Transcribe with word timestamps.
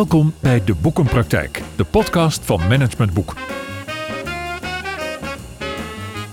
Welkom 0.00 0.34
bij 0.40 0.64
De 0.64 0.74
Boekenpraktijk, 0.74 1.62
de 1.76 1.84
podcast 1.84 2.44
van 2.44 2.60
Management 2.68 3.14
Boek. 3.14 3.34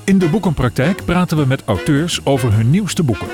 In 0.03 0.17
De 0.17 0.29
Boekenpraktijk 0.29 1.05
praten 1.05 1.37
we 1.37 1.45
met 1.45 1.63
auteurs 1.65 2.25
over 2.25 2.53
hun 2.53 2.69
nieuwste 2.69 3.03
boeken. 3.03 3.27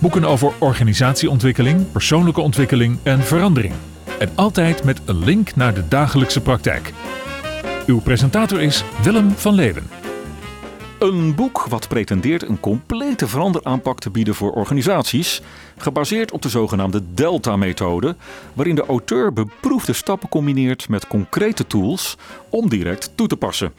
Boeken 0.00 0.24
over 0.24 0.52
organisatieontwikkeling, 0.58 1.92
persoonlijke 1.92 2.40
ontwikkeling 2.40 2.98
en 3.02 3.20
verandering. 3.20 3.74
En 4.18 4.30
altijd 4.34 4.84
met 4.84 5.00
een 5.04 5.24
link 5.24 5.56
naar 5.56 5.74
de 5.74 5.88
dagelijkse 5.88 6.40
praktijk. 6.40 6.92
Uw 7.86 8.00
presentator 8.00 8.62
is 8.62 8.84
Willem 9.02 9.30
van 9.30 9.54
Leeuwen. 9.54 10.03
Een 11.04 11.34
boek 11.34 11.64
wat 11.68 11.88
pretendeert 11.88 12.48
een 12.48 12.60
complete 12.60 13.28
veranderaanpak 13.28 13.98
te 13.98 14.10
bieden 14.10 14.34
voor 14.34 14.52
organisaties, 14.52 15.42
gebaseerd 15.76 16.32
op 16.32 16.42
de 16.42 16.48
zogenaamde 16.48 17.02
Delta-methode, 17.14 18.16
waarin 18.52 18.74
de 18.74 18.86
auteur 18.86 19.32
beproefde 19.32 19.92
stappen 19.92 20.28
combineert 20.28 20.88
met 20.88 21.06
concrete 21.06 21.66
tools 21.66 22.16
om 22.48 22.68
direct 22.68 23.10
toe 23.14 23.26
te 23.26 23.36
passen. 23.36 23.72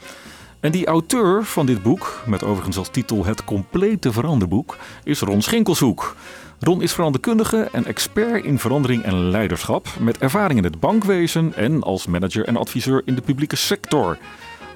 En 0.60 0.72
die 0.72 0.86
auteur 0.86 1.44
van 1.44 1.66
dit 1.66 1.82
boek, 1.82 2.22
met 2.26 2.44
overigens 2.44 2.76
als 2.76 2.88
titel 2.88 3.24
Het 3.24 3.44
complete 3.44 4.12
veranderboek, 4.12 4.76
is 5.04 5.20
Ron 5.20 5.42
Schinkelshoek. 5.42 6.16
Ron 6.60 6.82
is 6.82 6.92
veranderkundige 6.92 7.68
en 7.72 7.86
expert 7.86 8.44
in 8.44 8.58
verandering 8.58 9.02
en 9.02 9.30
leiderschap, 9.30 9.88
met 9.98 10.18
ervaring 10.18 10.58
in 10.58 10.64
het 10.64 10.80
bankwezen 10.80 11.54
en 11.54 11.82
als 11.82 12.06
manager 12.06 12.44
en 12.44 12.56
adviseur 12.56 13.02
in 13.04 13.14
de 13.14 13.22
publieke 13.22 13.56
sector. 13.56 14.18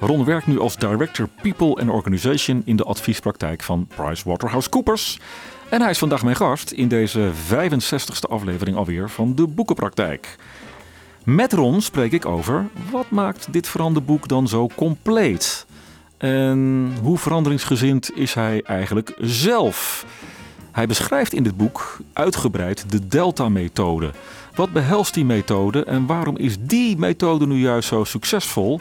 Ron 0.00 0.24
werkt 0.24 0.46
nu 0.46 0.60
als 0.60 0.76
Director 0.76 1.28
People 1.42 1.74
and 1.74 1.90
Organization 1.90 2.62
in 2.64 2.76
de 2.76 2.84
adviespraktijk 2.84 3.62
van 3.62 3.86
PricewaterhouseCoopers. 3.86 5.20
En 5.68 5.80
hij 5.80 5.90
is 5.90 5.98
vandaag 5.98 6.22
mijn 6.22 6.36
gast 6.36 6.70
in 6.70 6.88
deze 6.88 7.30
65ste 7.54 8.30
aflevering 8.30 8.76
alweer 8.76 9.10
van 9.10 9.34
de 9.34 9.46
Boekenpraktijk. 9.46 10.36
Met 11.24 11.52
Ron 11.52 11.80
spreek 11.80 12.12
ik 12.12 12.26
over 12.26 12.68
wat 12.90 13.10
maakt 13.10 13.52
dit 13.52 13.68
veranderboek 13.68 14.28
dan 14.28 14.48
zo 14.48 14.68
compleet? 14.74 15.66
En 16.18 16.92
hoe 17.02 17.18
veranderingsgezind 17.18 18.16
is 18.16 18.34
hij 18.34 18.62
eigenlijk 18.64 19.14
zelf? 19.18 20.06
Hij 20.72 20.86
beschrijft 20.86 21.32
in 21.32 21.42
dit 21.42 21.56
boek 21.56 21.98
uitgebreid 22.12 22.90
de 22.90 23.08
Delta-methode. 23.08 24.10
Wat 24.54 24.72
behelst 24.72 25.14
die 25.14 25.24
methode 25.24 25.84
en 25.84 26.06
waarom 26.06 26.36
is 26.36 26.56
die 26.60 26.96
methode 26.96 27.46
nu 27.46 27.56
juist 27.56 27.88
zo 27.88 28.04
succesvol? 28.04 28.80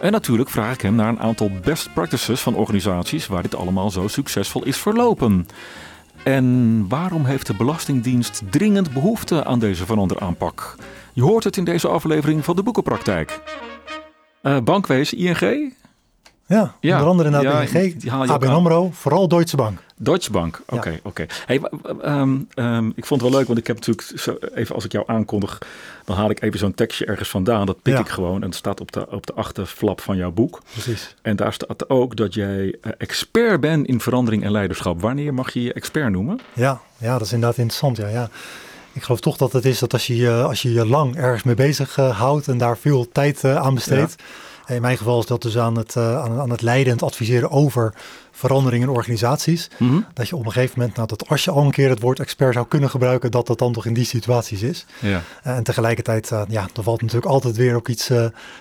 En 0.00 0.12
natuurlijk 0.12 0.50
vraag 0.50 0.74
ik 0.74 0.80
hem 0.80 0.94
naar 0.94 1.08
een 1.08 1.20
aantal 1.20 1.50
best 1.62 1.94
practices 1.94 2.40
van 2.40 2.54
organisaties 2.54 3.26
waar 3.26 3.42
dit 3.42 3.54
allemaal 3.54 3.90
zo 3.90 4.08
succesvol 4.08 4.64
is 4.64 4.76
verlopen. 4.76 5.46
En 6.24 6.88
waarom 6.88 7.24
heeft 7.24 7.46
de 7.46 7.54
Belastingdienst 7.56 8.42
dringend 8.50 8.92
behoefte 8.92 9.44
aan 9.44 9.58
deze 9.58 9.86
veranderaanpak? 9.86 10.76
Je 11.12 11.22
hoort 11.22 11.44
het 11.44 11.56
in 11.56 11.64
deze 11.64 11.88
aflevering 11.88 12.44
van 12.44 12.56
de 12.56 12.62
Boekenpraktijk. 12.62 13.40
Uh, 14.42 14.58
bankwezen 14.60 15.18
ING? 15.18 15.74
Ja, 16.52 16.74
ja, 16.80 16.94
onder 16.96 17.08
andere 17.08 17.30
naar 17.30 17.42
ja, 17.42 17.80
ING, 17.80 18.10
ABN 18.10 18.46
AMRO, 18.46 18.90
vooral 18.92 19.28
Deutsche 19.28 19.56
Bank. 19.56 19.78
Deutsche 19.96 20.30
Bank, 20.30 20.62
oké, 20.68 21.00
oké. 21.02 21.26
Hey, 21.46 21.60
um, 22.04 22.48
um, 22.54 22.92
ik 22.96 23.06
vond 23.06 23.20
het 23.20 23.30
wel 23.30 23.38
leuk, 23.38 23.46
want 23.46 23.58
ik 23.58 23.66
heb 23.66 23.76
natuurlijk, 23.76 24.18
zo, 24.20 24.36
even 24.54 24.74
als 24.74 24.84
ik 24.84 24.92
jou 24.92 25.04
aankondig, 25.06 25.58
dan 26.04 26.16
haal 26.16 26.30
ik 26.30 26.42
even 26.42 26.58
zo'n 26.58 26.74
tekstje 26.74 27.04
ergens 27.06 27.28
vandaan. 27.28 27.66
Dat 27.66 27.82
pik 27.82 27.98
ik 27.98 28.08
gewoon 28.08 28.42
en 28.42 28.48
het 28.48 28.54
staat 28.54 28.80
op 28.80 28.92
de, 28.92 29.10
op 29.10 29.26
de 29.26 29.32
achterflap 29.32 30.00
van 30.00 30.16
jouw 30.16 30.30
boek. 30.30 30.62
Precies. 30.72 31.14
En 31.22 31.36
daar 31.36 31.52
staat 31.52 31.90
ook 31.90 32.16
dat 32.16 32.34
jij 32.34 32.64
uh, 32.64 32.92
expert 32.98 33.60
bent 33.60 33.86
in 33.86 34.00
verandering 34.00 34.44
en 34.44 34.50
leiderschap. 34.50 35.00
Wanneer 35.00 35.34
mag 35.34 35.52
je 35.52 35.62
je 35.62 35.72
expert 35.72 36.10
noemen? 36.10 36.40
Ja, 36.52 36.80
ja 36.98 37.12
dat 37.12 37.26
is 37.26 37.32
inderdaad 37.32 37.58
interessant, 37.58 37.96
ja. 37.96 38.08
ja. 38.08 38.28
Ik 38.92 39.02
geloof 39.02 39.20
toch 39.20 39.36
dat 39.36 39.52
het 39.52 39.64
is 39.64 39.78
dat 39.78 39.92
als 39.92 40.06
je 40.06 40.30
als 40.30 40.62
je, 40.62 40.72
je 40.72 40.86
lang 40.86 41.16
ergens 41.16 41.42
mee 41.42 41.54
bezig 41.54 41.98
uh, 41.98 42.18
houdt 42.18 42.48
en 42.48 42.58
daar 42.58 42.78
veel 42.78 43.08
tijd 43.12 43.42
uh, 43.42 43.56
aan 43.56 43.74
besteedt... 43.74 44.16
In 44.74 44.80
mijn 44.80 44.96
geval 44.96 45.18
is 45.18 45.26
dat 45.26 45.42
dus 45.42 45.58
aan 45.58 45.76
het, 45.76 45.94
uh, 45.94 46.22
aan, 46.22 46.40
aan, 46.40 46.50
het 46.50 46.62
leiden 46.62 46.86
en 46.86 46.92
het 46.92 47.02
adviseren 47.02 47.50
over 47.50 47.94
verandering 48.30 48.82
in 48.82 48.88
organisaties. 48.88 49.70
Mm 49.78 49.88
-hmm. 49.88 50.06
Dat 50.14 50.28
je 50.28 50.36
op 50.36 50.44
een 50.44 50.52
gegeven 50.52 50.78
moment, 50.78 50.96
nou, 50.96 51.08
dat 51.08 51.28
als 51.28 51.44
je 51.44 51.50
al 51.50 51.64
een 51.64 51.70
keer 51.70 51.88
het 51.88 52.00
woord 52.00 52.20
expert 52.20 52.54
zou 52.54 52.66
kunnen 52.66 52.90
gebruiken, 52.90 53.30
dat 53.30 53.46
dat 53.46 53.58
dan 53.58 53.72
toch 53.72 53.86
in 53.86 53.94
die 53.94 54.04
situaties 54.04 54.62
is. 54.62 54.86
Ja. 55.00 55.22
Uh, 55.46 55.56
en 55.56 55.62
tegelijkertijd, 55.62 56.30
uh, 56.30 56.42
ja, 56.48 56.68
er 56.76 56.82
valt 56.82 57.00
natuurlijk 57.00 57.32
altijd 57.32 57.56
weer 57.56 57.74
ook 57.74 57.88
iets 57.88 58.06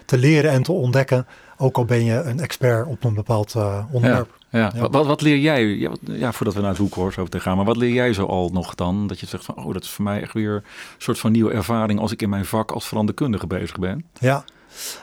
te 0.06 0.18
leren 0.18 0.52
en 0.52 0.64
te 0.64 0.72
ontdekken. 0.72 1.28
Ook 1.58 1.78
al 1.78 1.86
ben 1.86 2.06
je 2.06 2.22
een 2.22 2.40
expert 2.40 2.88
op 2.88 3.04
een 3.04 3.14
bepaald 3.14 3.56
onderwerp. 3.92 4.30
Ja. 4.30 4.42
Ja. 4.52 4.72
ja. 4.76 4.90
Wat, 4.90 5.06
wat, 5.06 5.22
leer 5.22 5.38
jij, 5.38 5.64
ja, 5.64 5.92
ja, 6.02 6.32
voordat 6.32 6.56
we 6.56 6.62
naar 6.62 6.70
het 6.70 6.78
hoek 6.78 7.14
zo 7.14 7.26
te 7.26 7.40
gaan, 7.40 7.56
maar 7.56 7.66
wat 7.66 7.78
leer 7.78 7.94
jij 7.94 8.14
zo 8.14 8.26
al 8.26 8.50
nog 8.54 8.76
dan? 8.76 9.08
Dat 9.08 9.20
je 9.20 9.26
zegt 9.26 9.46
van, 9.46 9.56
oh, 9.56 9.74
dat 9.74 9.84
is 9.84 9.90
voor 9.90 10.04
mij 10.04 10.22
echt 10.22 10.34
weer 10.34 10.54
een 10.54 10.64
soort 10.98 11.20
van 11.20 11.32
nieuwe 11.32 11.52
ervaring 11.54 12.00
als 12.00 12.12
ik 12.12 12.22
in 12.22 12.30
mijn 12.30 12.46
vak 12.46 12.72
als 12.72 12.88
veranderkundige 12.88 13.48
bezig 13.48 13.80
ben. 13.80 14.06
Ja, 14.20 14.44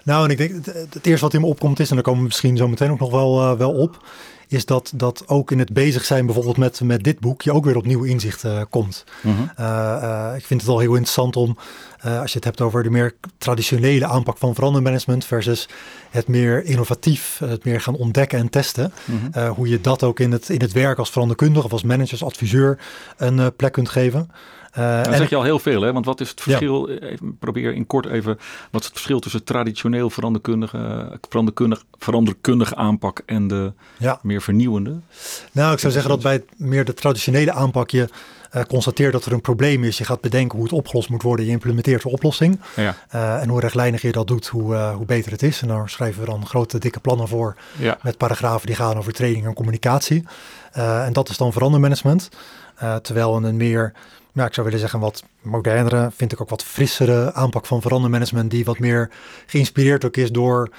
nou, 0.05 0.25
en 0.25 0.31
ik 0.31 0.37
denk, 0.37 0.65
het, 0.65 1.07
eerste 1.07 1.25
wat 1.25 1.35
in 1.35 1.41
me 1.41 1.47
opkomt 1.47 1.81
is, 1.81 1.89
en 1.89 1.95
daar 1.95 2.05
komen 2.05 2.21
we 2.21 2.27
misschien 2.27 2.57
zo 2.57 2.69
meteen 2.69 2.91
ook 2.91 2.99
nog 2.99 3.11
wel, 3.11 3.43
uh, 3.43 3.59
wel 3.59 3.73
op, 3.73 4.07
is 4.49 4.67
dat, 4.67 4.93
dat 4.95 5.23
ook 5.27 5.51
in 5.51 5.59
het 5.59 5.73
bezig 5.73 6.05
zijn 6.05 6.27
bijvoorbeeld 6.27 6.57
met, 6.57 6.81
met 6.81 7.05
dit 7.05 7.21
boek 7.21 7.43
je 7.43 7.53
ook 7.53 7.65
weer 7.65 7.77
op 7.77 7.87
nieuw 7.87 8.03
inzicht 8.03 8.45
uh, 8.45 8.63
komt. 8.71 9.05
-huh. 9.23 9.33
uh, 9.59 10.33
ik 10.37 10.45
vind 10.45 10.61
het 10.61 10.71
al 10.71 10.79
heel 10.79 10.95
interessant 10.95 11.37
om, 11.37 11.57
als 12.03 12.31
je 12.31 12.37
het 12.37 12.45
hebt 12.45 12.61
over 12.61 12.83
de 12.83 12.91
meer 12.91 13.15
traditionele 13.39 14.07
aanpak 14.07 14.39
van 14.39 14.55
verandermanagement 14.55 15.25
versus 15.25 15.69
het 16.11 16.29
meer 16.29 16.65
innovatief, 16.65 17.39
het 17.45 17.65
meer 17.65 17.81
gaan 17.81 17.97
ontdekken 17.97 18.39
en 18.39 18.51
testen, 18.51 18.93
-huh. 19.33 19.51
hoe 19.51 19.69
je 19.69 19.81
dat 19.81 20.03
ook 20.03 20.21
in 20.21 20.33
het, 20.33 20.49
in 20.49 20.61
het 20.61 20.73
werk 20.73 20.99
als 20.99 21.11
veranderkundige 21.11 21.67
of 21.67 21.73
als 21.73 21.83
manager, 21.83 22.13
als 22.13 22.25
adviseur 22.25 22.79
een 23.17 23.57
plek 23.57 23.73
kunt 23.73 23.89
geven. 23.89 24.31
Uh, 24.79 25.05
dan 25.05 25.15
zeg 25.15 25.29
je 25.29 25.37
al 25.37 25.43
heel 25.43 25.59
veel, 25.59 25.83
hè? 25.83 25.93
Want 25.93 26.05
wat 26.05 26.21
is 26.21 26.31
het 26.31 26.41
verschil? 26.41 26.91
Ja. 26.91 26.99
Even, 26.99 27.39
probeer 27.39 27.75
in 27.75 27.87
kort 27.87 28.07
even. 28.07 28.39
Wat 28.71 28.81
is 28.81 28.87
het 28.87 28.97
verschil 28.97 29.21
tussen 29.21 29.45
traditioneel 29.45 30.11
veranderkundige, 30.11 31.19
veranderkundige, 31.29 31.83
veranderkundige 31.99 32.75
aanpak 32.75 33.23
en 33.27 33.49
de 33.49 33.73
ja. 33.97 34.19
meer 34.23 34.43
vernieuwende? 34.43 34.97
Nou, 35.53 35.73
ik 35.73 35.79
zou 35.79 35.93
zeggen 35.93 36.11
dat 36.11 36.23
bij 36.23 36.33
het 36.33 36.45
meer 36.57 36.85
de 36.85 36.95
traditionele 36.95 37.53
aanpak 37.53 37.91
je 37.91 38.09
uh, 38.53 38.63
constateert 38.63 39.13
dat 39.13 39.25
er 39.25 39.33
een 39.33 39.41
probleem 39.41 39.85
is. 39.85 39.99
Je 39.99 40.05
gaat 40.05 40.21
bedenken 40.21 40.57
hoe 40.57 40.67
het 40.67 40.77
opgelost 40.77 41.09
moet 41.09 41.23
worden. 41.23 41.45
Je 41.45 41.51
implementeert 41.51 42.03
de 42.03 42.09
oplossing. 42.09 42.61
Ja. 42.77 42.95
Uh, 43.15 43.43
en 43.43 43.49
hoe 43.49 43.61
rechtlijnig 43.61 44.03
je 44.03 44.13
dat 44.13 44.27
doet, 44.27 44.47
hoe, 44.47 44.75
uh, 44.75 44.95
hoe 44.95 45.07
beter 45.07 45.33
het 45.33 45.43
is. 45.43 45.63
En 45.63 45.69
daar 45.69 45.89
schrijven 45.89 46.21
we 46.21 46.27
dan 46.27 46.47
grote, 46.47 46.79
dikke 46.79 47.01
plannen 47.01 47.29
voor. 47.29 47.57
Ja. 47.79 47.99
Met 48.03 48.17
paragrafen 48.17 48.67
die 48.67 48.77
gaan 48.77 48.97
over 48.97 49.13
training 49.13 49.47
en 49.47 49.55
communicatie. 49.55 50.25
en 50.73 51.13
dat 51.13 51.29
is 51.29 51.37
dan 51.37 51.53
verandermanagement. 51.53 52.29
terwijl 53.03 53.37
een 53.37 53.57
meer 53.57 53.93
ja, 54.33 54.47
ik 54.47 54.55
zou 54.55 54.67
willen 54.67 54.81
zeggen, 54.81 55.01
wat 55.01 55.23
modernere, 55.43 56.11
vind 56.17 56.33
ik 56.33 56.41
ook 56.41 56.51
wat 56.51 56.65
frissere 56.65 57.35
aanpak 57.35 57.67
van 57.67 57.83
verandermanagement, 57.83 58.51
die 58.51 58.65
wat 58.65 58.79
meer 58.79 59.11
geïnspireerd 59.47 60.05
ook 60.05 60.17
is 60.17 60.31
door 60.31 60.71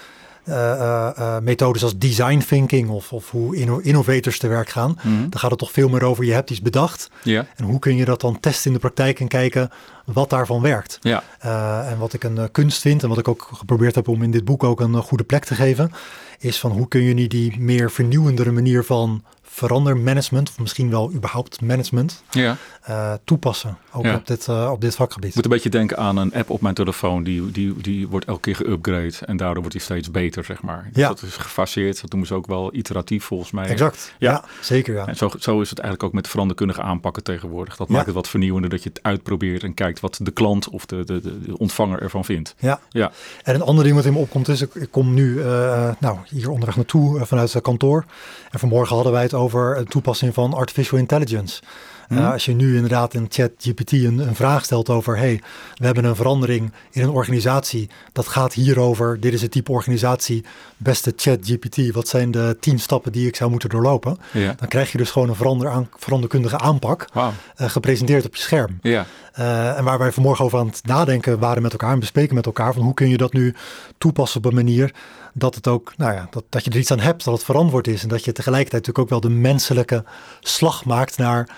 uh, 0.50 0.56
uh, 0.56 1.10
uh, 1.20 1.40
methodes 1.40 1.84
als 1.84 1.98
design 1.98 2.38
thinking 2.38 2.90
of, 2.90 3.14
of 3.14 3.32
hoe 3.32 3.56
inno 3.56 3.78
innovators 3.78 4.40
te 4.40 4.48
werk 4.48 4.70
gaan. 4.70 4.90
Mm 4.90 4.98
-hmm. 5.02 5.30
Dan 5.30 5.40
gaat 5.40 5.50
het 5.50 5.60
toch 5.60 5.72
veel 5.72 5.90
meer 5.90 6.04
over, 6.04 6.24
je 6.24 6.34
hebt 6.34 6.50
iets 6.50 6.62
bedacht. 6.62 7.10
En 7.56 7.66
hoe 7.66 7.80
kun 7.80 7.96
je 7.96 8.06
dat 8.06 8.22
dan 8.22 8.40
testen 8.40 8.68
in 8.68 8.74
de 8.74 8.80
praktijk 8.80 9.20
en 9.20 9.28
kijken 9.28 9.70
wat 10.06 10.30
daarvan 10.30 10.62
werkt. 10.62 11.00
En 11.40 11.98
wat 11.98 12.14
ik 12.14 12.24
een 12.24 12.52
kunst 12.52 12.82
vind 12.82 13.04
en 13.04 13.10
wat 13.10 13.18
ik 13.18 13.28
ook 13.28 13.50
geprobeerd 13.54 13.96
heb 13.96 14.08
om 14.08 14.24
in 14.24 14.32
dit 14.32 14.46
boek 14.46 14.64
ook 14.64 14.80
een 14.80 14.96
goede 14.96 15.24
plek 15.24 15.46
te 15.46 15.56
geven, 15.56 15.92
is 16.40 16.60
van 16.60 16.72
hoe 16.72 16.88
kun 16.88 17.02
je 17.02 17.14
niet 17.14 17.32
die 17.32 17.60
meer 17.60 17.92
vernieuwendere 17.92 18.52
manier 18.52 18.84
van 18.84 19.24
verandermanagement, 19.60 20.50
of 20.50 20.60
misschien 20.60 20.90
wel 20.90 21.12
überhaupt 21.14 21.62
management, 21.62 22.24
ja. 22.30 22.58
uh, 22.90 23.14
toepassen. 23.24 23.78
Ook 23.92 24.04
ja. 24.04 24.16
op, 24.16 24.28
dit, 24.28 24.48
uh, 24.48 24.70
op 24.72 24.82
dit 24.82 24.96
vakgebied. 24.96 25.30
Ik 25.30 25.36
moet 25.36 25.44
een 25.44 25.52
beetje 25.52 25.70
denken 25.70 25.98
aan 25.98 26.18
een 26.18 26.34
app 26.34 26.50
op 26.50 26.62
mijn 26.62 26.76
telefoon. 26.76 27.24
Die, 27.24 27.52
die, 27.52 27.76
die 27.82 28.08
wordt 28.08 28.26
elke 28.26 28.42
keer 28.42 28.56
geüpgrade 28.56 29.26
en 29.26 29.38
daardoor 29.38 29.60
wordt 29.60 29.72
die 29.72 29.82
steeds 29.82 30.12
beter, 30.12 30.44
zeg 30.44 30.62
maar. 30.62 30.84
Dus 30.94 31.02
ja. 31.02 31.08
dat 31.08 31.22
is 31.22 31.36
gefaseerd. 31.36 32.02
Dat 32.02 32.10
noemen 32.10 32.28
ze 32.28 32.34
ook 32.34 32.48
wel 32.48 32.76
iteratief 32.76 33.24
volgens 33.24 33.52
mij. 33.52 33.68
Exact. 33.68 34.14
Ja, 34.18 34.32
ja 34.32 34.44
zeker. 34.62 34.94
Ja. 34.94 35.08
En 35.08 35.16
zo, 35.16 35.32
zo 35.40 35.62
is 35.62 35.70
het 35.70 35.80
eigenlijk 35.80 36.10
ook 36.10 36.16
met 36.16 36.28
veranderkundige 36.28 36.82
aanpakken 36.82 37.24
tegenwoordig. 37.24 37.76
Dat 37.76 37.90
maakt 37.90 38.06
het 38.06 38.16
wat 38.16 38.30
vernieuwender 38.30 38.70
dat 38.70 38.84
je 38.84 38.90
het 38.90 39.04
uitprobeert 39.04 39.64
en 39.64 39.74
kijkt 39.74 40.00
wat 40.00 40.20
de 40.22 40.32
klant 40.32 40.70
of 40.70 40.86
de, 40.86 41.04
de, 41.04 41.22
de 41.22 41.58
ontvanger 41.58 42.02
ervan 42.02 42.26
vindt. 42.26 42.56
Ja. 42.60 42.80
ja. 42.90 43.12
En 43.44 43.56
een 43.56 43.62
ander 43.62 43.84
ding 43.84 43.96
wat 43.96 44.06
in 44.06 44.14
me 44.14 44.20
opkomt 44.20 44.48
is, 44.48 44.62
ik, 44.62 44.76
ik 44.76 44.92
kom 44.92 45.14
nu 45.14 45.34
uh, 45.34 45.90
nou, 46.00 46.18
hier 46.30 46.50
onderweg 46.50 46.76
naartoe 46.76 47.26
vanuit 47.26 47.54
het 47.54 47.64
kantoor. 47.64 48.06
En 48.52 48.60
vanmorgen 48.60 48.96
hadden 48.96 49.14
wij 49.14 49.24
het 49.24 49.34
over 49.34 49.49
een 49.78 49.88
toepassing 49.88 50.34
van 50.34 50.54
artificial 50.54 51.00
intelligence. 51.00 51.62
Hmm. 52.10 52.18
Uh, 52.18 52.32
als 52.32 52.46
je 52.46 52.54
nu 52.54 52.76
inderdaad 52.76 53.14
in 53.14 53.26
ChatGPT 53.30 53.92
een, 53.92 54.20
een 54.20 54.36
vraag 54.36 54.64
stelt 54.64 54.90
over, 54.90 55.18
hey, 55.18 55.42
we 55.74 55.86
hebben 55.86 56.04
een 56.04 56.16
verandering 56.16 56.72
in 56.92 57.04
een 57.04 57.10
organisatie, 57.10 57.90
dat 58.12 58.28
gaat 58.28 58.54
hierover, 58.54 59.20
dit 59.20 59.34
is 59.34 59.42
het 59.42 59.52
type 59.52 59.72
organisatie, 59.72 60.46
beste 60.78 61.14
ChatGPT, 61.16 61.92
wat 61.92 62.08
zijn 62.08 62.32
de 62.32 62.58
tien 62.60 62.80
stappen 62.80 63.12
die 63.12 63.28
ik 63.28 63.36
zou 63.36 63.50
moeten 63.50 63.70
doorlopen? 63.70 64.18
Ja. 64.32 64.54
Dan 64.58 64.68
krijg 64.68 64.92
je 64.92 64.98
dus 64.98 65.12
gewoon 65.12 65.30
een 65.30 65.36
verander 65.36 65.70
aan, 65.70 65.90
veranderkundige 65.98 66.58
aanpak 66.58 67.08
wow. 67.14 67.32
uh, 67.58 67.70
gepresenteerd 67.70 68.26
op 68.26 68.36
je 68.36 68.42
scherm. 68.42 68.78
Ja. 68.82 69.06
Uh, 69.40 69.78
en 69.78 69.84
waar 69.84 69.98
wij 69.98 70.12
vanmorgen 70.12 70.46
over 70.46 70.60
aan 70.60 70.68
het 70.68 70.86
nadenken 70.86 71.40
waren 71.40 71.62
met 71.62 71.72
elkaar 71.72 71.94
en 71.94 72.00
bespreken 72.00 72.36
met 72.36 72.46
elkaar, 72.46 72.74
van 72.74 72.84
hoe 72.84 72.94
kun 72.94 73.10
je 73.10 73.18
dat 73.18 73.34
nu 73.34 73.56
toepassen 73.98 74.38
op 74.38 74.46
een 74.46 74.56
manier 74.56 74.94
dat 75.34 75.56
het 75.56 75.68
ook, 75.68 75.94
nou 75.98 76.14
ja, 76.14 76.28
dat, 76.32 76.44
dat 76.50 76.64
je 76.64 76.70
er 76.72 76.78
iets 76.78 76.92
aan 76.92 77.00
hebt, 77.00 77.24
dat 77.24 77.34
het 77.34 77.44
verantwoord 77.44 77.88
is 77.88 78.04
en 78.04 78.10
dat 78.10 78.24
je 78.26 78.32
tegelijkertijd 78.32 78.88
natuurlijk 78.88 79.14
ook 79.14 79.22
wel 79.22 79.32
de 79.32 79.40
menselijke 79.40 80.04
slag 80.40 80.86
maakt 80.86 81.18
naar 81.18 81.50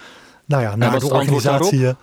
nou 0.51 0.63
ja, 0.63 0.75
naar 0.75 0.99
de 0.99 1.13
organisatie. 1.13 1.95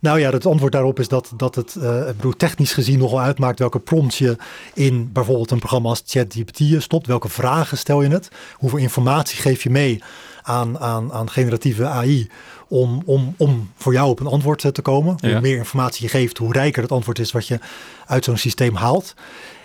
Nou 0.00 0.20
ja, 0.20 0.30
het 0.30 0.46
antwoord 0.46 0.72
daarop 0.72 0.98
is 0.98 1.08
dat, 1.08 1.32
dat 1.36 1.54
het 1.54 1.74
uh, 1.78 2.06
bedoel, 2.06 2.36
technisch 2.36 2.72
gezien 2.72 2.98
nogal 2.98 3.20
uitmaakt 3.20 3.58
welke 3.58 3.78
prompts 3.78 4.18
je 4.18 4.36
in 4.74 5.12
bijvoorbeeld 5.12 5.50
een 5.50 5.58
programma 5.58 5.88
als 5.88 6.02
ChatGPT 6.06 6.82
stopt. 6.82 7.06
Welke 7.06 7.28
vragen 7.28 7.78
stel 7.78 8.02
je 8.02 8.08
het? 8.08 8.28
Hoeveel 8.54 8.78
informatie 8.78 9.40
geef 9.40 9.62
je 9.62 9.70
mee 9.70 10.02
aan, 10.42 10.78
aan, 10.78 11.12
aan 11.12 11.30
generatieve 11.30 11.86
AI 11.86 12.30
om, 12.68 13.02
om, 13.04 13.34
om 13.36 13.70
voor 13.76 13.92
jou 13.92 14.08
op 14.08 14.20
een 14.20 14.26
antwoord 14.26 14.74
te 14.74 14.82
komen? 14.82 15.16
Hoe 15.20 15.40
meer 15.40 15.56
informatie 15.56 16.02
je 16.02 16.10
geeft, 16.10 16.38
hoe 16.38 16.52
rijker 16.52 16.82
het 16.82 16.92
antwoord 16.92 17.18
is 17.18 17.32
wat 17.32 17.46
je 17.46 17.58
uit 18.06 18.24
zo'n 18.24 18.36
systeem 18.36 18.74
haalt. 18.74 19.14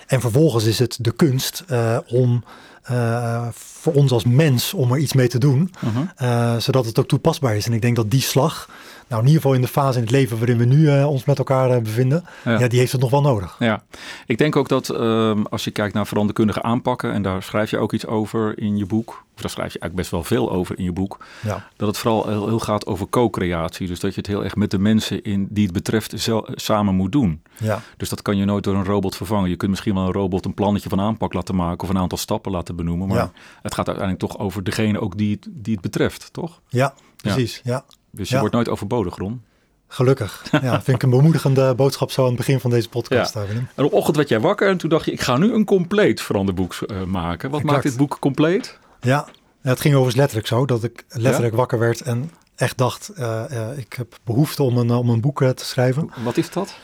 En 0.08 0.22
vervolgens 0.22 0.66
is 0.66 0.80
het 0.80 0.98
de 1.02 1.12
kunst 1.12 1.64
uh, 1.70 1.98
om 2.08 2.44
uh, 2.92 3.48
voor 3.54 3.94
ons 3.94 4.12
als 4.12 4.24
mens 4.24 4.74
om 4.74 4.92
er 4.92 4.98
iets 4.98 5.14
mee 5.14 5.28
te 5.28 5.38
doen, 5.38 5.74
uh 6.22 6.58
zodat 6.58 6.86
het 6.86 7.00
ook 7.00 7.08
toepasbaar 7.08 7.56
is. 7.56 7.66
En 7.66 7.74
ik 7.74 7.82
denk 7.82 7.96
dat 7.96 8.12
die 8.12 8.22
slag 8.22 8.70
nou, 9.12 9.24
in 9.24 9.30
ieder 9.30 9.42
geval 9.42 9.56
in 9.56 9.62
de 9.62 9.68
fase 9.68 9.98
in 9.98 10.04
het 10.04 10.12
leven 10.12 10.38
waarin 10.38 10.58
we 10.58 10.66
nu 10.66 10.78
uh, 10.78 11.10
ons 11.10 11.26
met 11.26 11.38
elkaar 11.38 11.70
uh, 11.70 11.82
bevinden, 11.82 12.26
ja. 12.44 12.68
die 12.68 12.80
heeft 12.80 12.92
het 12.92 13.02
nog 13.02 13.10
wel 13.10 13.22
nodig. 13.22 13.56
Ja, 13.60 13.84
ik 14.26 14.38
denk 14.38 14.56
ook 14.56 14.70
dat 14.70 14.90
uh, 14.90 15.32
als 15.50 15.64
je 15.64 15.72
kijkt 15.72 15.94
naar 15.94 16.08
veranderkundige 16.08 16.62
aanpakken, 16.62 17.14
en 17.14 17.22
daar 17.22 17.44
schrijf 17.44 17.70
je 17.70 17.78
ook 17.78 17.94
iets 17.94 18.06
over 18.06 18.60
in 18.60 18.78
je 18.78 18.86
boek, 18.86 19.10
of 19.36 19.42
daar 19.42 19.50
schrijf 19.50 19.74
je 19.74 19.80
eigenlijk 19.80 19.96
best 19.96 20.12
wel 20.12 20.24
veel 20.24 20.52
over 20.52 20.78
in 20.78 20.84
je 20.84 20.92
boek, 20.92 21.26
ja. 21.42 21.68
dat 21.76 21.88
het 21.88 21.98
vooral 21.98 22.28
heel, 22.28 22.48
heel 22.48 22.60
gaat 22.60 22.86
over 22.86 23.10
co-creatie. 23.10 23.88
Dus 23.88 24.00
dat 24.00 24.14
je 24.14 24.18
het 24.18 24.30
heel 24.30 24.44
erg 24.44 24.56
met 24.56 24.72
de 24.72 24.80
mensen 24.80 25.24
in, 25.24 25.48
die 25.50 25.64
het 25.64 25.74
betreft 25.74 26.30
samen 26.56 26.96
moet 26.96 27.12
doen. 27.12 27.42
Ja. 27.58 27.82
Dus 27.98 28.10
dat 28.10 28.22
kan 28.22 28.38
je 28.38 28.46
nooit 28.46 28.64
door 28.64 28.76
een 28.76 28.86
robot 28.86 29.16
vervangen. 29.16 29.50
Je 29.50 29.56
kunt 29.56 29.70
misschien 29.70 29.94
wel 29.94 30.06
een 30.06 30.12
robot 30.12 30.46
een 30.46 30.54
plannetje 30.54 30.90
van 30.90 31.00
aanpak 31.00 31.34
laten 31.34 31.56
maken 31.56 31.84
of 31.84 31.90
een 31.90 32.02
aantal 32.02 32.18
stappen 32.18 32.52
laten 32.52 32.76
benoemen, 32.76 33.08
maar 33.08 33.18
ja. 33.18 33.32
het 33.62 33.74
gaat 33.74 33.88
uiteindelijk 33.88 34.32
toch 34.32 34.40
over 34.40 34.64
degene 34.64 35.00
ook 35.00 35.18
die, 35.18 35.40
die 35.50 35.74
het 35.74 35.82
betreft, 35.82 36.34
toch? 36.34 36.62
Ja, 36.68 36.94
precies. 37.22 37.62
ja. 37.64 37.86
Dus 38.12 38.30
je 38.30 38.40
wordt 38.40 38.54
nooit 38.54 38.70
overbodig, 38.70 39.16
Ron. 39.16 39.44
Gelukkig. 39.88 40.44
Ja, 40.62 40.82
vind 40.82 40.98
ik 40.98 41.04
een 41.04 41.10
bemoedigende 41.10 41.76
boodschap 41.76 42.12
zo 42.12 42.22
aan 42.22 42.28
het 42.28 42.38
begin 42.38 42.60
van 42.60 42.70
deze 42.70 42.90
podcast. 42.90 43.34
Ja. 43.34 43.46
En 43.76 43.84
op 43.84 43.94
ochtend 43.94 44.16
werd 44.16 44.30
jij 44.30 44.40
wakker 44.40 44.70
en 44.70 44.78
toen 44.78 44.90
dacht 44.90 45.06
je, 45.06 45.12
ik 45.12 45.22
ga 45.22 45.38
nu 45.38 45.54
een 45.54 45.66
compleet 45.66 46.22
veranderboek 46.22 46.80
uh, 46.88 47.04
maken. 47.04 47.50
Wat 47.50 47.64
maakt 47.64 47.84
dit 47.84 47.98
boek 47.98 48.18
compleet? 48.20 48.80
Ja, 49.02 49.28
het 49.62 49.80
ging 49.80 49.94
overigens 49.94 50.16
letterlijk 50.16 50.48
zo, 50.48 50.66
dat 50.66 50.84
ik 50.84 51.06
letterlijk 51.10 51.56
wakker 51.56 51.80
werd 51.80 52.02
en 52.02 52.32
echt 52.56 52.78
dacht, 52.78 53.12
uh, 53.18 53.44
uh, 53.52 53.78
ik 53.78 53.94
heb 53.94 54.18
behoefte 54.24 54.64
om 54.64 54.78
een, 54.78 54.92
om 54.92 55.10
een 55.10 55.22
boek 55.22 55.44
te 55.44 55.66
schrijven. 55.66 56.10
Wat 56.24 56.38
is 56.38 56.50
dat? 56.50 56.76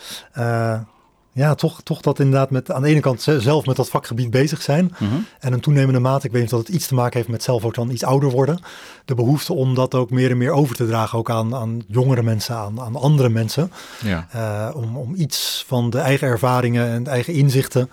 Ja, 1.37 1.55
toch, 1.55 1.81
toch 1.81 2.01
dat 2.01 2.19
inderdaad 2.19 2.49
met 2.49 2.71
aan 2.71 2.81
de 2.81 2.87
ene 2.87 2.99
kant 2.99 3.21
zelf 3.37 3.65
met 3.65 3.75
dat 3.75 3.89
vakgebied 3.89 4.29
bezig 4.29 4.61
zijn. 4.61 4.95
Mhm. 4.99 5.13
En 5.39 5.53
een 5.53 5.59
toenemende 5.59 5.99
mate, 5.99 6.25
ik 6.25 6.31
weet 6.31 6.41
niet 6.41 6.51
of 6.53 6.57
dat 6.57 6.67
het 6.67 6.75
iets 6.75 6.87
te 6.87 6.93
maken 6.93 7.17
heeft 7.17 7.29
met 7.29 7.43
zelf 7.43 7.65
ook 7.65 7.75
dan 7.75 7.89
iets 7.89 8.03
ouder 8.03 8.29
worden. 8.29 8.59
De 9.05 9.15
behoefte 9.15 9.53
om 9.53 9.75
dat 9.75 9.95
ook 9.95 10.09
meer 10.09 10.31
en 10.31 10.37
meer 10.37 10.51
over 10.51 10.75
te 10.75 10.87
dragen, 10.87 11.17
ook 11.17 11.29
aan, 11.29 11.55
aan 11.55 11.81
jongere 11.87 12.23
mensen, 12.23 12.55
aan, 12.55 12.81
aan 12.81 12.95
andere 12.95 13.29
mensen. 13.29 13.71
Ja. 14.03 14.27
Uh, 14.35 14.75
om, 14.75 14.97
om 14.97 15.15
iets 15.15 15.63
van 15.67 15.89
de 15.89 15.99
eigen 15.99 16.27
ervaringen 16.27 16.87
en 16.87 17.03
de 17.03 17.09
eigen 17.09 17.33
inzichten 17.33 17.89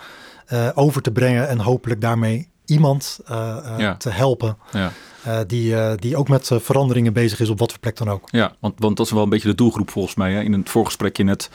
uh, 0.52 0.68
over 0.74 1.02
te 1.02 1.10
brengen 1.10 1.48
en 1.48 1.58
hopelijk 1.58 2.00
daarmee 2.00 2.48
iemand 2.64 3.20
uh, 3.30 3.56
ja. 3.78 3.96
te 3.96 4.10
helpen. 4.10 4.56
Ja. 4.72 4.92
Uh, 5.26 5.38
die, 5.46 5.70
uh, 5.70 5.92
die 5.96 6.16
ook 6.16 6.28
met 6.28 6.50
uh, 6.50 6.58
veranderingen 6.58 7.12
bezig 7.12 7.40
is 7.40 7.48
op 7.48 7.58
wat 7.58 7.70
voor 7.70 7.80
plek 7.80 7.96
dan 7.96 8.10
ook. 8.10 8.28
Ja, 8.30 8.52
want, 8.60 8.74
want 8.78 8.96
dat 8.96 9.06
is 9.06 9.12
wel 9.12 9.22
een 9.22 9.28
beetje 9.28 9.48
de 9.48 9.54
doelgroep 9.54 9.90
volgens 9.90 10.14
mij. 10.14 10.32
Hè? 10.32 10.40
In 10.40 10.52
het 10.52 10.70
voorgesprekje 10.70 11.24
net, 11.24 11.50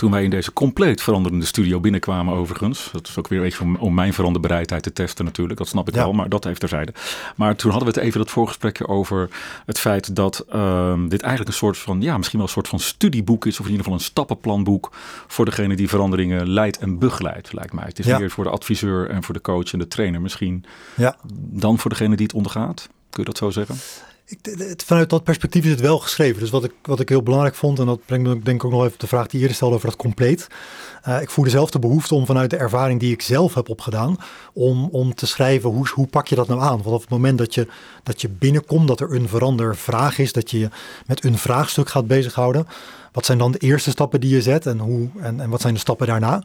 toen 0.00 0.10
wij 0.10 0.24
in 0.24 0.30
deze 0.30 0.52
compleet 0.52 1.02
veranderende 1.02 1.46
studio 1.46 1.80
binnenkwamen 1.80 2.34
overigens. 2.34 2.88
Dat 2.92 3.08
is 3.08 3.18
ook 3.18 3.28
weer 3.28 3.38
een 3.38 3.44
beetje 3.44 3.62
om, 3.62 3.76
om 3.76 3.94
mijn 3.94 4.12
veranderbereidheid 4.12 4.82
te 4.82 4.92
testen 4.92 5.24
natuurlijk. 5.24 5.58
Dat 5.58 5.68
snap 5.68 5.88
ik 5.88 5.94
ja. 5.94 6.02
wel, 6.02 6.12
maar 6.12 6.28
dat 6.28 6.44
heeft 6.44 6.60
terzijde. 6.60 6.92
Maar 7.36 7.56
toen 7.56 7.70
hadden 7.70 7.88
we 7.88 7.94
het 7.98 8.06
even 8.06 8.18
dat 8.18 8.30
voorgesprekje 8.30 8.88
over 8.88 9.28
het 9.66 9.78
feit 9.78 10.16
dat 10.16 10.44
ehm, 10.48 11.08
dit 11.08 11.20
eigenlijk 11.20 11.50
een 11.50 11.56
soort 11.56 11.78
van, 11.78 12.00
ja, 12.00 12.16
misschien 12.16 12.38
wel 12.38 12.46
een 12.46 12.54
soort 12.54 12.68
van 12.68 12.78
studieboek 12.78 13.46
is. 13.46 13.60
Of 13.60 13.64
in 13.64 13.70
ieder 13.70 13.84
geval 13.84 13.98
een 13.98 14.04
stappenplanboek 14.04 14.90
voor 15.26 15.44
degene 15.44 15.76
die 15.76 15.88
veranderingen 15.88 16.48
leidt 16.48 16.78
en 16.78 16.98
begeleidt, 16.98 17.52
lijkt 17.52 17.72
mij. 17.72 17.84
Het 17.84 17.98
is 17.98 18.06
ja. 18.06 18.18
meer 18.18 18.30
voor 18.30 18.44
de 18.44 18.50
adviseur 18.50 19.10
en 19.10 19.22
voor 19.22 19.34
de 19.34 19.40
coach 19.40 19.72
en 19.72 19.78
de 19.78 19.88
trainer 19.88 20.20
misschien 20.20 20.64
ja. 20.96 21.16
dan 21.34 21.78
voor 21.78 21.90
degene 21.90 22.16
die 22.16 22.26
het 22.26 22.34
ondergaat. 22.34 22.88
Kun 23.10 23.22
je 23.22 23.28
dat 23.28 23.38
zo 23.38 23.50
zeggen? 23.50 23.76
Ik, 24.30 24.82
vanuit 24.86 25.10
dat 25.10 25.24
perspectief 25.24 25.64
is 25.64 25.70
het 25.70 25.80
wel 25.80 25.98
geschreven. 25.98 26.40
Dus 26.40 26.50
wat 26.50 26.64
ik, 26.64 26.72
wat 26.82 27.00
ik 27.00 27.08
heel 27.08 27.22
belangrijk 27.22 27.54
vond, 27.54 27.78
en 27.78 27.86
dat 27.86 28.04
brengt 28.06 28.28
me 28.28 28.40
denk 28.42 28.56
ik 28.56 28.64
ook 28.64 28.72
nog 28.72 28.84
even 28.84 28.98
de 28.98 29.06
vraag 29.06 29.26
die 29.26 29.40
eerder 29.40 29.56
stelde 29.56 29.74
over 29.74 29.88
dat 29.88 29.96
compleet. 29.96 30.46
Uh, 31.08 31.22
ik 31.22 31.30
voelde 31.30 31.50
zelf 31.50 31.70
de 31.70 31.78
behoefte 31.78 32.14
om 32.14 32.26
vanuit 32.26 32.50
de 32.50 32.56
ervaring 32.56 33.00
die 33.00 33.12
ik 33.12 33.22
zelf 33.22 33.54
heb 33.54 33.68
opgedaan, 33.68 34.16
om, 34.52 34.88
om 34.92 35.14
te 35.14 35.26
schrijven 35.26 35.70
hoe, 35.70 35.88
hoe 35.94 36.06
pak 36.06 36.28
je 36.28 36.34
dat 36.34 36.48
nou 36.48 36.60
aan? 36.60 36.82
Want 36.82 36.86
op 36.86 37.00
het 37.00 37.10
moment 37.10 37.38
dat 37.38 37.54
je, 37.54 37.66
dat 38.02 38.20
je 38.20 38.28
binnenkomt, 38.28 38.88
dat 38.88 39.00
er 39.00 39.14
een 39.14 39.28
verandervraag 39.28 40.18
is, 40.18 40.32
dat 40.32 40.50
je 40.50 40.58
je 40.58 40.68
met 41.06 41.24
een 41.24 41.38
vraagstuk 41.38 41.88
gaat 41.88 42.06
bezighouden. 42.06 42.66
Wat 43.12 43.24
zijn 43.24 43.38
dan 43.38 43.52
de 43.52 43.58
eerste 43.58 43.90
stappen 43.90 44.20
die 44.20 44.34
je 44.34 44.42
zet 44.42 44.66
en, 44.66 44.78
hoe, 44.78 45.08
en, 45.20 45.40
en 45.40 45.50
wat 45.50 45.60
zijn 45.60 45.74
de 45.74 45.80
stappen 45.80 46.06
daarna? 46.06 46.42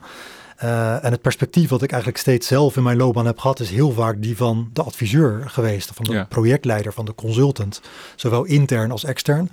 Uh, 0.64 1.04
en 1.04 1.12
het 1.12 1.22
perspectief 1.22 1.70
wat 1.70 1.82
ik 1.82 1.92
eigenlijk 1.92 2.22
steeds 2.22 2.48
zelf 2.48 2.78
in 2.78 2.84
mijn 2.84 2.98
loopbaan 2.98 3.26
heb 3.26 3.40
gehad, 3.40 3.60
is 3.60 3.70
heel 3.70 3.92
vaak 3.92 4.22
die 4.22 4.38
van 4.38 4.70
de 4.74 4.84
adviseur 4.84 5.44
geweest, 5.50 5.92
van 5.94 6.06
de 6.06 6.12
ja. 6.12 6.24
projectleider, 6.24 6.94
van 6.94 7.06
de 7.06 7.16
consultant, 7.16 7.82
zowel 8.16 8.44
intern 8.44 8.92
als 8.92 9.04
extern. 9.04 9.50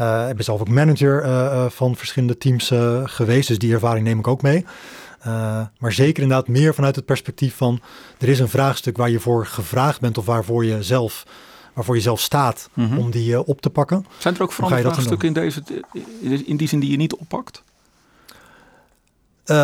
Uh, 0.00 0.26
ik 0.28 0.34
ben 0.34 0.44
zelf 0.44 0.60
ook 0.60 0.68
manager 0.68 1.24
uh, 1.24 1.66
van 1.68 1.96
verschillende 1.96 2.38
teams 2.38 2.72
geweest, 3.04 3.48
dus 3.48 3.58
die 3.58 3.72
ervaring 3.72 4.06
neem 4.06 4.18
ik 4.18 4.26
ook 4.26 4.42
mee. 4.42 4.64
maar 5.78 5.92
zeker 5.92 6.22
inderdaad 6.22 6.48
meer 6.48 6.74
vanuit 6.74 6.96
het 6.96 7.04
perspectief 7.04 7.56
van 7.56 7.80
er 8.18 8.28
is 8.28 8.38
een 8.38 8.48
vraagstuk 8.48 8.96
waar 8.96 9.10
je 9.10 9.20
voor 9.20 9.46
gevraagd 9.46 10.00
bent 10.00 10.18
of 10.18 10.26
waarvoor 10.26 10.64
je 10.64 10.82
zelf 10.82 11.24
waarvoor 11.74 11.94
je 11.94 12.00
zelf 12.00 12.20
staat 12.20 12.68
mm 12.74 12.88
-hmm. 12.88 12.98
om 12.98 13.10
die 13.10 13.44
op 13.44 13.60
te 13.60 13.70
pakken. 13.70 14.06
Zijn 14.18 14.34
er 14.34 14.42
ook 14.42 14.52
vraagstukken 14.52 15.28
in, 15.28 15.34
deze, 15.34 15.62
in 16.46 16.56
die 16.56 16.68
zin 16.68 16.80
die 16.80 16.90
je 16.90 16.96
niet 16.96 17.14
oppakt? 17.14 17.62
Uh, 19.46 19.56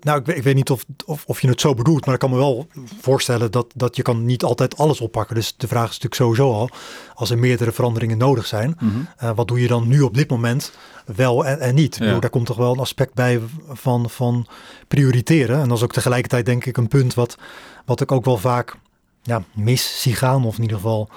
nou, 0.00 0.20
ik, 0.20 0.26
ik, 0.26 0.42
weet 0.42 0.54
niet 0.54 0.70
of, 0.70 0.84
of, 1.06 1.24
of, 1.26 1.40
je 1.40 1.48
het 1.48 1.60
zo 1.60 1.74
bedoelt, 1.74 2.04
maar 2.04 2.14
ik 2.14 2.20
kan 2.20 2.30
me 2.30 2.36
wel 2.36 2.66
voorstellen 3.00 3.50
dat, 3.50 3.66
dat 3.74 3.96
je 3.96 4.02
kan 4.02 4.24
niet 4.24 4.44
altijd 4.44 4.78
alles 4.78 5.00
oppakken. 5.00 5.34
Dus 5.34 5.54
de 5.56 5.68
vraag 5.68 5.90
is 5.90 5.98
natuurlijk 5.98 6.14
sowieso 6.14 6.52
al, 6.52 6.70
als 7.14 7.30
er 7.30 7.38
meerdere 7.38 7.72
veranderingen 7.72 8.18
nodig 8.18 8.46
zijn, 8.46 8.76
mm 8.78 8.90
-hmm. 8.90 9.08
uh, 9.22 9.30
wat 9.34 9.48
doe 9.48 9.60
je 9.60 9.66
dan 9.66 9.88
nu 9.88 10.00
op 10.00 10.14
dit 10.14 10.30
moment 10.30 10.72
wel 11.16 11.46
en, 11.46 11.60
en 11.60 11.74
niet? 11.74 11.96
Ja. 11.96 12.04
Bedoel, 12.04 12.20
daar 12.20 12.30
komt 12.30 12.46
toch 12.46 12.56
wel 12.56 12.72
een 12.72 12.78
aspect 12.78 13.14
bij 13.14 13.40
van, 13.68 14.10
van 14.10 14.46
prioriteren. 14.88 15.60
En 15.60 15.68
dat 15.68 15.76
is 15.76 15.84
ook 15.84 15.92
tegelijkertijd 15.92 16.46
denk 16.46 16.64
ik 16.64 16.76
een 16.76 16.88
punt 16.88 17.14
wat, 17.14 17.36
wat 17.84 18.00
ik 18.00 18.12
ook 18.12 18.24
wel 18.24 18.38
vaak 18.38 18.76
ja, 19.22 19.42
mis 19.54 20.00
zie 20.02 20.14
gaan, 20.14 20.44
of 20.44 20.56
in 20.56 20.62
ieder 20.62 20.76
geval 20.76 21.08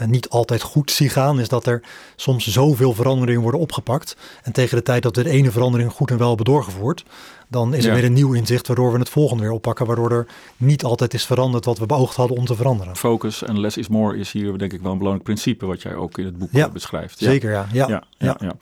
uh, 0.00 0.06
niet 0.06 0.28
altijd 0.28 0.62
goed 0.62 0.90
zie 0.90 1.08
gaan, 1.08 1.40
is 1.40 1.48
dat 1.48 1.66
er 1.66 1.82
soms 2.16 2.46
zoveel 2.46 2.94
veranderingen 2.94 3.42
worden 3.42 3.60
opgepakt. 3.60 4.16
En 4.42 4.52
tegen 4.52 4.76
de 4.76 4.82
tijd 4.82 5.02
dat 5.02 5.16
we 5.16 5.22
de 5.22 5.30
ene 5.30 5.50
verandering 5.50 5.92
goed 5.92 6.10
en 6.10 6.18
wel 6.18 6.28
hebben 6.28 6.46
doorgevoerd, 6.46 7.04
dan 7.50 7.74
is 7.74 7.84
er 7.84 7.94
weer 7.94 8.04
een 8.04 8.12
nieuw 8.12 8.32
inzicht 8.32 8.66
waardoor 8.66 8.92
we 8.92 8.98
het 8.98 9.08
volgende 9.08 9.42
weer 9.42 9.52
oppakken. 9.52 9.86
Waardoor 9.86 10.12
er 10.12 10.26
niet 10.56 10.84
altijd 10.84 11.14
is 11.14 11.26
veranderd 11.26 11.64
wat 11.64 11.78
we 11.78 11.86
beoogd 11.86 12.16
hadden 12.16 12.36
om 12.36 12.44
te 12.44 12.54
veranderen. 12.54 12.96
Focus 12.96 13.42
en 13.42 13.60
less 13.60 13.76
is 13.76 13.88
more 13.88 14.18
is 14.18 14.32
hier 14.32 14.58
denk 14.58 14.72
ik 14.72 14.80
wel 14.80 14.92
een 14.92 14.98
belangrijk 14.98 15.26
principe 15.26 15.66
wat 15.66 15.82
jij 15.82 15.94
ook 15.94 16.18
in 16.18 16.24
het 16.24 16.38
boek 16.38 16.48
ja, 16.52 16.68
beschrijft. 16.68 17.20
Ja. 17.20 17.30
Zeker, 17.30 17.50
ja. 17.50 17.66
Ja, 17.72 17.88
ja, 17.88 18.04
ja. 18.18 18.36
ja. 18.40 18.52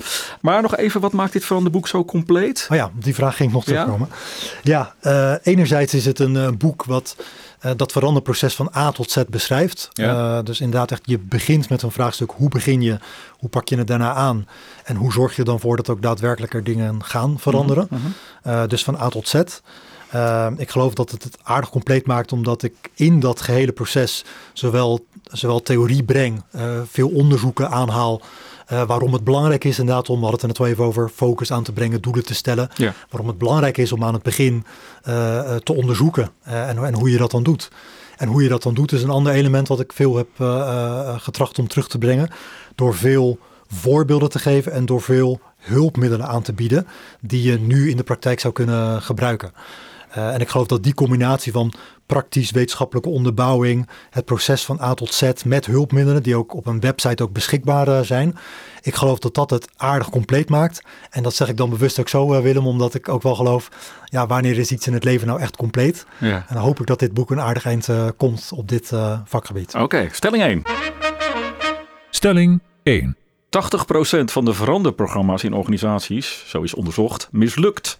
Maar 0.40 0.62
nog 0.62 0.76
even, 0.76 1.00
wat 1.00 1.12
maakt 1.12 1.32
dit 1.32 1.44
veranderboek 1.44 1.88
zo 1.88 2.04
compleet? 2.04 2.66
Oh 2.70 2.76
ja, 2.76 2.90
die 2.94 3.14
vraag 3.14 3.36
ging 3.36 3.52
nog 3.52 3.64
terugkomen. 3.64 4.08
Ja, 4.62 4.94
uh, 5.02 5.34
enerzijds 5.42 5.94
is 5.94 6.04
het 6.04 6.18
een 6.18 6.34
uh, 6.34 6.48
boek 6.50 6.84
wat 6.84 7.16
uh, 7.62 7.72
dat 7.76 7.92
veranderproces 7.92 8.54
van 8.54 8.70
A 8.76 8.90
tot 8.90 9.10
Z 9.10 9.22
beschrijft. 9.28 9.88
Ja. 9.92 10.36
Uh, 10.36 10.44
dus 10.44 10.60
inderdaad, 10.60 10.90
echt, 10.90 11.02
je 11.04 11.18
begint 11.18 11.68
met 11.68 11.82
een 11.82 11.90
vraagstuk: 11.90 12.30
hoe 12.36 12.48
begin 12.48 12.82
je? 12.82 12.98
Hoe 13.30 13.48
pak 13.48 13.68
je 13.68 13.76
het 13.76 13.86
daarna 13.86 14.12
aan? 14.12 14.48
En 14.84 14.96
hoe 14.96 15.12
zorg 15.12 15.36
je 15.36 15.42
dan 15.42 15.60
voor 15.60 15.76
dat 15.76 15.88
ook 15.88 16.02
daadwerkelijk 16.02 16.54
er 16.54 16.64
dingen 16.64 17.04
gaan 17.04 17.38
veranderen? 17.38 17.86
Mm 17.90 17.98
-hmm. 17.98 18.52
uh, 18.52 18.66
dus 18.66 18.84
van 18.84 19.00
A 19.00 19.08
tot 19.08 19.28
Z. 19.28 19.34
ik 20.56 20.70
geloof 20.70 20.94
dat 20.94 21.10
het 21.10 21.22
het 21.24 21.38
aardig 21.42 21.70
compleet 21.70 22.06
maakt, 22.06 22.32
omdat 22.32 22.62
ik 22.62 22.74
in 22.94 23.20
dat 23.20 23.40
gehele 23.40 23.72
proces 23.72 24.24
zowel, 24.52 25.06
zowel 25.22 25.62
theorie 25.62 26.04
breng, 26.04 26.42
veel 26.90 27.08
onderzoeken 27.08 27.70
aanhaal. 27.70 28.22
Uh, 28.72 28.82
waarom 28.82 29.12
het 29.12 29.24
belangrijk 29.24 29.64
is 29.64 29.78
inderdaad 29.78 30.08
om, 30.08 30.20
we 30.20 30.26
hadden 30.26 30.40
het 30.40 30.42
er 30.42 30.48
net 30.48 30.58
wel 30.58 30.66
even 30.66 30.84
over, 30.84 31.08
focus 31.14 31.52
aan 31.52 31.62
te 31.62 31.72
brengen, 31.72 32.00
doelen 32.00 32.24
te 32.24 32.34
stellen. 32.34 32.68
Ja. 32.74 32.94
Waarom 33.10 33.28
het 33.28 33.38
belangrijk 33.38 33.76
is 33.76 33.92
om 33.92 34.04
aan 34.04 34.14
het 34.14 34.22
begin 34.22 34.64
uh, 35.08 35.54
te 35.54 35.74
onderzoeken 35.74 36.30
en, 36.42 36.84
en, 36.84 36.94
hoe 36.94 37.10
je 37.10 37.18
dat 37.18 37.30
dan 37.30 37.42
doet. 37.42 37.70
En 38.16 38.28
hoe 38.28 38.42
je 38.42 38.48
dat 38.48 38.62
dan 38.62 38.74
doet 38.74 38.92
is 38.92 39.02
een 39.02 39.10
ander 39.10 39.32
element 39.32 39.68
wat 39.68 39.80
ik 39.80 39.92
veel 39.92 40.16
heb 40.16 40.28
getracht 41.20 41.58
om 41.58 41.68
terug 41.68 41.88
te 41.88 41.98
brengen. 41.98 42.30
Door 42.74 42.94
veel 42.94 43.38
voorbeelden 43.68 44.28
te 44.28 44.38
geven 44.38 44.72
en 44.72 44.86
door 44.86 45.02
veel 45.02 45.40
hulpmiddelen 45.58 46.26
aan 46.26 46.42
te 46.42 46.52
bieden 46.52 46.86
die 47.20 47.42
je 47.42 47.58
nu 47.58 47.90
in 47.90 47.96
de 47.96 48.02
praktijk 48.02 48.40
zou 48.40 48.52
kunnen 48.52 49.02
gebruiken. 49.02 49.52
Uh, 50.16 50.34
en 50.34 50.40
ik 50.40 50.48
geloof 50.48 50.66
dat 50.66 50.82
die 50.82 50.94
combinatie 50.94 51.52
van 51.52 51.72
praktisch 52.06 52.50
wetenschappelijke 52.50 53.08
onderbouwing, 53.08 53.88
het 54.10 54.24
proces 54.24 54.64
van 54.64 54.80
A 54.80 54.94
tot 54.94 55.14
Z 55.14 55.32
met 55.44 55.66
hulpmiddelen 55.66 56.22
die 56.22 56.36
ook 56.36 56.54
op 56.54 56.66
een 56.66 56.80
website 56.80 57.22
ook 57.22 57.32
beschikbaar 57.32 57.88
uh, 57.88 58.00
zijn. 58.00 58.38
Ik 58.82 58.94
geloof 58.94 59.18
dat 59.18 59.34
dat 59.34 59.50
het 59.50 59.68
aardig 59.76 60.10
compleet 60.10 60.48
maakt. 60.48 60.82
En 61.10 61.22
dat 61.22 61.34
zeg 61.34 61.48
ik 61.48 61.56
dan 61.56 61.70
bewust 61.70 62.00
ook 62.00 62.08
zo, 62.08 62.34
uh, 62.34 62.40
Willem, 62.40 62.66
omdat 62.66 62.94
ik 62.94 63.08
ook 63.08 63.22
wel 63.22 63.34
geloof, 63.34 63.68
ja, 64.04 64.26
wanneer 64.26 64.58
is 64.58 64.70
iets 64.70 64.86
in 64.86 64.92
het 64.92 65.04
leven 65.04 65.26
nou 65.26 65.40
echt 65.40 65.56
compleet? 65.56 66.06
Ja. 66.18 66.44
En 66.48 66.54
dan 66.54 66.62
hoop 66.62 66.80
ik 66.80 66.86
dat 66.86 66.98
dit 66.98 67.14
boek 67.14 67.30
een 67.30 67.40
aardig 67.40 67.64
eind 67.64 67.88
komt 68.16 68.50
op 68.54 68.68
dit 68.68 68.92
vakgebied. 69.24 69.74
Oké, 69.74 69.84
okay, 69.84 70.08
stelling 70.12 70.42
1. 70.42 70.62
Stelling 72.10 72.60
1. 72.82 73.16
van 74.30 74.44
de 74.44 74.52
veranderprogramma's 74.52 75.42
in 75.42 75.52
organisaties, 75.52 76.44
zo 76.46 76.62
is 76.62 76.74
onderzocht, 76.74 77.28
mislukt. 77.30 77.98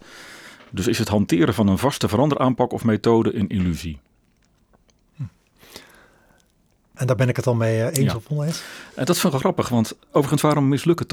Dus 0.71 0.87
is 0.87 0.99
het 0.99 1.07
hanteren 1.07 1.53
van 1.53 1.67
een 1.67 1.77
vaste 1.77 2.07
veranderaanpak 2.07 2.71
of 2.71 2.83
methode 2.83 3.35
een 3.35 3.47
illusie. 3.47 3.99
En 6.99 7.07
daar 7.07 7.15
ben 7.15 7.29
ik 7.29 7.35
het 7.35 7.47
al 7.47 7.55
mee 7.55 7.81
eh, 7.81 7.97
eens 7.97 8.11
ja. 8.11 8.15
of 8.15 8.23
oneens. 8.29 8.61
En 8.95 9.05
dat 9.05 9.15
is 9.15 9.21
wel 9.21 9.31
grappig, 9.31 9.69
want 9.69 9.97
overigens 10.11 10.41
waarom 10.41 10.67
mislukken 10.67 11.05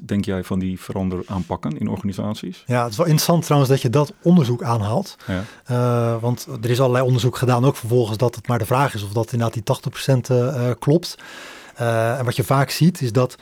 80% 0.00 0.04
denk 0.04 0.24
jij 0.24 0.44
van 0.44 0.58
die 0.58 0.80
veranderaanpakken 0.80 1.78
in 1.78 1.88
organisaties? 1.88 2.64
Ja, 2.66 2.82
het 2.82 2.90
is 2.90 2.96
wel 2.96 3.06
interessant 3.06 3.42
trouwens 3.42 3.70
dat 3.70 3.82
je 3.82 3.90
dat 3.90 4.12
onderzoek 4.22 4.62
aanhaalt. 4.62 5.16
Ja. 5.26 5.44
Uh, 5.70 6.20
want 6.20 6.46
er 6.62 6.70
is 6.70 6.80
allerlei 6.80 7.04
onderzoek 7.04 7.36
gedaan 7.36 7.64
ook 7.64 7.76
vervolgens 7.76 8.18
dat 8.18 8.34
het 8.34 8.48
maar 8.48 8.58
de 8.58 8.66
vraag 8.66 8.94
is 8.94 9.02
of 9.02 9.12
dat 9.12 9.32
inderdaad 9.32 9.54
die 9.54 10.12
80% 10.12 10.16
uh, 10.30 10.70
klopt. 10.78 11.18
Uh, 11.80 12.18
en 12.18 12.24
wat 12.24 12.36
je 12.36 12.44
vaak 12.44 12.70
ziet 12.70 13.00
is 13.00 13.12
dat 13.12 13.36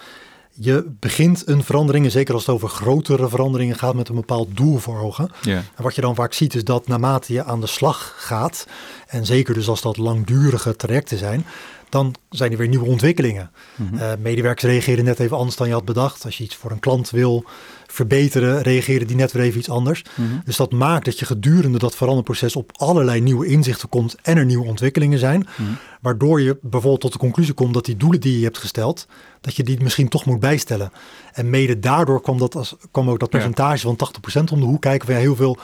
je 0.63 0.91
begint 0.99 1.49
een 1.49 1.65
verandering, 1.65 2.05
en 2.05 2.11
zeker 2.11 2.35
als 2.35 2.47
het 2.47 2.55
over 2.55 2.69
grotere 2.69 3.29
veranderingen 3.29 3.77
gaat, 3.77 3.95
met 3.95 4.09
een 4.09 4.15
bepaald 4.15 4.57
doel 4.57 4.79
voor 4.79 4.99
ogen. 4.99 5.31
En 5.45 5.83
wat 5.83 5.95
je 5.95 6.01
dan 6.01 6.15
vaak 6.15 6.33
ziet 6.33 6.55
is 6.55 6.65
dat 6.65 6.87
naarmate 6.87 7.33
je 7.33 7.45
aan 7.45 7.61
de 7.61 7.67
slag 7.67 8.15
gaat, 8.17 8.67
en 9.07 9.27
zeker 9.27 9.55
dus 9.55 9.69
als 9.69 9.81
dat 9.81 9.97
langdurige 9.97 10.77
trajecten 10.77 11.19
zijn, 11.19 11.47
dan 11.89 12.15
zijn 12.31 12.53
er 12.53 12.59
weer 12.59 12.69
nieuwe 12.69 12.87
ontwikkelingen. 12.87 13.51
Mm 13.77 13.99
medewerkers 14.19 14.73
reageren 14.73 15.05
net 15.05 15.21
even 15.21 15.37
anders 15.37 15.57
dan 15.57 15.67
je 15.67 15.73
had 15.73 15.85
bedacht. 15.85 16.25
Als 16.25 16.39
je 16.39 16.45
iets 16.45 16.57
voor 16.57 16.71
een 16.71 16.81
klant 16.81 17.11
wil 17.11 17.45
verbeteren, 17.93 18.63
reageren 18.63 19.07
die 19.07 19.17
net 19.17 19.33
weer 19.33 19.43
even 19.43 19.59
iets 19.59 19.69
anders. 19.69 20.05
Mhm. 20.15 20.29
Dus 20.45 20.57
dat 20.57 20.73
maakt 20.73 21.05
dat 21.05 21.19
je 21.19 21.25
gedurende 21.25 21.79
dat 21.79 21.97
veranderproces 21.97 22.57
op 22.57 22.73
allerlei 22.77 23.21
nieuwe 23.21 23.47
inzichten 23.47 23.89
komt 23.89 24.17
en 24.23 24.37
er 24.37 24.45
nieuwe 24.45 24.67
ontwikkelingen 24.67 25.19
zijn. 25.19 25.47
Mhm. 25.57 25.71
Waardoor 26.01 26.41
je 26.41 26.59
bijvoorbeeld 26.63 27.01
tot 27.01 27.13
de 27.13 27.19
conclusie 27.19 27.55
komt 27.55 27.75
dat 27.75 27.85
die 27.85 27.97
doelen 27.97 28.21
die 28.21 28.39
je 28.39 28.45
hebt 28.45 28.59
gesteld, 28.59 29.07
dat 29.41 29.57
je 29.57 29.63
die 29.63 29.83
misschien 29.83 30.09
toch 30.09 30.25
moet 30.25 30.41
bijstellen. 30.41 30.93
En 31.33 31.51
mede 31.51 31.79
daardoor 31.79 32.23
kwam, 32.23 32.39
dat 32.39 32.55
als, 32.55 32.77
kwam 32.91 33.11
ook 33.11 33.19
dat 33.19 33.31
percentage 33.31 33.87
van 33.87 33.99
80% 34.41 34.53
om 34.53 34.61
de 34.61 34.67
hoek 34.67 34.81
kijken. 34.81 35.07
Van 35.07 35.15
ja, 35.15 35.21
heel 35.21 35.37
veel 35.37 35.59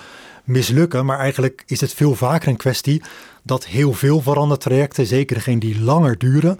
mislukken. 0.45 1.07
Maar 1.07 1.19
eigenlijk 1.19 1.63
is 1.67 1.81
het 1.81 1.93
veel 1.93 2.15
vaker 2.15 2.49
een 2.49 2.57
kwestie 2.57 3.03
dat 3.43 3.67
heel 3.67 3.93
veel 3.93 4.21
verandertrajecten, 4.21 5.07
zeker 5.07 5.37
degene 5.37 5.61
die 5.61 5.81
langer 5.81 6.19
duren, 6.19 6.59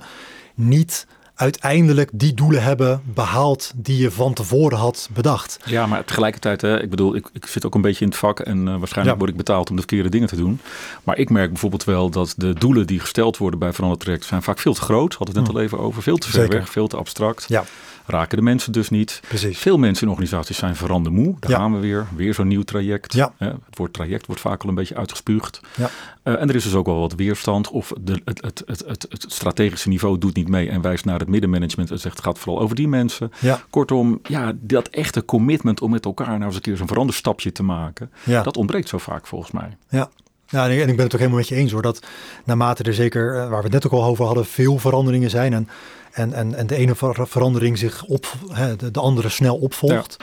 niet 0.55 1.07
uiteindelijk 1.37 2.11
die 2.13 2.35
doelen 2.35 2.63
hebben 2.63 3.03
behaald 3.05 3.73
die 3.75 3.99
je 3.99 4.11
van 4.11 4.35
tevoren 4.35 4.79
had 4.79 5.09
bedacht. 5.13 5.59
Ja, 5.65 5.87
maar 5.87 6.05
tegelijkertijd, 6.05 6.61
hè, 6.61 6.83
ik 6.83 6.91
bedoel, 6.91 7.17
ik, 7.17 7.29
ik 7.33 7.47
zit 7.47 7.67
ook 7.67 7.75
een 7.75 7.81
beetje 7.81 8.05
in 8.05 8.11
het 8.11 8.19
vak 8.19 8.41
en 8.41 8.67
uh, 8.67 8.77
waarschijnlijk 8.77 9.19
word 9.19 9.31
ik 9.31 9.37
betaald 9.37 9.71
om 9.71 9.77
de 9.77 9.83
verkeerde 9.83 10.09
dingen 10.09 10.29
te 10.29 10.37
doen. 10.37 10.61
Maar 11.05 11.19
ik 11.19 11.31
merk 11.31 11.51
bijvoorbeeld 11.51 11.85
wel 11.85 12.11
dat 12.11 12.35
de 12.37 12.53
doelen 12.53 12.87
die 12.87 13.01
gesteld 13.01 13.37
worden 13.37 13.59
bij 13.59 13.73
verandertrajecten 13.73 14.29
zijn 14.29 14.43
vaak 14.43 14.59
veel 14.59 14.75
te 14.75 14.81
groot. 14.81 15.15
Hadden 15.15 15.35
we 15.35 15.41
het 15.41 15.49
net 15.49 15.57
mm. 15.57 15.61
al 15.61 15.67
even 15.67 15.79
over. 15.79 16.03
Veel 16.03 16.17
te 16.17 16.31
ver 16.31 16.49
weg, 16.49 16.71
veel 16.71 16.87
te 16.87 16.97
abstract. 16.97 17.45
Ja 17.49 17.65
raken 18.07 18.37
de 18.37 18.43
mensen 18.43 18.73
dus 18.73 18.91
niet. 18.91 19.21
Precies. 19.29 19.59
Veel 19.59 19.79
mensen 19.79 20.03
in 20.03 20.09
organisaties 20.09 20.57
zijn 20.57 20.77
verandermoe. 20.77 21.37
Daar 21.41 21.51
gaan 21.51 21.75
we 21.75 21.79
weer. 21.79 22.07
Weer 22.17 22.35
zo'n 22.35 22.49
nieuw 22.49 22.63
traject. 22.63 23.13
Ja. 23.13 23.33
het 23.39 23.57
woord 23.71 23.93
traject 23.93 24.27
wordt 24.27 24.41
vaak 24.41 24.63
al 24.63 24.69
een 24.69 24.75
beetje 24.75 24.97
uitgespuugd. 24.97 25.61
Ja. 25.77 25.91
Uh, 26.25 26.41
en 26.41 26.49
er 26.49 26.55
is 26.55 26.63
dus 26.63 26.75
ook 26.75 26.87
wel 26.87 27.01
wat 27.01 27.15
weerstand. 27.15 27.71
Of 27.71 27.93
de, 28.01 28.21
het, 28.25 28.43
het, 28.43 28.63
het, 28.67 29.07
het, 29.09 29.25
strategische 29.29 29.89
niveau 29.89 30.19
doet 30.19 30.35
niet 30.35 30.49
mee 30.49 30.69
en 30.71 30.81
wijst 30.81 31.05
naar 31.05 31.19
het 31.27 31.35
middenmanagement 31.35 31.91
en 31.91 31.99
zegt 31.99 32.17
het 32.17 32.25
gaat 32.25 32.39
vooral 32.39 32.63
over 32.63 32.77
die 32.77 32.89
mensen. 32.89 33.33
Ja. 33.41 33.61
Kortom, 33.71 34.21
ja, 34.23 34.53
dat 34.61 34.89
echte 34.89 35.25
commitment 35.25 35.81
om 35.81 35.91
met 35.91 36.05
elkaar 36.05 36.29
nou 36.29 36.45
eens 36.45 36.55
een 36.55 36.61
keer 36.61 36.77
zo'n 36.77 36.87
veranderstapje 36.87 37.53
te 37.53 37.63
maken, 37.63 38.11
ja. 38.25 38.43
dat 38.43 38.57
ontbreekt 38.57 38.89
zo 38.89 38.99
vaak 38.99 39.27
volgens 39.27 39.51
mij. 39.51 39.77
Ja. 39.89 40.11
Ja, 40.49 40.69
en 40.69 40.89
ik 40.89 40.97
ben 40.97 41.05
het 41.05 41.15
ook 41.15 41.21
helemaal 41.21 41.39
met 41.39 41.49
je 41.49 41.55
eens 41.55 41.73
hoor. 41.73 41.83
Dat 41.83 42.07
naarmate 42.45 42.83
er 42.83 42.95
zeker, 42.95 43.35
eh, 43.35 43.41
waar 43.49 43.59
we 43.59 43.65
het 43.65 43.73
net 43.73 43.87
ook 43.87 43.93
al 43.93 44.05
over 44.05 44.25
hadden, 44.25 44.45
veel 44.45 44.79
veranderingen 44.79 45.31
zijn. 45.31 45.53
En 45.53 45.69
en, 46.17 46.33
en, 46.33 46.55
en 46.55 46.67
de 46.67 46.77
ene 46.77 46.95
verandering 47.27 47.79
zich 47.79 48.05
op, 48.05 48.33
hè, 48.49 48.77
de, 48.77 48.91
de 48.91 49.01
andere 49.01 49.29
snel 49.29 49.57
opvolgt. 49.57 50.17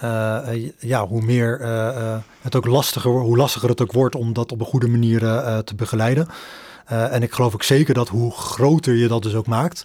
Ja, 0.00 0.52
uh, 0.52 0.70
ja 0.78 1.06
hoe 1.06 1.22
meer 1.22 1.60
uh, 1.60 2.16
het 2.40 2.56
ook 2.56 2.66
lastiger, 2.66 3.10
hoe 3.10 3.36
lastiger 3.36 3.68
het 3.68 3.80
ook 3.80 3.92
wordt 3.92 4.14
om 4.14 4.32
dat 4.32 4.52
op 4.52 4.60
een 4.60 4.66
goede 4.66 4.88
manier 4.88 5.20
te 5.64 5.74
begeleiden. 5.76 6.28
en 6.86 7.22
ik 7.22 7.32
geloof 7.32 7.54
ook 7.54 7.62
zeker 7.62 7.94
dat 7.94 8.08
hoe 8.08 8.32
groter 8.32 8.94
je 8.94 9.08
dat 9.08 9.22
dus 9.22 9.34
ook 9.34 9.46
maakt, 9.46 9.82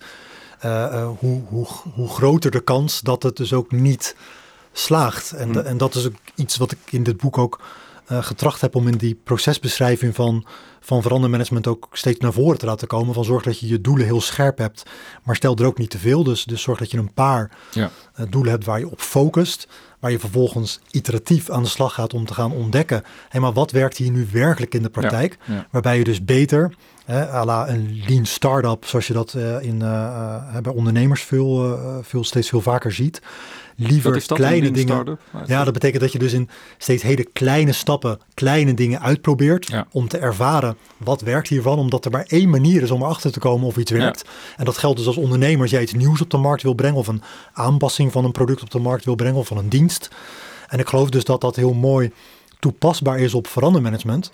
hoe, 1.20 1.41
hoe, 1.48 1.68
hoe 1.94 2.10
groter 2.10 2.51
de 2.51 2.63
kans 2.63 3.01
dat 3.01 3.24
het 3.24 3.38
dus 3.38 3.53
ook 3.53 3.72
niet 3.72 4.15
slaagt. 4.72 5.32
En, 5.32 5.51
hm. 5.51 5.60
en 5.60 5.77
dat 5.77 5.96
is 5.96 6.06
ook 6.06 6.15
iets 6.36 6.58
wat 6.58 6.72
ik 6.72 6.80
in 6.89 7.03
dit 7.03 7.18
boek 7.18 7.38
ook 7.38 7.62
getracht 8.06 8.62
heb 8.62 8.75
om 8.75 8.88
in 8.88 8.98
die 8.98 9.20
procesbeschrijving 9.24 10.15
van 10.15 10.46
van 10.84 11.01
verandermanagement 11.01 11.68
ook 11.68 11.88
steeds 11.91 12.20
naar 12.20 12.34
voren 12.34 12.58
te 12.58 12.65
laten 12.65 12.88
komen. 12.88 13.13
Van 13.13 13.24
zorg 13.24 13.44
dat 13.44 13.60
je 13.60 13.68
je 13.68 13.82
doelen 13.82 14.06
heel 14.06 14.22
scherp 14.22 14.58
hebt, 14.58 14.84
maar 15.24 15.36
stel 15.36 15.56
er 15.56 15.65
ook 15.65 15.77
niet 15.77 15.89
te 15.89 15.98
veel. 15.98 16.24
Dus, 16.24 16.44
dus 16.44 16.62
zorg 16.62 16.80
dat 16.80 16.91
je 16.91 16.98
een 16.98 17.13
paar 17.13 17.51
ja. 17.72 17.91
Eh, 18.13 18.25
doelen 18.30 18.51
hebt 18.51 18.65
waar 18.65 18.80
je 18.80 18.89
op 18.89 19.01
focust. 19.01 19.68
Waar 20.00 20.12
je 20.12 20.20
vervolgens 20.20 20.80
iteratief 20.91 21.50
aan 21.50 21.63
de 21.63 21.70
slag 21.70 21.94
gaat 21.94 22.13
om 22.13 22.25
te 22.25 22.34
gaan 22.34 22.51
ontdekken. 22.51 23.03
Hé, 23.30 23.39
maar 23.39 23.53
wat 23.53 23.72
werkt 23.72 23.98
hier 23.98 24.12
nu 24.12 24.27
werkelijk 24.32 24.74
in 24.74 24.82
de 24.82 24.89
praktijk? 24.89 25.38
Waarbij 25.72 25.98
je 25.98 26.03
dus 26.03 26.24
beter, 26.24 26.75
hè, 27.05 27.29
à 27.29 27.46
la 27.46 27.70
een 27.70 28.03
lean 28.08 28.25
startup, 28.25 28.86
zoals 28.86 29.08
je 29.08 29.13
dat 29.13 29.34
uh, 29.34 29.62
in, 29.62 29.75
uh, 29.75 30.58
bij 30.62 30.74
ondernemers 30.74 31.24
veel, 31.24 31.79
veel, 32.01 32.24
steeds 32.24 32.50
veel 32.50 32.62
vaker 32.62 32.91
ziet 32.91 33.22
liever 33.88 34.25
kleine 34.25 34.72
dingen. 34.72 35.20
Ja, 35.46 35.63
dat 35.63 35.74
betekent 35.74 36.01
dat 36.01 36.12
je 36.12 36.20
dus 36.20 36.34
in 36.34 36.50
steeds 36.77 37.03
hele 37.03 37.24
kleine 37.34 37.72
stappen 37.72 38.20
kleine 38.34 38.74
dingen 38.74 39.01
uitprobeert 39.01 39.74
om 39.91 40.08
te 40.08 40.17
ervaren 40.17 40.77
wat 40.98 41.22
werkt 41.22 41.48
hiervan, 41.48 41.79
omdat 41.79 42.05
er 42.05 42.12
maar 42.12 42.25
één 42.27 42.50
manier 42.50 42.81
is 42.81 42.91
om 42.91 43.01
erachter 43.01 43.31
te 43.31 43.39
komen 43.39 43.67
of 43.67 43.77
iets 43.77 43.91
werkt. 43.91 44.29
En 44.58 44.65
dat 44.65 44.77
geldt 44.77 44.98
dus 44.98 45.08
als 45.08 45.17
ondernemer 45.17 45.62
als 45.62 45.72
jij 45.72 45.81
iets 45.81 45.93
nieuws 45.93 46.22
op 46.22 46.29
de 46.29 46.38
markt 46.38 46.63
wil 46.63 46.74
brengen 46.74 46.98
of 46.98 47.08
een 47.08 47.22
aanpassing 47.53 48.12
van 48.12 48.25
een 48.25 48.31
product 48.31 48.62
op 48.62 48.70
de 48.70 48.79
markt 48.79 49.05
wil 49.05 49.15
brengen 49.15 49.39
of 49.39 49.48
van 49.48 49.58
een 49.58 49.70
dienst. 49.70 50.10
En 50.67 50.79
ik 50.79 50.88
geloof 50.88 51.10
dus 51.10 51.24
dat 51.24 51.41
dat 51.41 51.55
heel 51.55 51.74
mooi 51.74 52.12
toepasbaar 52.60 53.20
is 53.20 53.34
op 53.34 53.48
verandermanagement. 53.48 54.31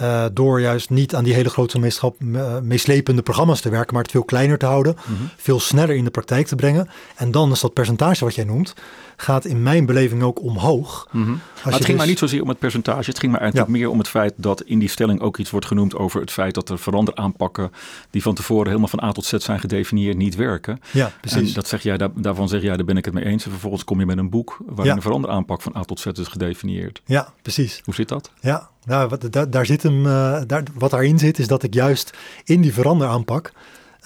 Uh, 0.00 0.24
door 0.32 0.60
juist 0.60 0.90
niet 0.90 1.14
aan 1.14 1.24
die 1.24 1.34
hele 1.34 1.50
grote 1.50 1.78
uh, 1.78 2.58
meeslepende 2.58 3.22
programma's 3.22 3.60
te 3.60 3.70
werken, 3.70 3.94
maar 3.94 4.02
het 4.02 4.12
veel 4.12 4.24
kleiner 4.24 4.58
te 4.58 4.66
houden, 4.66 4.96
mhm. 4.96 5.22
veel 5.36 5.60
sneller 5.60 5.96
in 5.96 6.04
de 6.04 6.10
praktijk 6.10 6.46
te 6.46 6.56
brengen. 6.56 6.88
En 7.16 7.30
dan 7.30 7.52
is 7.52 7.60
dat 7.60 7.72
percentage 7.72 8.24
wat 8.24 8.34
jij 8.34 8.44
noemt, 8.44 8.74
gaat 9.20 9.44
in 9.44 9.62
mijn 9.62 9.86
beleving 9.86 10.22
ook 10.22 10.42
omhoog. 10.42 11.08
Mm 11.10 11.24
-hmm. 11.24 11.40
Maar 11.64 11.72
het 11.72 11.84
ging 11.84 11.98
maar 11.98 12.06
niet 12.06 12.18
zozeer 12.18 12.42
om 12.42 12.48
het 12.48 12.58
percentage. 12.58 13.10
Het 13.10 13.18
ging 13.18 13.32
maar 13.32 13.40
eigenlijk 13.40 13.70
meer 13.70 13.90
om 13.90 13.98
het 13.98 14.08
feit 14.08 14.32
dat 14.36 14.62
in 14.62 14.78
die 14.78 14.88
stelling 14.88 15.20
ook 15.20 15.38
iets 15.38 15.50
wordt 15.50 15.66
genoemd 15.66 15.96
over 15.96 16.20
het 16.20 16.30
feit 16.30 16.54
dat 16.54 16.68
er 16.68 16.78
veranderaanpakken 16.78 17.72
die 18.10 18.22
van 18.22 18.34
tevoren 18.34 18.66
helemaal 18.66 18.88
van 18.88 19.02
A 19.02 19.12
tot 19.12 19.24
Z 19.24 19.32
zijn 19.32 19.60
gedefinieerd 19.60 20.16
niet 20.16 20.34
werken. 20.34 20.80
Ja, 20.90 21.12
precies. 21.20 21.48
En 21.48 21.54
dat 21.54 21.68
zeg 21.68 21.82
jij, 21.82 21.96
daar, 21.96 22.08
daarvan 22.14 22.48
zeg 22.48 22.62
jij, 22.62 22.76
daar 22.76 22.84
ben 22.84 22.96
ik 22.96 23.04
het 23.04 23.14
mee 23.14 23.24
eens. 23.24 23.44
En 23.44 23.50
vervolgens 23.50 23.84
kom 23.84 23.98
je 24.00 24.06
met 24.06 24.18
een 24.18 24.30
boek 24.30 24.58
waarin 24.66 24.96
een 24.96 25.02
veranderaanpak 25.02 25.62
van 25.62 25.76
A 25.76 25.82
tot 25.82 26.00
Z 26.00 26.06
is 26.06 26.28
gedefinieerd. 26.28 27.02
Ja, 27.04 27.32
precies. 27.42 27.80
Hoe 27.84 27.94
zit 27.94 28.08
dat? 28.08 28.30
Ja, 28.40 28.70
nou, 28.84 29.08
wat, 29.08 29.32
daar, 29.32 29.50
daar 29.50 29.66
zit 29.66 29.82
hem, 29.82 30.06
uh, 30.06 30.40
daar, 30.46 30.62
wat 30.74 30.90
daarin 30.90 31.18
zit 31.18 31.38
is 31.38 31.46
dat 31.46 31.62
ik 31.62 31.74
juist 31.74 32.10
in 32.44 32.60
die 32.60 32.72
veranderaanpak 32.72 33.52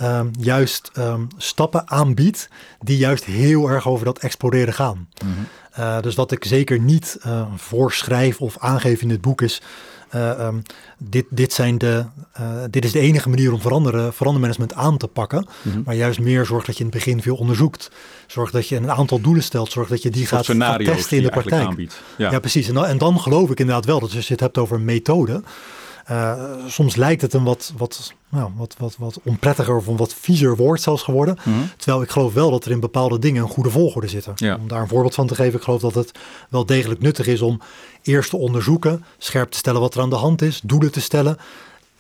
um, 0.03 0.31
juist 0.41 0.91
um, 0.99 1.29
stappen 1.37 1.91
aanbiedt 1.91 2.49
die 2.81 2.97
juist 2.97 3.25
heel 3.25 3.71
erg 3.71 3.89
over 3.89 4.05
dat 4.05 4.19
exploreren 4.19 4.75
gaan. 4.75 5.09
Mm 5.25 5.35
-hmm. 5.35 5.47
uh, 5.79 6.01
dus 6.01 6.15
wat 6.15 6.33
ik 6.33 6.45
zeker 6.45 6.81
niet 6.81 7.19
uh, 7.27 7.47
voorschrijf 7.57 8.41
of 8.41 8.59
aangeef 8.59 9.03
in 9.03 9.09
dit 9.09 9.21
boek 9.21 9.43
is. 9.43 9.63
Uh, 10.15 10.47
um, 10.47 10.63
dit, 10.99 11.25
dit, 11.31 11.53
zijn 11.53 11.79
de, 11.79 12.05
dit 12.71 12.85
is 12.85 12.93
de 12.93 12.99
enige 12.99 13.29
manier 13.29 13.53
om 13.53 13.61
veranderen, 13.61 14.13
verandermanagement 14.13 14.75
aan 14.75 14.97
te 14.97 15.07
pakken. 15.07 15.47
Mm 15.63 15.73
-hmm. 15.73 15.83
Maar 15.85 15.95
juist 15.95 16.21
meer 16.21 16.47
zorg 16.47 16.65
dat 16.65 16.77
je 16.77 16.85
in 16.85 16.91
het 16.91 16.99
begin 16.99 17.23
veel 17.23 17.37
onderzoekt. 17.37 17.91
Zorg 18.27 18.51
dat 18.51 18.69
je 18.69 18.77
een 18.77 18.91
aantal 18.91 19.21
doelen 19.21 19.43
stelt. 19.43 19.73
Zorg 19.73 19.89
dat 19.89 20.03
je 20.03 20.11
die 20.11 20.27
gaat, 20.27 20.47
gaat, 20.47 20.85
testen 20.85 21.17
in 21.17 21.23
de 21.23 21.29
praktijk. 21.29 21.91
Ja. 22.17 22.31
ja. 22.31 22.39
precies. 22.39 22.69
En 22.69 22.75
dan, 22.75 22.85
en 22.85 22.99
dan 22.99 23.21
geloof 23.21 23.51
ik 23.51 23.61
inderdaad 23.61 23.85
wel 23.85 24.01
dat 24.01 24.15
als 24.15 24.27
je 24.27 24.33
het 24.33 24.43
hebt 24.43 24.59
over 24.59 24.81
methode. 24.81 25.43
Uh, 26.11 26.43
soms 26.67 26.97
lijkt 26.97 27.23
het 27.23 27.35
een 27.35 27.45
wat, 27.45 27.73
wat, 27.77 28.15
nou, 28.29 28.51
wat, 28.57 28.75
wat, 28.79 28.97
wat 28.99 29.21
onprettiger 29.23 29.77
of 29.77 29.87
een 29.87 29.97
wat 29.97 30.15
viezer 30.15 30.57
woord 30.57 30.81
zelfs 30.81 31.03
geworden. 31.03 31.39
Mm 31.45 31.55
-hmm. 31.55 31.71
Terwijl 31.77 32.03
ik 32.03 32.11
geloof 32.11 32.33
wel 32.33 32.51
dat 32.51 32.65
er 32.65 32.71
in 32.71 32.81
bepaalde 32.81 33.19
dingen 33.19 33.43
een 33.43 33.49
goede 33.49 33.71
volgorde 33.71 34.09
zitten. 34.09 34.33
Ja. 34.37 34.57
Om 34.57 34.69
daar 34.69 34.81
een 34.81 34.89
voorbeeld 34.89 35.15
van 35.15 35.27
te 35.27 35.35
geven, 35.35 35.59
ik 35.59 35.65
geloof 35.65 35.81
dat 35.81 35.95
het 35.95 36.13
wel 36.49 36.67
degelijk 36.67 37.01
nuttig 37.01 37.27
is 37.27 37.41
om 37.41 37.61
eerst 38.03 38.31
te 38.31 38.37
onderzoeken, 38.37 39.05
scherp 39.19 39.51
te 39.51 39.59
stellen 39.59 39.81
wat 39.81 39.95
er 39.95 40.01
aan 40.01 40.11
de 40.11 40.17
hand 40.17 40.43
is, 40.43 40.61
doelen 40.65 40.93
te 40.93 41.01
stellen 41.01 41.39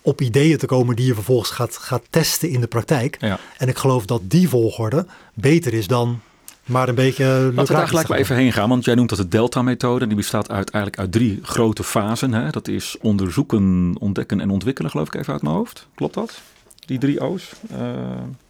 op 0.02 0.20
ideeën 0.20 0.58
te 0.58 0.66
komen 0.66 0.96
die 0.96 1.06
je 1.06 1.14
vervolgens 1.14 1.50
gaat, 1.50 1.76
gaat 1.76 2.02
testen 2.10 2.48
in 2.48 2.60
de 2.60 2.66
praktijk. 2.66 3.16
Ja. 3.20 3.38
En 3.58 3.68
ik 3.68 3.76
geloof 3.76 4.06
dat 4.06 4.20
die 4.24 4.48
volgorde 4.48 5.06
beter 5.34 5.74
is 5.74 5.86
dan 5.86 6.20
maar 6.64 6.88
een 6.88 6.94
beetje. 6.94 7.24
Laten 7.24 7.72
we 7.72 7.78
daar 7.78 7.88
gelijk 7.88 8.08
maar 8.08 8.18
even 8.18 8.36
heen 8.36 8.52
gaan, 8.52 8.68
want 8.68 8.84
jij 8.84 8.94
noemt 8.94 9.08
dat 9.08 9.18
de 9.18 9.28
Delta-methode. 9.28 10.06
Die 10.06 10.16
bestaat 10.16 10.50
uit, 10.50 10.70
eigenlijk 10.70 11.02
uit 11.02 11.12
drie 11.12 11.38
grote 11.42 11.84
fasen. 11.84 12.32
Hè? 12.32 12.50
Dat 12.50 12.68
is 12.68 12.96
onderzoeken, 13.00 13.94
ontdekken 14.00 14.40
en 14.40 14.50
ontwikkelen, 14.50 14.90
geloof 14.90 15.06
ik 15.06 15.14
even 15.14 15.32
uit 15.32 15.42
mijn 15.42 15.54
hoofd. 15.54 15.86
Klopt 15.94 16.14
dat? 16.14 16.40
Die 16.86 16.98
drie 16.98 17.20
O's 17.20 17.52
uh, 17.72 17.78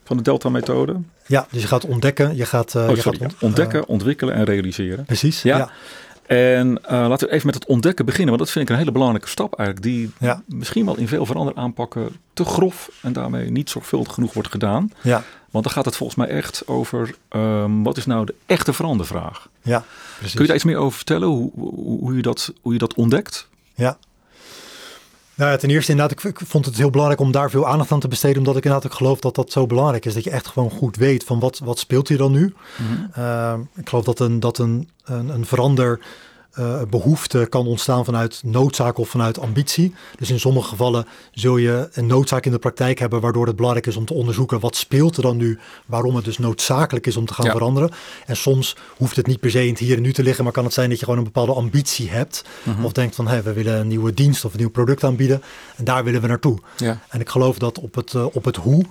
van 0.04 0.16
de 0.16 0.23
Delta-methode? 0.23 0.97
Ja, 1.26 1.47
dus 1.50 1.62
je 1.62 1.68
gaat 1.68 1.85
ontdekken, 1.85 2.37
je 2.37 2.47
gaat. 2.47 2.75
Uh, 2.75 2.88
oh, 2.88 2.97
je 2.97 3.02
gaat 3.02 3.18
ont 3.18 3.35
ontdekken, 3.40 3.87
ontwikkelen 3.87 4.35
en 4.35 4.44
realiseren. 4.44 5.04
Precies. 5.04 5.42
Ja. 5.42 5.56
ja. 5.56 5.71
En 6.26 6.69
uh, 6.69 6.90
laten 6.90 7.28
we 7.28 7.35
even 7.35 7.47
met 7.47 7.54
het 7.54 7.66
ontdekken 7.66 8.04
beginnen, 8.04 8.28
want 8.28 8.40
dat 8.40 8.50
vind 8.50 8.64
ik 8.64 8.71
een 8.71 8.81
hele 8.81 8.93
belangrijke 8.93 9.28
stap 9.28 9.54
eigenlijk, 9.59 9.87
die 9.87 10.11
misschien 10.47 10.85
wel 10.85 10.97
in 10.97 11.09
veel 11.09 11.26
veranderde 11.26 11.61
aanpakken 11.61 12.16
te 12.33 12.45
grof 12.45 12.90
en 13.02 13.12
daarmee 13.12 13.50
niet 13.50 13.71
zorgvuldig 13.71 14.14
genoeg 14.14 14.33
wordt 14.33 14.50
gedaan. 14.50 14.90
Ja. 15.02 15.23
Want 15.50 15.64
dan 15.64 15.75
gaat 15.75 15.85
het 15.85 15.97
volgens 15.97 16.19
mij 16.19 16.28
echt 16.28 16.66
over 16.66 17.14
um, 17.31 17.83
wat 17.83 17.97
is 17.97 18.07
nou 18.07 18.26
de 18.26 18.35
echte 18.47 18.73
verandervraag. 18.73 19.49
Ja, 19.62 19.85
precies. 20.14 20.33
Kun 20.33 20.40
je 20.40 20.47
daar 20.47 20.57
iets 20.57 20.64
meer 20.64 20.76
over 20.76 20.97
vertellen, 20.97 21.28
hoe, 21.28 21.50
hoe, 21.54 21.99
hoe, 22.00 22.16
je, 22.16 22.23
dat, 22.23 22.52
hoe 22.61 22.73
je 22.73 22.78
dat 22.78 22.95
ontdekt? 22.95 23.49
Ja, 23.75 23.99
nou 25.35 25.50
ja, 25.50 25.57
ten 25.57 25.71
eerste 25.71 25.93
inderdaad, 25.93 26.25
ik, 26.25 26.41
vond 26.45 26.64
het 26.64 26.76
heel 26.76 26.91
belangrijk 26.91 27.21
om 27.21 27.33
daar 27.33 27.50
veel 27.50 27.69
aandacht 27.69 27.93
aan 27.93 28.00
te 28.00 28.09
besteden. 28.09 28.38
Omdat 28.38 28.57
ik 28.57 28.64
inderdaad 28.64 28.91
ook 28.91 28.97
geloof 28.97 29.21
dat 29.21 29.35
dat 29.35 29.53
zo 29.53 29.67
belangrijk 29.67 30.05
is. 30.05 30.14
Dat 30.14 30.25
je 30.25 30.31
echt 30.31 30.47
gewoon 30.47 30.71
goed 30.71 30.97
weet 30.97 31.25
van 31.25 31.41
wat, 31.41 31.59
wat 31.59 31.79
speelt 31.79 32.09
hier 32.09 32.19
dan 32.19 32.33
nu. 32.33 32.55
Mm 32.76 33.69
ik 33.76 33.88
geloof 33.88 34.05
dat 34.05 34.21
een, 34.21 34.41
dat 34.41 34.59
een, 34.59 34.88
een, 35.05 35.29
een 35.29 35.47
verander 35.47 36.00
uh, 36.59 36.83
behoefte 36.91 37.47
kan 37.51 37.67
ontstaan 37.67 38.05
vanuit 38.05 38.41
noodzaak 38.45 38.99
of 38.99 39.09
vanuit 39.09 39.39
ambitie. 39.39 39.95
Dus 40.17 40.31
in 40.31 40.41
sommige 40.41 40.69
gevallen 40.69 41.07
zul 41.33 41.57
je 41.57 41.89
een 41.93 42.07
noodzaak 42.07 42.47
in 42.47 42.53
de 42.53 42.59
praktijk 42.59 42.99
hebben, 42.99 43.21
waardoor 43.21 43.47
het 43.47 43.57
belangrijk 43.57 43.87
is 43.87 43.97
om 43.97 44.05
te 44.05 44.15
onderzoeken 44.15 44.61
wat 44.61 44.77
speelt 44.77 45.17
er 45.17 45.23
dan 45.23 45.37
nu, 45.37 45.59
waarom 45.87 46.17
het 46.17 46.25
dus 46.25 46.39
noodzakelijk 46.39 47.07
is 47.07 47.17
om 47.17 47.27
te 47.27 47.35
gaan 47.35 47.51
veranderen. 47.51 47.91
En 48.27 48.37
soms 48.37 48.77
hoeft 48.97 49.17
het 49.17 49.27
niet 49.27 49.41
per 49.41 49.51
se 49.51 49.63
in 49.63 49.71
het 49.71 49.79
hier 49.79 49.97
en 49.97 50.03
nu 50.03 50.13
te 50.13 50.23
liggen, 50.23 50.45
maar 50.45 50.53
kan 50.53 50.65
het 50.65 50.73
zijn 50.73 50.89
dat 50.89 50.99
je 50.99 51.05
gewoon 51.05 51.19
een 51.19 51.33
bepaalde 51.33 51.53
ambitie 51.53 52.11
hebt. 52.11 52.45
Mhm. 52.63 52.85
Of 52.85 52.93
denkt 52.93 53.15
van, 53.15 53.29
hé, 53.29 53.43
we 53.43 53.53
willen 53.53 53.81
een 53.81 53.89
nieuwe 53.89 54.15
dienst 54.15 54.45
of 54.45 54.53
een 54.53 54.59
nieuw 54.59 54.71
product 54.71 55.05
aanbieden 55.05 55.43
en 55.77 55.85
daar 55.85 56.05
willen 56.05 56.21
we 56.21 56.27
naartoe. 56.27 56.59
Ja. 56.77 56.99
En 57.09 57.21
ik 57.21 57.29
geloof 57.29 57.59
dat 57.59 57.79
op 57.79 57.95
het, 57.95 58.13
uh, 58.13 58.27
op 58.33 58.45
het 58.45 58.57
hoe 58.57 58.85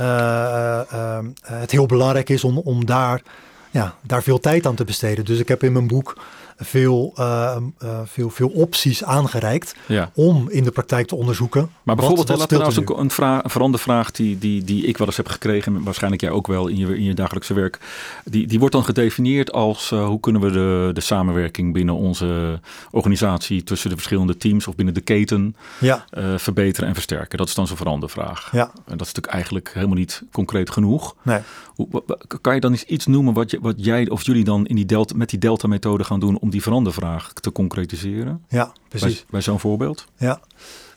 uh, 0.00 1.18
het 1.42 1.70
heel 1.70 1.86
belangrijk 1.86 2.28
is 2.28 2.44
om, 2.44 2.58
om 2.58 2.86
daar, 2.86 3.22
ja, 3.70 3.94
daar 4.00 4.22
veel 4.22 4.40
tijd 4.40 4.66
aan 4.66 4.74
te 4.74 4.84
besteden. 4.84 5.24
Dus 5.24 5.38
ik 5.38 5.48
heb 5.48 5.62
in 5.62 5.72
mijn 5.72 5.86
boek 5.86 6.16
veel, 6.64 7.14
uh, 7.18 7.56
uh, 7.82 8.00
veel, 8.04 8.30
veel 8.30 8.48
opties 8.48 9.04
aangereikt 9.04 9.74
om 10.14 10.48
in 10.50 10.64
de 10.64 10.70
praktijk 10.70 11.06
te 11.06 11.14
onderzoeken. 11.14 11.70
Maar 11.82 11.96
bijvoorbeeld, 11.96 12.28
wat, 12.28 12.38
wat 12.38 12.50
laten 12.50 12.74
we 12.74 12.84
nou 12.84 13.00
een, 13.00 13.10
vraag, 13.10 13.44
een 13.44 13.50
verandervraag 13.50 14.10
die, 14.10 14.38
die, 14.38 14.64
die 14.64 14.86
ik 14.86 14.98
wel 14.98 15.06
eens 15.06 15.16
heb 15.16 15.28
gekregen, 15.28 15.76
en 15.76 15.82
waarschijnlijk 15.82 16.22
jij 16.22 16.30
ook 16.30 16.46
wel 16.46 16.68
in 16.68 16.76
je, 16.76 16.96
in 16.96 17.02
je 17.02 17.14
dagelijkse 17.14 17.54
werk, 17.54 17.78
die, 18.24 18.46
die 18.46 18.58
wordt 18.58 18.74
dan 18.74 18.84
gedefinieerd 18.84 19.52
als 19.52 19.90
uh, 19.90 20.06
hoe 20.06 20.20
kunnen 20.20 20.42
we 20.42 20.50
de, 20.50 20.90
de 20.92 21.00
samenwerking 21.00 21.72
binnen 21.72 21.94
onze 21.94 22.60
organisatie 22.90 23.62
tussen 23.62 23.90
de 23.90 23.96
verschillende 23.96 24.36
teams 24.36 24.66
of 24.66 24.74
binnen 24.74 24.94
de 24.94 25.00
keten 25.00 25.56
ja. 25.78 26.04
verbeteren 26.36 26.88
en 26.88 26.94
versterken. 26.94 27.38
Dat 27.38 27.48
is 27.48 27.54
dan 27.54 27.66
zo'n 27.66 27.76
verandervraag. 27.76 28.48
Ja. 28.52 28.62
En 28.62 28.96
dat 28.96 29.06
is 29.06 29.12
natuurlijk 29.12 29.34
eigenlijk 29.34 29.70
helemaal 29.74 29.96
niet 29.96 30.22
concreet 30.32 30.70
genoeg. 30.70 31.14
Nee. 31.22 31.40
Hoe, 31.74 32.02
kan 32.40 32.54
je 32.54 32.60
dan 32.60 32.70
eens 32.70 32.84
iets 32.84 33.06
noemen 33.06 33.34
wat, 33.34 33.50
je, 33.50 33.58
wat 33.60 33.74
jij 33.76 34.08
of 34.08 34.22
jullie 34.22 34.44
dan 34.44 34.66
in 34.66 34.76
die 34.76 34.86
delta, 34.86 35.16
met 35.16 35.30
die 35.30 35.38
delta-methode 35.38 36.04
gaan 36.04 36.20
doen 36.20 36.38
om 36.38 36.50
die 36.52 36.62
verandervraag 36.62 37.32
te 37.32 37.52
concretiseren? 37.52 38.44
Ja, 38.48 38.72
precies. 38.88 39.14
Bij, 39.14 39.24
bij 39.30 39.40
zo'n 39.40 39.60
voorbeeld? 39.60 40.06
Ja. 40.16 40.40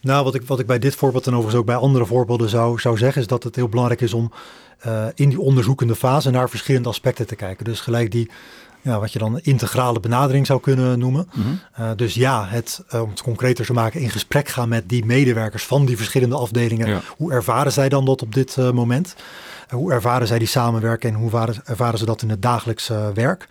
Nou, 0.01 0.23
wat 0.23 0.35
ik, 0.35 0.41
wat 0.47 0.59
ik 0.59 0.65
bij 0.65 0.79
dit 0.79 0.95
voorbeeld 0.95 1.27
en 1.27 1.31
overigens 1.31 1.59
ook 1.59 1.65
bij 1.65 1.75
andere 1.75 2.05
voorbeelden 2.05 2.49
zou, 2.49 2.79
zou 2.79 2.97
zeggen, 2.97 3.21
is 3.21 3.27
dat 3.27 3.43
het 3.43 3.55
heel 3.55 3.69
belangrijk 3.69 4.01
is 4.01 4.13
om 4.13 4.31
uh, 4.87 5.05
in 5.15 5.29
die 5.29 5.39
onderzoekende 5.39 5.95
fase 5.95 6.29
naar 6.29 6.49
verschillende 6.49 6.89
aspecten 6.89 7.27
te 7.27 7.35
kijken. 7.35 7.65
Dus 7.65 7.79
gelijk 7.79 8.11
die, 8.11 8.29
ja, 8.81 8.99
wat 8.99 9.13
je 9.13 9.19
dan 9.19 9.39
integrale 9.39 9.99
benadering 9.99 10.45
zou 10.45 10.59
kunnen 10.61 10.99
noemen. 10.99 11.29
Mm 11.33 11.43
-hmm. 11.43 11.59
uh, 11.79 11.91
dus 11.95 12.13
ja, 12.13 12.45
het, 12.47 12.83
uh, 12.93 13.01
om 13.01 13.09
het 13.09 13.21
concreter 13.21 13.65
te 13.65 13.73
maken, 13.73 14.01
in 14.01 14.09
gesprek 14.09 14.47
gaan 14.47 14.69
met 14.69 14.89
die 14.89 15.05
medewerkers 15.05 15.65
van 15.65 15.85
die 15.85 15.97
verschillende 15.97 16.35
afdelingen. 16.35 16.87
Ja. 16.87 17.01
Hoe 17.17 17.31
ervaren 17.31 17.71
zij 17.71 17.89
dan 17.89 18.05
dat 18.05 18.21
op 18.21 18.33
dit 18.33 18.57
moment? 18.57 19.15
hoe 19.69 19.91
ervaren 19.91 20.27
zij 20.27 20.39
die 20.39 20.47
samenwerken 20.47 21.09
en 21.09 21.15
hoe 21.15 21.59
ervaren 21.65 21.99
ze 21.99 22.05
dat 22.05 22.21
in 22.21 22.29
het 22.29 22.41
dagelijks 22.41 22.91
werk? 23.13 23.47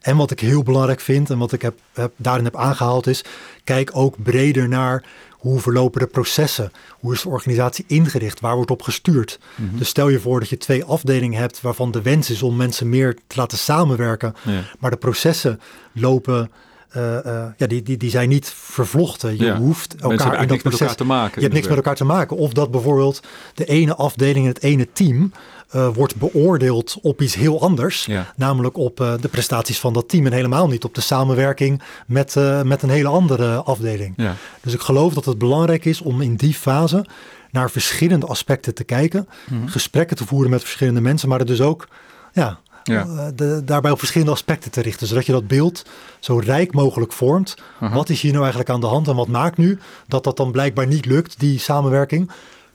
En 0.00 0.16
wat 0.16 0.30
ik 0.30 0.40
heel 0.40 0.62
belangrijk 0.62 1.00
vind 1.00 1.30
en 1.30 1.38
wat 1.38 1.52
ik 1.52 1.62
heb, 1.62 1.78
heb, 1.92 2.12
daarin 2.16 2.44
heb 2.44 2.56
aangehaald 2.56 3.06
is, 3.06 3.24
kijk 3.64 3.90
ook 3.92 4.22
breder 4.22 4.68
naar 4.68 5.04
hoe 5.30 5.60
verlopen 5.60 6.00
de 6.00 6.06
processen? 6.06 6.72
Hoe 6.90 7.12
is 7.12 7.22
de 7.22 7.28
organisatie 7.28 7.84
ingericht? 7.88 8.40
Waar 8.40 8.56
wordt 8.56 8.70
op 8.70 8.82
gestuurd? 8.82 9.38
Mhm. 9.54 9.76
Dus 9.76 9.88
stel 9.88 10.08
je 10.08 10.20
voor 10.20 10.40
dat 10.40 10.48
je 10.48 10.56
twee 10.56 10.84
afdelingen 10.84 11.40
hebt 11.40 11.60
waarvan 11.60 11.90
de 11.90 12.02
wens 12.02 12.30
is 12.30 12.42
om 12.42 12.56
mensen 12.56 12.88
meer 12.88 13.14
te 13.26 13.36
laten 13.36 13.58
samenwerken, 13.58 14.34
maar 14.78 14.90
de 14.90 14.96
processen 14.96 15.60
lopen. 15.92 16.50
Uh, 16.96 17.02
uh, 17.26 17.44
ja, 17.56 17.66
die, 17.66 17.82
die, 17.82 17.96
die 17.96 18.10
zijn 18.10 18.28
niet 18.28 18.52
vervlochten. 18.54 19.38
Je 19.38 19.54
hoeft 19.54 19.94
elkaar 20.00 20.42
in 20.42 20.48
dat 20.48 20.62
proces 20.62 20.94
te 20.94 21.04
maken. 21.04 21.34
Je 21.34 21.40
hebt 21.40 21.54
niks 21.54 21.66
met 21.68 21.76
elkaar 21.76 21.94
te 21.94 22.04
maken. 22.04 22.36
Of 22.36 22.52
dat 22.52 22.70
bijvoorbeeld 22.70 23.20
de 23.54 23.64
ene 23.64 23.94
afdeling, 23.94 24.46
het 24.46 24.62
ene 24.62 24.88
team 24.92 25.32
uh, 25.74 25.88
wordt 25.94 26.16
beoordeeld 26.16 26.96
op 27.02 27.22
iets 27.22 27.34
heel 27.34 27.60
anders. 27.60 28.08
Namelijk 28.36 28.76
op 28.76 29.00
uh, 29.00 29.12
de 29.20 29.28
prestaties 29.28 29.78
van 29.78 29.92
dat 29.92 30.08
team 30.08 30.26
en 30.26 30.32
helemaal 30.32 30.68
niet 30.68 30.84
op 30.84 30.94
de 30.94 31.00
samenwerking 31.00 31.82
met, 32.06 32.34
uh, 32.34 32.62
met 32.62 32.82
een 32.82 32.90
hele 32.90 33.08
andere 33.08 33.62
afdeling. 33.62 34.14
Ja. 34.16 34.34
Dus 34.60 34.74
ik 34.74 34.80
geloof 34.80 35.14
dat 35.14 35.24
het 35.24 35.38
belangrijk 35.38 35.84
is 35.84 36.00
om 36.00 36.20
in 36.20 36.36
die 36.36 36.54
fase 36.54 37.06
naar 37.50 37.70
verschillende 37.70 38.26
aspecten 38.26 38.74
te 38.74 38.84
kijken. 38.84 39.28
Mm 39.48 39.58
-hmm. 39.58 39.68
Gesprekken 39.68 40.16
te 40.16 40.26
voeren 40.26 40.50
met 40.50 40.60
verschillende 40.60 41.00
mensen, 41.00 41.28
maar 41.28 41.40
er 41.40 41.46
dus 41.46 41.60
ook 41.60 41.88
ja, 42.32 42.58
ja. 42.84 43.30
De, 43.34 43.62
daarbij 43.64 43.90
op 43.90 43.98
verschillende 43.98 44.32
aspecten 44.32 44.70
te 44.70 44.80
richten. 44.80 45.06
Zodat 45.06 45.26
je 45.26 45.32
dat 45.32 45.46
beeld 45.46 45.84
zo 46.18 46.38
rijk 46.38 46.72
mogelijk 46.72 47.12
vormt. 47.12 47.56
-huh. 47.78 47.94
Wat 47.94 48.08
is 48.08 48.20
hier 48.20 48.30
nou 48.30 48.42
eigenlijk 48.42 48.72
aan 48.72 48.80
de 48.80 48.86
hand 48.86 49.08
en 49.08 49.16
wat 49.16 49.28
maakt 49.28 49.56
nu 49.56 49.78
dat 50.08 50.24
dat 50.24 50.36
dan 50.36 50.52
blijkbaar 50.52 50.86
niet 50.86 51.06
lukt, 51.06 51.40
die 51.40 51.58
samenwerking? 51.58 52.30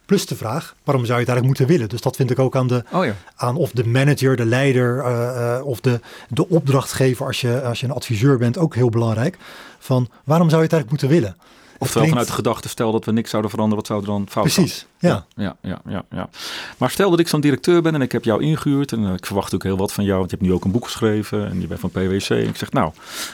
Plus 0.05 0.25
de 0.25 0.35
vraag, 0.35 0.75
waarom 0.83 1.05
zou 1.05 1.19
je 1.19 1.25
het 1.25 1.29
eigenlijk 1.33 1.45
moeten 1.45 1.67
willen? 1.67 1.89
Dus 1.89 2.01
dat 2.01 2.15
vind 2.15 2.31
ik 2.31 2.39
ook 2.39 2.55
aan, 2.55 2.67
de, 2.67 2.83
oh 2.91 3.05
ja. 3.05 3.15
aan 3.35 3.55
of 3.55 3.71
de 3.71 3.87
manager, 3.87 4.35
de 4.35 4.45
leider 4.45 4.97
uh, 4.97 5.05
uh, 5.07 5.65
of 5.65 5.79
de, 5.79 5.99
de 6.29 6.49
opdrachtgever 6.49 7.25
als 7.25 7.41
je, 7.41 7.61
als 7.61 7.79
je 7.79 7.85
een 7.85 7.91
adviseur 7.91 8.37
bent 8.37 8.57
ook 8.57 8.75
heel 8.75 8.89
belangrijk. 8.89 9.37
Van 9.79 10.09
waarom 10.23 10.49
zou 10.49 10.61
je 10.61 10.67
het 10.67 10.73
eigenlijk 10.73 10.89
moeten 10.89 11.09
willen? 11.09 11.37
Oftewel 11.77 12.07
vanuit 12.07 12.27
de 12.27 12.33
gedachte, 12.33 12.69
stel 12.69 12.91
dat 12.91 13.05
we 13.05 13.11
niks 13.11 13.29
zouden 13.29 13.51
veranderen, 13.51 13.83
wat 13.83 13.91
zou 13.91 14.01
er 14.01 14.07
dan 14.07 14.25
fout 14.29 14.43
Precies, 14.43 14.85
ja. 14.99 15.25
Ja, 15.35 15.55
ja, 15.61 15.81
ja, 15.87 16.05
ja. 16.09 16.29
Maar 16.77 16.89
stel 16.89 17.09
dat 17.09 17.19
ik 17.19 17.27
zo'n 17.27 17.41
directeur 17.41 17.81
ben 17.81 17.95
en 17.95 18.01
ik 18.01 18.11
heb 18.11 18.23
jou 18.23 18.43
ingehuurd 18.43 18.91
en 18.91 19.13
ik 19.13 19.25
verwacht 19.25 19.53
ook 19.55 19.63
heel 19.63 19.77
wat 19.77 19.93
van 19.93 20.03
jou, 20.03 20.17
want 20.17 20.29
je 20.29 20.35
hebt 20.35 20.47
nu 20.47 20.55
ook 20.55 20.65
een 20.65 20.71
boek 20.71 20.85
geschreven 20.85 21.49
en 21.49 21.61
je 21.61 21.67
bent 21.67 21.79
van 21.79 21.89
PwC. 21.89 22.29
En 22.29 22.47
ik 22.47 22.55
zeg, 22.55 22.71
nou, 22.71 22.91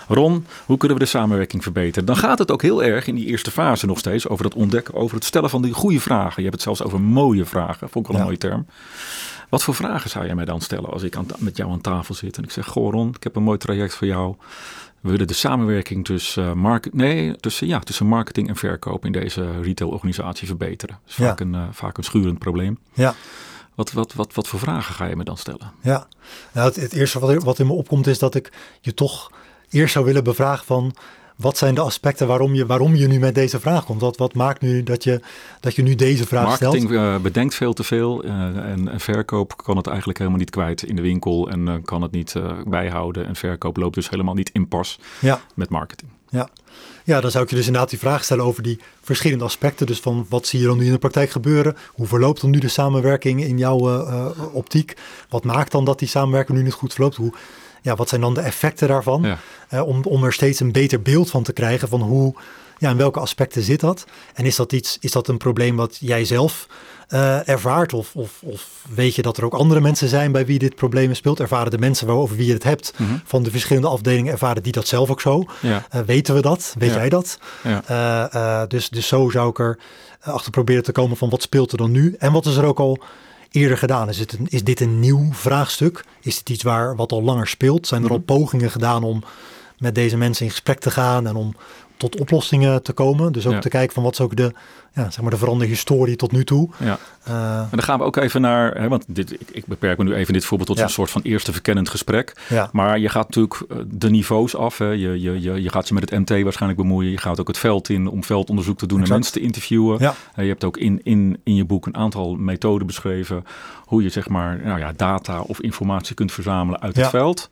Ron, 0.07 0.45
hoe 0.65 0.77
kunnen 0.77 0.97
we 0.97 1.03
de 1.03 1.09
samenwerking 1.09 1.63
verbeteren? 1.63 2.05
Dan 2.05 2.17
gaat 2.17 2.39
het 2.39 2.51
ook 2.51 2.61
heel 2.61 2.83
erg 2.83 3.07
in 3.07 3.15
die 3.15 3.25
eerste 3.25 3.51
fase 3.51 3.85
nog 3.85 3.99
steeds 3.99 4.27
over 4.27 4.45
het 4.45 4.53
ontdekken, 4.53 4.93
over 4.93 5.15
het 5.15 5.25
stellen 5.25 5.49
van 5.49 5.61
die 5.61 5.73
goede 5.73 5.99
vragen. 5.99 6.33
Je 6.35 6.49
hebt 6.49 6.53
het 6.53 6.61
zelfs 6.61 6.83
over 6.83 7.01
mooie 7.01 7.45
vragen, 7.45 7.89
vond 7.89 8.05
ik 8.05 8.11
wel 8.11 8.19
een 8.19 8.25
mooie 8.25 8.37
term. 8.37 8.65
Wat 9.49 9.63
voor 9.63 9.75
vragen 9.75 10.09
zou 10.09 10.25
jij 10.25 10.35
mij 10.35 10.45
dan 10.45 10.61
stellen 10.61 10.89
als 10.89 11.03
ik 11.03 11.15
aan, 11.15 11.25
met 11.37 11.57
jou 11.57 11.71
aan 11.71 11.81
tafel 11.81 12.13
zit 12.13 12.37
en 12.37 12.43
ik 12.43 12.51
zeg, 12.51 12.67
goh 12.67 12.91
Ron, 12.91 13.09
ik 13.09 13.23
heb 13.23 13.35
een 13.35 13.43
mooi 13.43 13.57
traject 13.57 13.95
voor 13.95 14.07
jou. 14.07 14.35
We 15.01 15.09
willen 15.11 15.27
de 15.27 15.33
samenwerking 15.33 16.05
tussen, 16.05 16.57
market, 16.57 16.93
nee, 16.93 17.35
tussen, 17.35 17.67
ja, 17.67 17.79
tussen 17.79 18.05
marketing 18.05 18.47
en 18.47 18.55
verkoop 18.55 19.05
in 19.05 19.11
deze 19.11 19.61
retailorganisatie 19.61 20.47
verbeteren. 20.47 20.99
Dat 21.01 21.09
is 21.09 21.25
vaak, 21.25 21.39
een, 21.39 21.53
uh, 21.53 21.63
vaak 21.71 21.97
een 21.97 22.03
schurend 22.03 22.39
probleem. 22.39 22.77
Ja. 22.93 23.15
Wat, 23.75 23.91
wat, 23.91 24.13
wat, 24.13 24.33
wat 24.33 24.47
voor 24.47 24.59
vragen 24.59 24.95
ga 24.95 25.05
je 25.05 25.15
me 25.15 25.23
dan 25.23 25.37
stellen? 25.37 25.71
Ja, 25.81 26.07
nou, 26.51 26.67
het, 26.67 26.75
het 26.75 26.93
eerste 26.93 27.19
wat, 27.19 27.43
wat 27.43 27.59
in 27.59 27.67
me 27.67 27.73
opkomt 27.73 28.07
is 28.07 28.19
dat 28.19 28.35
ik 28.35 28.51
je 28.81 28.93
toch 28.93 29.31
eerst 29.69 29.93
zou 29.93 30.05
willen 30.05 30.23
bevragen 30.23 30.65
van 30.65 30.95
wat 31.41 31.57
zijn 31.57 31.75
de 31.75 31.81
aspecten 31.81 32.27
waarom 32.27 32.53
je, 32.53 32.65
waarom 32.65 32.95
je 32.95 33.07
nu 33.07 33.19
met 33.19 33.35
deze 33.35 33.59
vraag 33.59 33.85
komt? 33.85 34.01
Wat, 34.01 34.17
wat 34.17 34.33
maakt 34.33 34.61
nu 34.61 34.83
dat 34.83 35.03
je, 35.03 35.21
dat 35.59 35.75
je 35.75 35.81
nu 35.81 35.95
deze 35.95 36.27
vraag 36.27 36.55
stelt? 36.55 36.73
Marketing 36.73 37.01
uh, 37.01 37.17
bedenkt 37.17 37.55
veel 37.55 37.73
te 37.73 37.83
veel 37.83 38.25
uh, 38.25 38.31
en, 38.31 38.87
en, 38.87 38.99
verkoop 38.99 39.57
kan 39.57 39.77
het 39.77 39.87
eigenlijk 39.87 40.17
helemaal 40.17 40.39
niet 40.39 40.49
kwijt 40.49 40.83
in 40.83 40.95
de 40.95 41.01
winkel 41.01 41.49
en 41.49 41.67
uh, 41.67 41.73
kan 41.85 42.01
het 42.01 42.11
niet 42.11 42.33
bijhouden. 42.65 43.25
En 43.25 43.35
verkoop 43.35 43.77
loopt 43.77 43.95
dus 43.95 44.09
helemaal 44.09 44.33
niet 44.33 44.49
in 44.53 44.67
pas 44.67 44.99
ja. 45.19 45.41
met 45.55 45.69
marketing. 45.69 46.11
Ja. 46.29 46.49
ja, 47.03 47.21
dan 47.21 47.31
zou 47.31 47.43
ik 47.43 47.49
je 47.49 47.55
dus 47.55 47.65
inderdaad 47.65 47.89
die 47.89 47.99
vraag 47.99 48.23
stellen 48.23 48.45
over 48.45 48.63
die 48.63 48.79
verschillende 49.01 49.43
aspecten. 49.43 49.85
Dus 49.85 49.99
van 49.99 50.25
wat 50.29 50.47
zie 50.47 50.59
je 50.59 50.65
dan 50.65 50.77
nu 50.77 50.85
in 50.85 50.91
de 50.91 50.97
praktijk 50.97 51.29
gebeuren? 51.29 51.77
Hoe 51.93 52.07
verloopt 52.07 52.41
dan 52.41 52.49
nu 52.49 52.59
de 52.59 52.67
samenwerking 52.67 53.43
in 53.43 53.57
jouw 53.57 54.05
optiek? 54.51 54.97
Wat 55.29 55.43
maakt 55.43 55.71
dan 55.71 55.85
dat 55.85 55.99
die 55.99 56.07
samenwerking 56.07 56.57
nu 56.57 56.63
niet 56.63 56.73
goed 56.73 56.93
verloopt? 56.93 57.15
Hoe 57.15 57.33
ja, 57.81 57.95
wat 57.95 58.09
zijn 58.09 58.21
dan 58.21 58.33
de 58.33 58.41
effecten 58.41 58.87
daarvan? 58.87 59.37
Ja. 59.69 59.83
om, 59.83 60.03
om 60.03 60.23
er 60.23 60.33
steeds 60.33 60.59
een 60.59 60.71
beter 60.71 61.01
beeld 61.01 61.29
van 61.29 61.43
te 61.43 61.53
krijgen 61.53 61.87
van 61.87 62.01
hoe, 62.01 62.33
ja, 62.77 62.89
in 62.89 62.97
welke 62.97 63.19
aspecten 63.19 63.61
zit 63.61 63.79
dat? 63.79 64.05
En 64.33 64.45
is 64.45 64.55
dat 64.55 64.73
iets, 64.73 64.97
is 64.99 65.11
dat 65.11 65.27
een 65.27 65.37
probleem 65.37 65.75
wat 65.75 65.97
jij 65.99 66.25
zelf 66.25 66.67
uh, 67.09 67.49
ervaart? 67.49 67.93
Of, 67.93 68.15
of, 68.15 68.41
of 68.43 68.85
weet 68.95 69.15
je 69.15 69.21
dat 69.21 69.37
er 69.37 69.45
ook 69.45 69.53
andere 69.53 69.81
mensen 69.81 70.07
zijn 70.07 70.31
bij 70.31 70.45
wie 70.45 70.59
dit 70.59 70.75
probleem 70.75 71.13
speelt? 71.13 71.39
Ervaren 71.39 71.71
de 71.71 71.77
mensen 71.77 72.07
waarover 72.07 72.35
wie 72.35 72.47
je 72.47 72.53
het 72.53 72.63
hebt 72.63 72.93
mm 72.97 73.07
-hmm. 73.07 73.21
van 73.25 73.43
de 73.43 73.51
verschillende 73.51 73.87
afdelingen, 73.87 74.31
ervaren 74.31 74.63
die 74.63 74.71
dat 74.71 74.87
zelf 74.87 75.09
ook 75.09 75.21
zo? 75.21 75.43
Ja. 75.59 75.87
Uh, 75.95 76.01
weten 76.01 76.35
we 76.35 76.41
dat? 76.41 76.75
Weet 76.77 76.89
ja. 76.89 76.95
jij 76.95 77.09
dat? 77.09 77.37
Uh, 77.89 78.63
dus, 78.67 78.89
dus 78.89 79.07
zo 79.07 79.29
zou 79.29 79.49
ik 79.49 79.59
er 79.59 79.79
achter 80.21 80.51
proberen 80.51 80.83
te 80.83 80.91
komen 80.91 81.17
van 81.17 81.29
wat 81.29 81.41
speelt 81.41 81.71
er 81.71 81.77
dan 81.77 81.91
nu? 81.91 82.15
En 82.19 82.31
wat 82.31 82.45
is 82.45 82.55
er 82.55 82.65
ook 82.65 82.79
al 82.79 82.99
eerder 83.51 83.77
gedaan? 83.77 84.09
Is, 84.09 84.19
het 84.19 84.33
een, 84.33 84.47
is 84.49 84.63
dit 84.63 84.79
een 84.79 84.99
nieuw 84.99 85.33
vraagstuk? 85.33 86.05
Is 86.21 86.37
dit 86.37 86.49
iets 86.49 86.63
waar 86.63 86.95
wat 86.95 87.11
al 87.11 87.23
langer 87.23 87.47
speelt? 87.47 87.87
Zijn 87.87 88.03
er 88.03 88.09
al 88.09 88.15
mhm. 88.15 88.25
pogingen 88.25 88.71
gedaan 88.71 89.03
om 89.03 89.23
met 89.77 89.95
deze 89.95 90.17
mensen 90.17 90.45
in 90.45 90.51
gesprek 90.51 90.79
te 90.79 90.91
gaan 90.91 91.27
en 91.27 91.35
om 91.35 91.55
tot 92.01 92.19
oplossingen 92.19 92.83
te 92.83 92.93
komen. 92.93 93.31
Dus 93.31 93.47
ook 93.47 93.61
te 93.61 93.69
kijken 93.69 93.93
van 93.93 94.03
wat 94.03 94.13
is 94.13 94.21
ook 94.21 94.35
de, 94.35 94.53
ja, 94.93 95.09
zeg 95.09 95.21
maar 95.21 95.31
de 95.31 95.37
veranderde 95.37 95.71
historie 95.71 96.15
tot 96.15 96.31
nu 96.31 96.43
toe. 96.43 96.69
Ja. 96.77 96.97
Uh, 97.27 97.59
en 97.59 97.67
dan 97.71 97.83
gaan 97.83 97.99
we 97.99 98.05
ook 98.05 98.15
even 98.15 98.41
naar, 98.41 98.81
hè, 98.81 98.87
want 98.87 99.03
dit, 99.07 99.31
ik, 99.33 99.49
ik, 99.51 99.65
beperk 99.65 99.97
me 99.97 100.03
nu 100.03 100.13
even 100.13 100.33
dit 100.33 100.45
voorbeeld 100.45 100.69
tot 100.69 100.79
een 100.79 100.89
soort 100.89 101.09
van 101.09 101.21
eerste 101.21 101.51
verkennend 101.51 101.89
gesprek. 101.89 102.33
Ja. 102.49 102.69
Maar 102.71 102.99
je 102.99 103.09
gaat 103.09 103.23
natuurlijk 103.23 103.61
eh, 103.69 103.77
de 103.87 104.09
niveaus 104.09 104.55
af. 104.55 104.77
Hè. 104.77 104.85
Je, 104.85 105.21
je, 105.21 105.41
je, 105.41 105.61
je 105.61 105.69
gaat 105.69 105.87
je 105.87 105.93
met 105.93 106.09
het 106.09 106.19
MT 106.19 106.43
waarschijnlijk 106.43 106.81
bemoeien. 106.81 107.11
Je 107.11 107.17
gaat 107.17 107.39
ook 107.39 107.47
het 107.47 107.57
veld 107.57 107.89
in 107.89 108.07
om 108.07 108.23
veldonderzoek 108.23 108.77
te 108.77 108.85
doen 108.85 109.03
en 109.03 109.09
mensen 109.09 109.33
te 109.33 109.39
interviewen. 109.39 109.99
Ja. 109.99 110.15
Uh, 110.35 110.43
je 110.43 110.49
hebt 110.49 110.63
ook 110.63 110.77
in, 110.77 110.99
in, 111.03 111.39
in 111.43 111.55
je 111.55 111.65
boek 111.65 111.85
een 111.85 111.97
aantal 111.97 112.35
methoden 112.35 112.87
beschreven 112.87 113.45
hoe 113.85 114.03
je 114.03 114.09
zeg 114.09 114.29
maar 114.29 114.59
nou 114.63 114.79
ja, 114.79 114.93
data 114.95 115.41
of 115.41 115.61
informatie 115.61 116.15
kunt 116.15 116.31
verzamelen 116.31 116.81
uit 116.81 116.95
het 116.95 117.07
veld. 117.07 117.49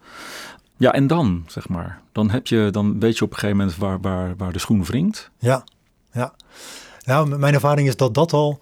Ja, 0.79 0.93
en 0.93 1.07
dan, 1.07 1.43
zeg 1.47 1.69
maar. 1.69 2.01
Dan, 2.11 2.29
heb 2.29 2.47
je, 2.47 2.67
dan 2.71 2.99
weet 2.99 3.17
je 3.17 3.23
op 3.23 3.31
een 3.31 3.37
gegeven 3.37 3.57
moment 3.57 3.77
waar, 3.77 3.99
waar, 4.01 4.33
waar 4.37 4.53
de 4.53 4.59
schoen 4.59 4.83
wringt. 4.83 5.29
Ja, 5.39 5.63
ja. 6.11 6.33
Nou, 7.05 7.37
mijn 7.37 7.53
ervaring 7.53 7.87
is 7.87 7.95
dat 7.95 8.13
dat 8.13 8.33
al, 8.33 8.59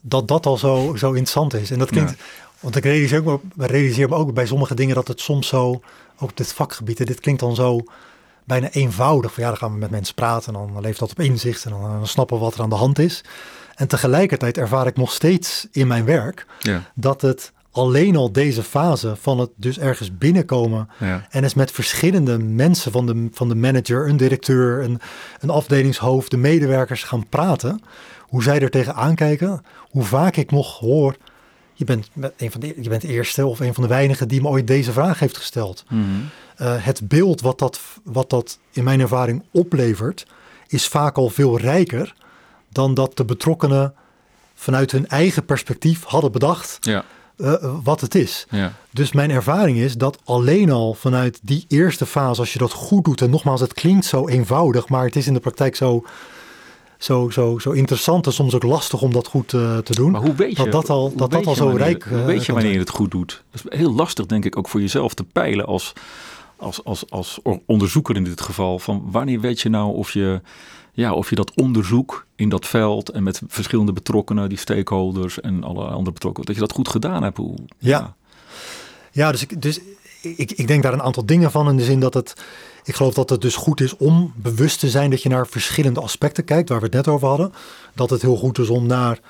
dat 0.00 0.28
dat 0.28 0.46
al 0.46 0.56
zo, 0.56 0.94
zo 0.96 1.08
interessant 1.08 1.54
is. 1.54 1.70
En 1.70 1.78
dat 1.78 1.90
klinkt, 1.90 2.14
want 2.60 2.76
ik 2.76 2.84
realiseer 2.84 3.22
me, 3.22 3.38
realiseer 3.56 4.08
me 4.08 4.14
ook 4.14 4.34
bij 4.34 4.46
sommige 4.46 4.74
dingen 4.74 4.94
dat 4.94 5.08
het 5.08 5.20
soms 5.20 5.46
zo, 5.46 5.80
ook 6.18 6.36
dit 6.36 6.52
vakgebied, 6.52 7.06
dit 7.06 7.20
klinkt 7.20 7.40
dan 7.40 7.54
zo 7.54 7.80
bijna 8.44 8.70
eenvoudig. 8.70 9.32
Van 9.32 9.42
ja, 9.42 9.48
dan 9.48 9.58
gaan 9.58 9.72
we 9.72 9.78
met 9.78 9.90
mensen 9.90 10.14
praten 10.14 10.54
en 10.54 10.66
dan 10.72 10.80
leeft 10.80 10.98
dat 10.98 11.10
op 11.10 11.20
inzicht 11.20 11.64
en 11.64 11.70
dan, 11.70 11.80
dan 11.80 12.06
snappen 12.06 12.36
we 12.36 12.42
wat 12.42 12.54
er 12.54 12.62
aan 12.62 12.68
de 12.68 12.74
hand 12.74 12.98
is. 12.98 13.24
En 13.74 13.88
tegelijkertijd 13.88 14.58
ervaar 14.58 14.86
ik 14.86 14.96
nog 14.96 15.12
steeds 15.12 15.66
in 15.70 15.86
mijn 15.86 16.04
werk 16.04 16.46
ja. 16.58 16.82
dat 16.94 17.20
het 17.20 17.52
alleen 17.72 18.16
al 18.16 18.32
deze 18.32 18.62
fase 18.62 19.16
van 19.16 19.38
het 19.38 19.50
dus 19.56 19.78
ergens 19.78 20.18
binnenkomen 20.18 20.88
ja. 20.98 21.26
en 21.30 21.42
eens 21.42 21.54
met 21.54 21.70
verschillende 21.70 22.38
mensen 22.38 22.92
van 22.92 23.06
de, 23.06 23.28
van 23.32 23.48
de 23.48 23.54
manager, 23.54 24.08
een 24.08 24.16
directeur, 24.16 24.82
een, 24.82 25.00
een 25.40 25.50
afdelingshoofd, 25.50 26.30
de 26.30 26.36
medewerkers 26.36 27.02
gaan 27.02 27.28
praten, 27.28 27.82
hoe 28.20 28.42
zij 28.42 28.60
er 28.60 28.70
tegenaan 28.70 29.14
kijken, 29.14 29.62
hoe 29.80 30.02
vaak 30.02 30.36
ik 30.36 30.50
nog 30.50 30.78
hoor, 30.78 31.16
je 31.72 31.84
bent, 31.84 32.10
een 32.36 32.50
van 32.50 32.60
de, 32.60 32.74
je 32.80 32.88
bent 32.88 33.02
de 33.02 33.08
eerste 33.08 33.46
of 33.46 33.60
een 33.60 33.74
van 33.74 33.82
de 33.82 33.88
weinigen 33.88 34.28
die 34.28 34.42
me 34.42 34.48
ooit 34.48 34.66
deze 34.66 34.92
vraag 34.92 35.18
heeft 35.18 35.36
gesteld. 35.36 35.84
Mhm. 35.88 36.04
Eh, 36.56 36.74
het 36.78 37.08
beeld 37.08 37.40
wat 37.40 37.58
dat, 37.58 37.80
wat 38.04 38.30
dat 38.30 38.58
in 38.72 38.84
mijn 38.84 39.00
ervaring 39.00 39.42
oplevert, 39.50 40.26
is 40.66 40.88
vaak 40.88 41.16
al 41.16 41.28
veel 41.28 41.58
rijker 41.58 42.14
dan 42.68 42.94
dat 42.94 43.16
de 43.16 43.24
betrokkenen 43.24 43.94
vanuit 44.54 44.92
hun 44.92 45.08
eigen 45.08 45.44
perspectief 45.44 46.04
hadden 46.04 46.32
bedacht. 46.32 46.76
Ja 46.80 47.04
uh, 47.42 47.54
wat 47.82 48.00
het 48.00 48.14
is. 48.14 48.46
Ja. 48.50 48.72
Dus 48.90 49.12
mijn 49.12 49.30
ervaring 49.30 49.78
is 49.78 49.94
dat 49.94 50.18
alleen 50.24 50.70
al 50.70 50.94
vanuit 50.94 51.40
die 51.42 51.64
eerste 51.68 52.06
fase, 52.06 52.40
als 52.40 52.52
je 52.52 52.58
dat 52.58 52.72
goed 52.72 53.04
doet, 53.04 53.20
en 53.20 53.30
nogmaals, 53.30 53.60
het 53.60 53.72
klinkt 53.72 54.04
zo 54.04 54.28
eenvoudig, 54.28 54.88
maar 54.88 55.04
het 55.04 55.16
is 55.16 55.26
in 55.26 55.34
de 55.34 55.40
praktijk 55.40 55.76
zo, 55.76 56.04
zo, 56.98 57.30
zo, 57.30 57.58
zo 57.58 57.70
interessant 57.70 58.26
en 58.26 58.32
soms 58.32 58.54
ook 58.54 58.62
lastig 58.62 59.02
om 59.02 59.12
dat 59.12 59.26
goed 59.26 59.52
uh, 59.52 59.78
te 59.78 59.94
doen. 59.94 60.10
Maar 60.10 60.20
hoe 60.20 60.34
weet 60.34 60.56
je 60.56 60.62
dat 60.62 60.72
dat 60.72 60.90
al, 60.90 61.12
dat 61.16 61.30
dat 61.30 61.46
al 61.46 61.54
zo 61.54 61.68
rijk 61.68 62.04
Hoe 62.04 62.24
weet 62.24 62.46
je 62.46 62.52
wanneer 62.52 62.72
je 62.72 62.78
het 62.78 62.90
goed 62.90 63.10
doet? 63.10 63.42
Dat 63.50 63.62
is 63.64 63.78
heel 63.78 63.94
lastig, 63.94 64.26
denk 64.26 64.44
ik, 64.44 64.56
ook 64.58 64.68
voor 64.68 64.80
jezelf 64.80 65.14
te 65.14 65.24
peilen 65.24 65.66
als, 65.66 65.92
als, 66.56 66.84
als, 66.84 67.04
als 67.10 67.40
onderzoeker 67.66 68.16
in 68.16 68.24
dit 68.24 68.40
geval. 68.40 68.78
Van 68.78 69.02
wanneer 69.10 69.40
weet 69.40 69.60
je 69.60 69.68
nou 69.68 69.94
of 69.94 70.10
je 70.10 70.40
ja, 70.92 71.12
of 71.12 71.28
je 71.28 71.34
dat 71.34 71.52
onderzoek 71.54 72.26
in 72.36 72.48
dat 72.48 72.66
veld 72.66 73.08
en 73.08 73.22
met 73.22 73.40
verschillende 73.46 73.92
betrokkenen, 73.92 74.48
die 74.48 74.58
stakeholders 74.58 75.40
en 75.40 75.64
alle 75.64 75.84
andere 75.84 76.12
betrokkenen, 76.12 76.46
dat 76.46 76.54
je 76.54 76.62
dat 76.62 76.72
goed 76.72 76.88
gedaan 76.88 77.22
hebt. 77.22 77.36
Hoe, 77.36 77.54
ja. 77.78 78.14
ja, 79.12 79.30
dus, 79.30 79.42
ik, 79.42 79.62
dus 79.62 79.80
ik, 80.22 80.52
ik 80.52 80.66
denk 80.66 80.82
daar 80.82 80.92
een 80.92 81.02
aantal 81.02 81.26
dingen 81.26 81.50
van 81.50 81.68
in 81.68 81.76
de 81.76 81.84
zin 81.84 82.00
dat 82.00 82.14
het, 82.14 82.34
ik 82.84 82.94
geloof 82.94 83.14
dat 83.14 83.30
het 83.30 83.40
dus 83.40 83.56
goed 83.56 83.80
is 83.80 83.96
om 83.96 84.32
bewust 84.36 84.80
te 84.80 84.90
zijn 84.90 85.10
dat 85.10 85.22
je 85.22 85.28
naar 85.28 85.46
verschillende 85.46 86.00
aspecten 86.00 86.44
kijkt, 86.44 86.68
waar 86.68 86.78
we 86.78 86.84
het 86.84 86.94
net 86.94 87.08
over 87.08 87.28
hadden. 87.28 87.52
Dat 87.94 88.10
het 88.10 88.22
heel 88.22 88.36
goed 88.36 88.58
is 88.58 88.68
om 88.68 88.86
naar 88.86 89.20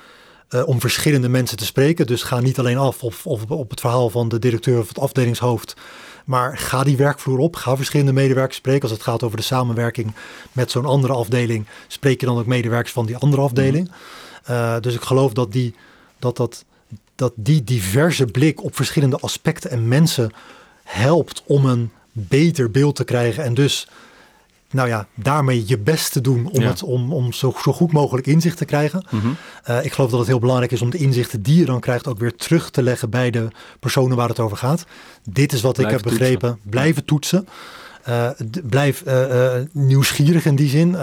uh, 0.49 0.67
om 0.67 0.79
verschillende 0.79 1.29
mensen 1.29 1.57
te 1.57 1.65
spreken. 1.65 2.07
Dus 2.07 2.23
ga 2.23 2.39
niet 2.39 2.59
alleen 2.59 2.77
af 2.77 3.03
of, 3.03 3.25
of 3.25 3.43
op 3.49 3.69
het 3.69 3.79
verhaal 3.79 4.09
van 4.09 4.29
de 4.29 4.39
directeur 4.39 4.79
of 4.79 4.87
het 4.87 4.99
afdelingshoofd. 4.99 5.75
Maar 6.23 6.57
ga 6.57 6.83
die 6.83 6.97
werkvloer 6.97 7.37
op, 7.37 7.55
ga 7.55 7.75
verschillende 7.75 8.13
medewerkers 8.13 8.57
spreken. 8.57 8.81
Als 8.81 8.91
het 8.91 9.01
gaat 9.01 9.23
over 9.23 9.37
de 9.37 9.43
samenwerking 9.43 10.13
met 10.51 10.71
zo'n 10.71 10.85
andere 10.85 11.13
afdeling, 11.13 11.65
spreek 11.87 12.19
je 12.19 12.25
dan 12.25 12.37
ook 12.37 12.45
medewerkers 12.45 12.93
van 12.93 13.05
die 13.05 13.17
andere 13.17 13.41
afdeling. 13.41 13.91
Uh, 14.49 14.79
dus 14.79 14.95
ik 14.95 15.01
geloof 15.01 15.33
dat 15.33 15.51
die, 15.51 15.75
dat, 16.19 16.37
dat, 16.37 16.65
dat 17.15 17.33
die 17.35 17.63
diverse 17.63 18.25
blik 18.25 18.63
op 18.63 18.75
verschillende 18.75 19.17
aspecten 19.17 19.69
en 19.69 19.87
mensen 19.87 20.31
helpt 20.83 21.43
om 21.45 21.65
een 21.65 21.91
beter 22.11 22.71
beeld 22.71 22.95
te 22.95 23.03
krijgen. 23.03 23.43
En 23.43 23.53
dus 23.53 23.87
nou 24.73 24.87
ja, 24.87 25.07
daarmee 25.15 25.63
je 25.65 25.77
best 25.77 26.11
te 26.11 26.21
doen 26.21 26.49
om, 26.51 26.61
het, 26.61 26.83
om, 26.83 27.13
om 27.13 27.33
zo, 27.33 27.53
zo 27.61 27.73
goed 27.73 27.91
mogelijk 27.91 28.27
inzicht 28.27 28.57
te 28.57 28.65
krijgen. 28.65 29.05
Mhm. 29.09 29.27
Eh, 29.63 29.85
ik 29.85 29.93
geloof 29.93 30.09
dat 30.09 30.19
het 30.19 30.27
heel 30.27 30.39
belangrijk 30.39 30.71
is 30.71 30.81
om 30.81 30.89
de 30.89 30.97
inzichten 30.97 31.41
die 31.41 31.57
je 31.57 31.65
dan 31.65 31.79
krijgt 31.79 32.07
ook 32.07 32.19
weer 32.19 32.35
terug 32.35 32.69
te 32.69 32.83
leggen 32.83 33.09
bij 33.09 33.29
de 33.29 33.47
personen 33.79 34.17
waar 34.17 34.29
het 34.29 34.39
over 34.39 34.57
gaat. 34.57 34.85
Dit 35.29 35.53
is 35.53 35.61
wat 35.61 35.79
ik 35.79 35.89
heb 35.89 36.01
begrepen. 36.01 36.59
Blijven 36.63 37.05
toetsen. 37.05 37.47
Uh, 38.09 38.29
blijf 38.63 39.03
uh, 39.07 39.51
nieuwsgierig 39.71 40.45
in 40.45 40.55
die 40.55 40.69
zin. 40.69 40.97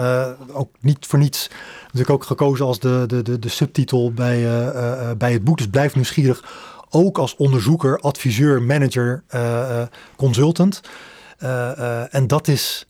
ook 0.51 0.69
niet 0.79 1.05
voor 1.05 1.19
niets 1.19 1.49
natuurlijk 1.83 2.09
ook 2.09 2.23
gekozen 2.23 2.65
als 2.65 2.79
de, 2.79 3.03
de, 3.07 3.21
de, 3.21 3.39
de 3.39 3.49
subtitel 3.49 4.11
bij, 4.13 4.47
bij 5.17 5.33
het 5.33 5.43
boek. 5.43 5.57
Dus 5.57 5.67
blijf 5.67 5.95
nieuwsgierig. 5.95 6.43
Ook 6.89 7.17
als 7.17 7.35
onderzoeker, 7.35 7.99
adviseur, 7.99 8.61
manager, 8.61 9.23
consultant. 10.15 10.81
en 12.09 12.27
dat 12.27 12.47
is 12.47 12.85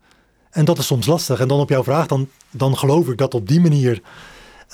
en 0.52 0.66
dat 0.66 0.78
is 0.78 0.86
soms 0.86 1.06
lastig. 1.06 1.40
En 1.40 1.48
dan 1.48 1.60
op 1.60 1.70
jouw 1.70 1.84
vraag, 1.84 2.08
dan, 2.08 2.30
dan 2.52 2.78
geloof 2.78 3.08
ik 3.08 3.18
dat 3.18 3.34
op 3.34 3.48
die 3.48 3.60
manier 3.60 4.02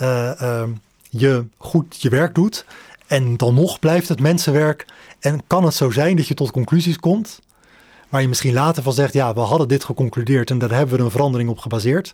uh, 0.01 0.31
uh, 0.41 0.63
je 1.09 1.45
goed 1.57 2.01
je 2.01 2.09
werk 2.09 2.35
doet. 2.35 2.65
En 3.07 3.37
dan 3.37 3.53
nog 3.53 3.79
blijft 3.79 4.09
het 4.09 4.19
mensenwerk. 4.19 4.85
En 5.19 5.41
kan 5.47 5.63
het 5.63 5.73
zo 5.73 5.89
zijn 5.89 6.15
dat 6.15 6.27
je 6.27 6.33
tot 6.33 6.51
conclusies 6.51 6.99
komt. 6.99 7.39
Waar 8.09 8.21
je 8.21 8.27
misschien 8.27 8.53
later 8.53 8.83
van 8.83 8.93
zegt, 8.93 9.13
ja, 9.13 9.33
we 9.33 9.39
hadden 9.39 9.67
dit 9.67 9.83
geconcludeerd 9.83 10.49
en 10.49 10.57
daar 10.57 10.71
hebben 10.71 10.97
we 10.97 11.03
een 11.03 11.11
verandering 11.11 11.49
op 11.49 11.59
gebaseerd. 11.59 12.07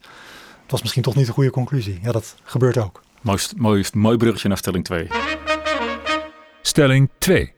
Het 0.61 0.71
was 0.71 0.81
misschien 0.81 1.03
toch 1.03 1.15
niet 1.15 1.27
een 1.27 1.33
goede 1.33 1.49
conclusie. 1.49 1.99
Ja, 2.03 2.11
dat 2.11 2.35
gebeurt 2.43 2.77
ook. 2.77 3.01
Mooi, 3.21 3.39
mooi, 3.55 3.85
mooi 3.93 4.17
bruggetje 4.17 4.47
naar 4.47 4.57
stelling 4.57 4.83
2. 4.83 5.07
Stelling 6.61 7.09
2. 7.17 7.52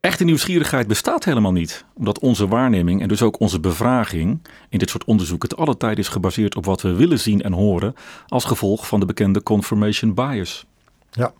Echte 0.00 0.24
nieuwsgierigheid 0.24 0.86
bestaat 0.86 1.24
helemaal 1.24 1.52
niet, 1.52 1.84
omdat 1.94 2.18
onze 2.18 2.48
waarneming 2.48 3.02
en 3.02 3.08
dus 3.08 3.22
ook 3.22 3.40
onze 3.40 3.60
bevraging 3.60 4.40
in 4.68 4.78
dit 4.78 4.90
soort 4.90 5.04
onderzoeken 5.04 5.48
het 5.48 5.58
alle 5.58 5.76
tijd 5.76 5.98
is 5.98 6.08
gebaseerd 6.08 6.56
op 6.56 6.64
wat 6.64 6.82
we 6.82 6.92
willen 6.92 7.18
zien 7.20 7.42
en 7.42 7.52
horen 7.52 7.94
als 8.26 8.44
gevolg 8.44 8.86
van 8.86 9.00
de 9.00 9.06
bekende 9.06 9.42
confirmation 9.42 10.14
bias. 10.14 10.66
Ja, 11.10 11.32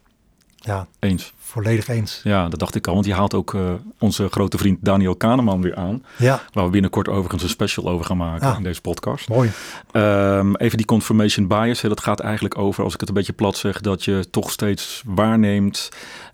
ja. 0.57 0.87
Eens. 0.99 1.33
Volledig 1.39 1.89
eens. 1.89 2.21
Ja, 2.25 2.49
dat 2.49 2.59
dacht 2.59 2.75
ik 2.75 2.87
al, 2.87 2.95
want 2.95 3.07
je 3.07 3.15
haalt 3.15 3.35
ook 3.35 3.53
uh, 3.53 3.73
onze 3.99 4.29
grote 4.29 4.59
vriend 4.59 4.79
Daniel 4.81 5.17
Kahneman 5.17 5.63
weer 5.63 5.75
aan. 5.77 6.05
Ja. 6.17 6.43
Waar 6.53 6.65
we 6.65 6.71
binnenkort 6.71 7.09
overigens 7.09 7.43
een 7.43 7.49
special 7.49 7.89
over 7.89 8.05
gaan 8.05 8.17
maken 8.17 8.57
in 8.57 8.63
deze 8.63 8.81
podcast. 8.81 9.29
Mooi. 9.29 9.51
Um, 9.93 10.57
even 10.57 10.77
die 10.77 10.87
confirmation 10.87 11.47
bias, 11.47 11.81
hè, 11.81 11.89
dat 11.89 12.01
gaat 12.01 12.21
eigenlijk 12.21 12.59
over, 12.59 12.85
als 12.85 12.95
ik 12.95 13.01
het 13.01 13.09
een 13.09 13.15
beetje 13.15 13.33
plat 13.33 13.57
zeg, 13.57 13.81
dat 13.81 14.05
je 14.05 14.27
toch 14.31 14.51
steeds 14.51 15.03
waarneemt 15.07 15.89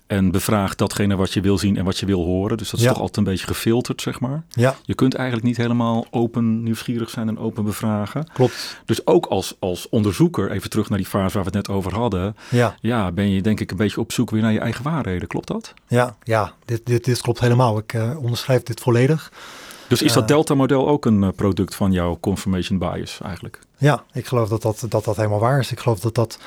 en 0.07 0.31
bevraagt 0.31 0.77
datgene 0.77 1.15
wat 1.15 1.33
je 1.33 1.41
wil 1.41 1.57
zien 1.57 1.77
en 1.77 1.85
wat 1.85 1.97
je 1.97 2.05
wil 2.05 2.23
horen. 2.23 2.57
Dus 2.57 2.69
dat 2.69 2.79
is 2.79 2.85
toch 2.85 2.97
altijd 2.97 3.17
een 3.17 3.23
beetje 3.23 3.47
gefilterd, 3.47 4.01
zeg 4.01 4.19
maar. 4.19 4.43
Ja. 4.49 4.75
Je 4.83 4.95
kunt 4.95 5.15
eigenlijk 5.15 5.47
niet 5.47 5.57
helemaal 5.57 6.05
open 6.11 6.63
nieuwsgierig 6.63 7.09
zijn 7.09 7.27
en 7.27 7.37
open 7.37 7.63
bevragen. 7.63 8.27
Klopt. 8.33 8.81
Dus 8.85 9.07
ook 9.07 9.25
als, 9.25 9.55
als 9.59 9.89
onderzoeker, 9.89 10.51
even 10.51 10.69
terug 10.69 10.89
naar 10.89 10.97
die 10.97 11.07
fase 11.07 11.33
waar 11.33 11.43
we 11.43 11.57
het 11.57 11.67
net 11.67 11.77
over 11.77 11.93
hadden. 11.93 12.35
Ja. 12.49 12.75
ja, 12.81 13.11
ben 13.11 13.29
je 13.29 13.41
denk 13.41 13.59
ik 13.59 13.71
een 13.71 13.77
beetje 13.77 13.99
op 13.99 14.11
zoek 14.11 14.29
weer 14.29 14.41
naar 14.41 14.51
je 14.51 14.59
eigen 14.59 14.83
waarheden. 14.83 15.27
Klopt 15.27 15.47
dat? 15.47 15.73
Ja, 15.87 16.15
ja 16.23 16.53
dit, 16.65 16.85
dit, 16.85 17.05
dit 17.05 17.21
klopt 17.21 17.39
helemaal. 17.39 17.77
Ik 17.77 17.93
uh, 17.93 18.17
onderschrijf 18.17 18.63
dit 18.63 18.79
volledig. 18.79 19.31
Dus 19.87 20.01
is 20.01 20.13
dat 20.13 20.21
uh, 20.21 20.27
Delta-model 20.27 20.87
ook 20.87 21.05
een 21.05 21.21
uh, 21.21 21.29
product 21.35 21.75
van 21.75 21.91
jouw 21.91 22.17
confirmation 22.19 22.77
bias 22.77 23.19
eigenlijk? 23.23 23.59
Ja, 23.77 24.03
ik 24.13 24.25
geloof 24.25 24.49
dat 24.49 24.61
dat, 24.61 24.85
dat, 24.89 25.03
dat 25.03 25.15
helemaal 25.15 25.39
waar 25.39 25.59
is. 25.59 25.71
Ik 25.71 25.79
geloof 25.79 25.99
dat 25.99 26.15
dat 26.15 26.39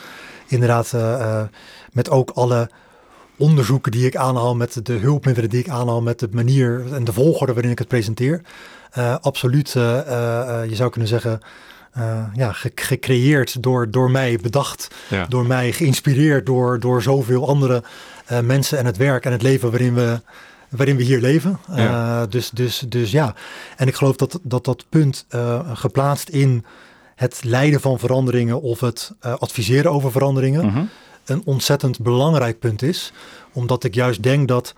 inderdaad 0.46 0.92
met 1.92 2.10
ook 2.10 2.30
alle 2.30 2.70
onderzoeken 3.38 3.92
die 3.92 4.06
ik 4.06 4.16
aanhaal, 4.16 4.56
met 4.56 4.80
de 4.86 4.92
hulpmiddelen 4.92 5.50
die 5.50 5.60
ik 5.60 5.68
aanhaal, 5.68 6.02
met 6.02 6.18
de 6.18 6.28
manier 6.30 6.92
en 6.92 7.04
de 7.04 7.12
volgorde 7.12 7.52
waarin 7.52 7.70
ik 7.70 7.78
het 7.78 7.88
presenteer. 7.88 8.40
Uh, 8.98 9.16
absoluut, 9.20 9.74
uh, 9.74 9.82
uh, 9.84 10.60
je 10.68 10.74
zou 10.74 10.90
kunnen 10.90 11.08
zeggen, 11.08 11.40
ja, 12.34 12.52
ge 12.52 12.72
gecreëerd 12.74 13.62
door, 13.62 13.90
door 13.90 14.10
mij, 14.10 14.38
bedacht 14.42 14.88
ja. 15.08 15.26
door 15.26 15.46
mij, 15.46 15.72
geïnspireerd 15.72 16.46
door, 16.46 16.80
door 16.80 17.02
zoveel 17.02 17.48
andere 17.48 17.82
mensen 18.42 18.78
en 18.78 18.86
het 18.86 18.96
werk 18.96 19.24
en 19.24 19.32
het 19.32 19.42
leven 19.42 19.70
waarin 19.70 19.94
we, 19.94 20.20
waarin 20.68 20.96
we 20.96 21.02
hier 21.02 21.20
leven. 21.20 21.58
Ja. 21.74 22.26
dus, 22.26 22.50
dus, 22.50 22.84
dus 22.88 23.10
ja, 23.10 23.34
en 23.76 23.86
ik 23.86 23.94
geloof 23.94 24.16
dat 24.16 24.38
dat, 24.42 24.64
dat 24.64 24.84
punt 24.88 25.26
geplaatst 25.72 26.28
in 26.28 26.64
het 27.14 27.40
leiden 27.44 27.80
van 27.80 27.98
veranderingen 27.98 28.62
of 28.62 28.80
het 28.80 29.12
adviseren 29.20 29.90
over 29.90 30.10
veranderingen. 30.10 30.66
Mhm 30.66 30.84
een 31.28 31.42
ontzettend 31.44 32.00
belangrijk 32.00 32.58
punt 32.58 32.82
is. 32.82 33.12
Omdat 33.52 33.84
ik 33.84 33.94
juist 33.94 34.22
denk 34.22 34.48
dat 34.48 34.74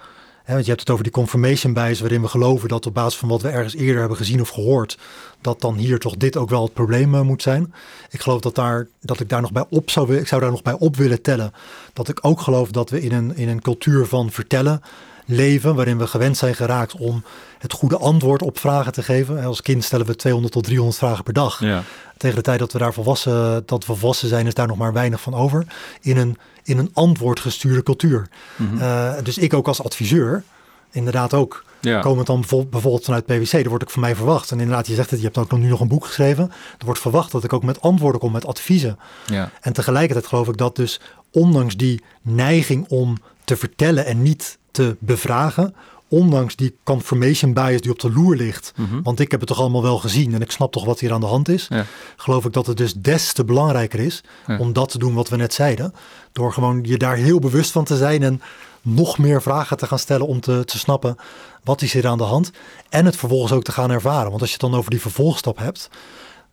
want 0.52 0.64
je 0.64 0.70
hebt 0.70 0.80
het 0.80 0.90
over 0.90 1.04
die 1.04 1.12
confirmation 1.12 1.72
bias, 1.72 2.00
waarin 2.00 2.22
we 2.22 2.28
geloven 2.28 2.68
dat 2.68 2.86
op 2.86 2.94
basis 2.94 3.18
van 3.18 3.28
wat 3.28 3.42
we 3.42 3.48
ergens 3.48 3.74
eerder 3.74 3.98
hebben 3.98 4.16
gezien 4.16 4.40
of 4.40 4.48
gehoord, 4.48 4.98
dat 5.40 5.60
dan 5.60 5.76
hier 5.76 5.98
toch 5.98 6.16
dit 6.16 6.36
ook 6.36 6.50
wel 6.50 6.62
het 6.62 6.72
probleem 6.72 7.14
uh, 7.14 7.20
moet 7.20 7.42
zijn. 7.42 7.74
Ik 8.10 8.20
geloof 8.20 8.40
dat, 8.40 8.54
daar, 8.54 8.88
dat 9.00 9.20
ik 9.20 9.28
daar 9.28 9.40
nog 9.40 9.52
bij 9.52 9.64
op 9.68 9.90
zou 9.90 10.06
willen, 10.06 10.22
ik 10.22 10.28
zou 10.28 10.40
daar 10.40 10.50
nog 10.50 10.62
bij 10.62 10.76
op 10.78 10.96
willen 10.96 11.22
tellen. 11.22 11.52
Dat 11.92 12.08
ik 12.08 12.18
ook 12.22 12.40
geloof 12.40 12.70
dat 12.70 12.90
we 12.90 13.02
in 13.02 13.12
een, 13.12 13.36
in 13.36 13.48
een 13.48 13.62
cultuur 13.62 14.06
van 14.06 14.30
vertellen 14.30 14.82
leven, 15.30 15.74
waarin 15.74 15.98
we 15.98 16.06
gewend 16.06 16.36
zijn 16.36 16.54
geraakt 16.54 16.96
om 16.96 17.24
het 17.58 17.72
goede 17.72 17.96
antwoord 17.98 18.42
op 18.42 18.58
vragen 18.58 18.92
te 18.92 19.02
geven. 19.02 19.44
Als 19.44 19.62
kind 19.62 19.84
stellen 19.84 20.06
we 20.06 20.16
200 20.16 20.52
tot 20.52 20.64
300 20.64 20.98
vragen 20.98 21.24
per 21.24 21.32
dag. 21.32 21.60
Ja. 21.60 21.82
Tegen 22.16 22.36
de 22.36 22.42
tijd 22.42 22.58
dat 22.58 22.72
we 22.72 22.78
daar 22.78 22.92
volwassen, 22.92 23.62
dat 23.66 23.86
we 23.86 23.94
volwassen 23.94 24.28
zijn, 24.28 24.46
is 24.46 24.54
daar 24.54 24.66
nog 24.66 24.76
maar 24.76 24.92
weinig 24.92 25.20
van 25.20 25.34
over. 25.34 25.66
In 26.00 26.16
een, 26.16 26.36
in 26.64 26.78
een 26.78 26.90
antwoordgestuurde 26.92 27.82
cultuur. 27.82 28.28
Mhm. 28.56 28.78
Eh, 28.78 29.12
dus 29.22 29.38
ik 29.38 29.54
ook 29.54 29.68
als 29.68 29.82
adviseur, 29.82 30.42
inderdaad 30.90 31.34
ook. 31.34 31.64
Ja. 31.80 32.00
Komend 32.00 32.26
dan 32.26 32.44
bijvoorbeeld 32.48 33.04
vanuit 33.04 33.26
PwC, 33.26 33.50
daar 33.50 33.68
wordt 33.68 33.82
ik 33.82 33.90
van 33.90 34.00
mij 34.00 34.16
verwacht. 34.16 34.50
En 34.50 34.60
inderdaad, 34.60 34.86
je 34.86 34.94
zegt 34.94 35.10
het, 35.10 35.18
je 35.18 35.24
hebt 35.24 35.38
ook 35.38 35.58
nu 35.58 35.68
nog 35.68 35.80
een 35.80 35.88
boek 35.88 36.04
geschreven. 36.06 36.50
Er 36.78 36.84
wordt 36.84 37.00
verwacht 37.00 37.32
dat 37.32 37.44
ik 37.44 37.52
ook 37.52 37.62
met 37.62 37.80
antwoorden 37.80 38.20
kom, 38.20 38.32
met 38.32 38.46
adviezen. 38.46 38.98
Ja. 39.26 39.50
En 39.60 39.72
tegelijkertijd 39.72 40.26
geloof 40.26 40.48
ik 40.48 40.56
dat 40.56 40.76
dus, 40.76 41.00
ondanks 41.32 41.76
die 41.76 42.02
neiging 42.22 42.88
om 42.88 43.16
te 43.44 43.56
vertellen 43.56 44.06
en 44.06 44.22
niet 44.22 44.58
te 44.70 44.96
bevragen, 44.98 45.74
ondanks 46.08 46.56
die 46.56 46.76
confirmation 46.84 47.52
bias 47.52 47.80
die 47.80 47.90
op 47.90 47.98
de 47.98 48.12
loer 48.12 48.36
ligt, 48.36 48.72
mhm. 48.76 49.02
want 49.02 49.20
ik 49.20 49.30
heb 49.30 49.40
het 49.40 49.48
toch 49.48 49.60
allemaal 49.60 49.82
wel 49.82 49.98
gezien 49.98 50.34
en 50.34 50.40
ik 50.40 50.50
snap 50.50 50.72
toch 50.72 50.84
wat 50.84 51.00
hier 51.00 51.12
aan 51.12 51.20
de 51.20 51.26
hand 51.26 51.48
is, 51.48 51.66
ja. 51.68 51.84
geloof 52.16 52.44
ik 52.44 52.52
dat 52.52 52.66
het 52.66 52.76
dus 52.76 52.94
des 52.94 53.32
te 53.32 53.44
belangrijker 53.44 54.00
is 54.00 54.22
om 54.58 54.72
dat 54.72 54.88
te 54.88 54.98
doen 54.98 55.14
wat 55.14 55.28
we 55.28 55.36
net 55.36 55.54
zeiden. 55.54 55.94
Door 56.32 56.52
gewoon 56.52 56.80
je 56.82 56.96
daar 56.96 57.16
heel 57.16 57.38
bewust 57.38 57.70
van 57.70 57.84
te 57.84 57.96
zijn 57.96 58.22
en 58.22 58.42
nog 58.82 59.18
meer 59.18 59.42
vragen 59.42 59.76
te 59.76 59.86
gaan 59.86 59.98
stellen 59.98 60.26
om 60.26 60.40
te, 60.40 60.64
te 60.64 60.78
snappen 60.78 61.16
wat 61.64 61.82
is 61.82 61.92
hier 61.92 62.06
aan 62.06 62.18
de 62.18 62.24
hand. 62.24 62.50
En 62.88 63.04
het 63.04 63.16
vervolgens 63.16 63.52
ook 63.52 63.62
te 63.62 63.72
gaan 63.72 63.90
ervaren. 63.90 64.28
Want 64.28 64.40
als 64.40 64.50
je 64.50 64.56
het 64.60 64.70
dan 64.70 64.78
over 64.78 64.90
die 64.90 65.00
vervolgstap 65.00 65.58
hebt, 65.58 65.90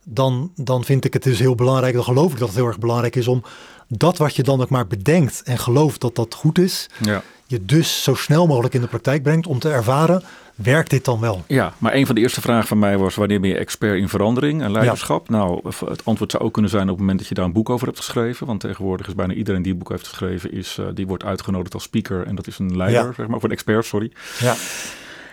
dan, 0.04 0.52
dan 0.54 0.84
vind 0.84 1.04
ik 1.04 1.12
het 1.12 1.22
dus 1.22 1.38
heel 1.38 1.54
belangrijk, 1.54 1.94
dan 1.94 2.04
geloof 2.04 2.32
ik 2.32 2.38
dat 2.38 2.48
het 2.48 2.56
heel 2.56 2.66
erg 2.66 2.78
belangrijk 2.78 3.16
is 3.16 3.28
om 3.28 3.42
dat 3.88 4.18
wat 4.18 4.36
je 4.36 4.42
dan 4.42 4.60
ook 4.60 4.68
maar 4.68 4.86
bedenkt 4.86 5.42
en 5.42 5.58
gelooft 5.58 6.00
dat 6.00 6.14
dat 6.14 6.34
goed 6.34 6.58
is, 6.58 6.88
ja 7.00 7.22
je 7.48 7.64
dus 7.64 8.02
zo 8.02 8.14
snel 8.14 8.46
mogelijk 8.46 8.74
in 8.74 8.80
de 8.80 8.86
praktijk 8.86 9.22
brengt 9.22 9.46
om 9.46 9.58
te 9.58 9.70
ervaren, 9.70 10.22
werkt 10.54 10.90
dit 10.90 11.04
dan 11.04 11.20
wel? 11.20 11.44
Ja, 11.46 11.72
maar 11.78 11.94
een 11.94 12.06
van 12.06 12.14
de 12.14 12.20
eerste 12.20 12.40
vragen 12.40 12.68
van 12.68 12.78
mij 12.78 12.98
was, 12.98 13.14
wanneer 13.14 13.40
ben 13.40 13.50
je 13.50 13.56
expert 13.56 13.98
in 13.98 14.08
verandering 14.08 14.62
en 14.62 14.70
leiderschap? 14.70 15.28
Nou, 15.28 15.60
het 15.86 16.04
antwoord 16.04 16.30
zou 16.30 16.42
ook 16.42 16.52
kunnen 16.52 16.70
zijn 16.70 16.82
op 16.82 16.88
het 16.88 16.98
moment 16.98 17.18
dat 17.18 17.28
je 17.28 17.34
daar 17.34 17.44
een 17.44 17.52
boek 17.52 17.70
over 17.70 17.86
hebt 17.86 17.98
geschreven. 17.98 18.46
Want 18.46 18.60
tegenwoordig 18.60 19.06
is 19.06 19.14
bijna 19.14 19.32
iedereen 19.32 19.62
die 19.62 19.72
een 19.72 19.78
boek 19.78 19.88
heeft 19.88 20.06
geschreven, 20.06 20.52
is, 20.52 20.76
uh, 20.80 20.86
die 20.94 21.06
wordt 21.06 21.24
uitgenodigd 21.24 21.74
als 21.74 21.82
speaker. 21.82 22.26
En 22.26 22.34
dat 22.34 22.46
is 22.46 22.58
een 22.58 22.76
leider, 22.76 23.14
zeg 23.14 23.26
maar, 23.26 23.36
of 23.36 23.42
een 23.42 23.50
expert, 23.50 23.84
sorry. 23.84 24.12
Ja. 24.38 24.54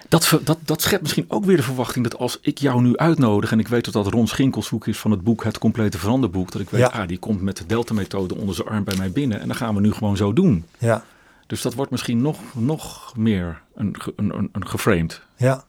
Dat, 0.10 0.40
dat, 0.44 0.58
dat 0.62 0.82
schept 0.82 1.02
misschien 1.02 1.26
ook 1.28 1.46
weer 1.46 1.58
de 1.58 1.64
verwachting 1.64 2.10
dat 2.10 2.20
als 2.20 2.38
ik 2.42 2.58
jou 2.58 2.82
nu 2.82 2.98
uitnodig 2.98 3.52
en 3.52 3.60
ik 3.60 3.68
weet 3.68 3.86
dat 3.86 3.94
dat 3.94 4.14
Ron 4.14 4.28
Schinkelshoek 4.28 4.88
is 4.88 4.98
van 4.98 5.12
het 5.12 5.22
boek 5.22 5.44
Het 5.44 5.58
Complete 5.58 5.98
Veranderboek, 5.98 6.52
dat 6.52 6.62
ik 6.62 6.70
weet, 6.70 6.92
ah, 6.92 7.08
die 7.08 7.18
komt 7.18 7.42
met 7.42 7.58
de 7.58 7.66
Delta-methode 7.66 8.36
onder 8.36 8.56
zijn 8.56 8.68
arm 8.68 8.84
bij 8.84 8.96
mij 8.98 9.12
binnen 9.12 9.40
en 9.40 9.48
dan 9.48 9.56
gaan 9.56 9.76
we 9.76 9.82
nu 9.82 9.92
gewoon 9.92 10.18
zo 10.18 10.34
doen. 10.34 10.66
Ja. 10.78 11.04
Dus 11.48 11.62
dat 11.62 11.74
wordt 11.74 11.92
misschien 11.92 12.22
nog, 12.22 12.40
nog 12.54 13.14
meer 13.18 13.62
een, 13.76 13.96
een, 14.16 14.50
een 14.52 14.68
geframed. 14.68 15.22
Ja. 15.38 15.64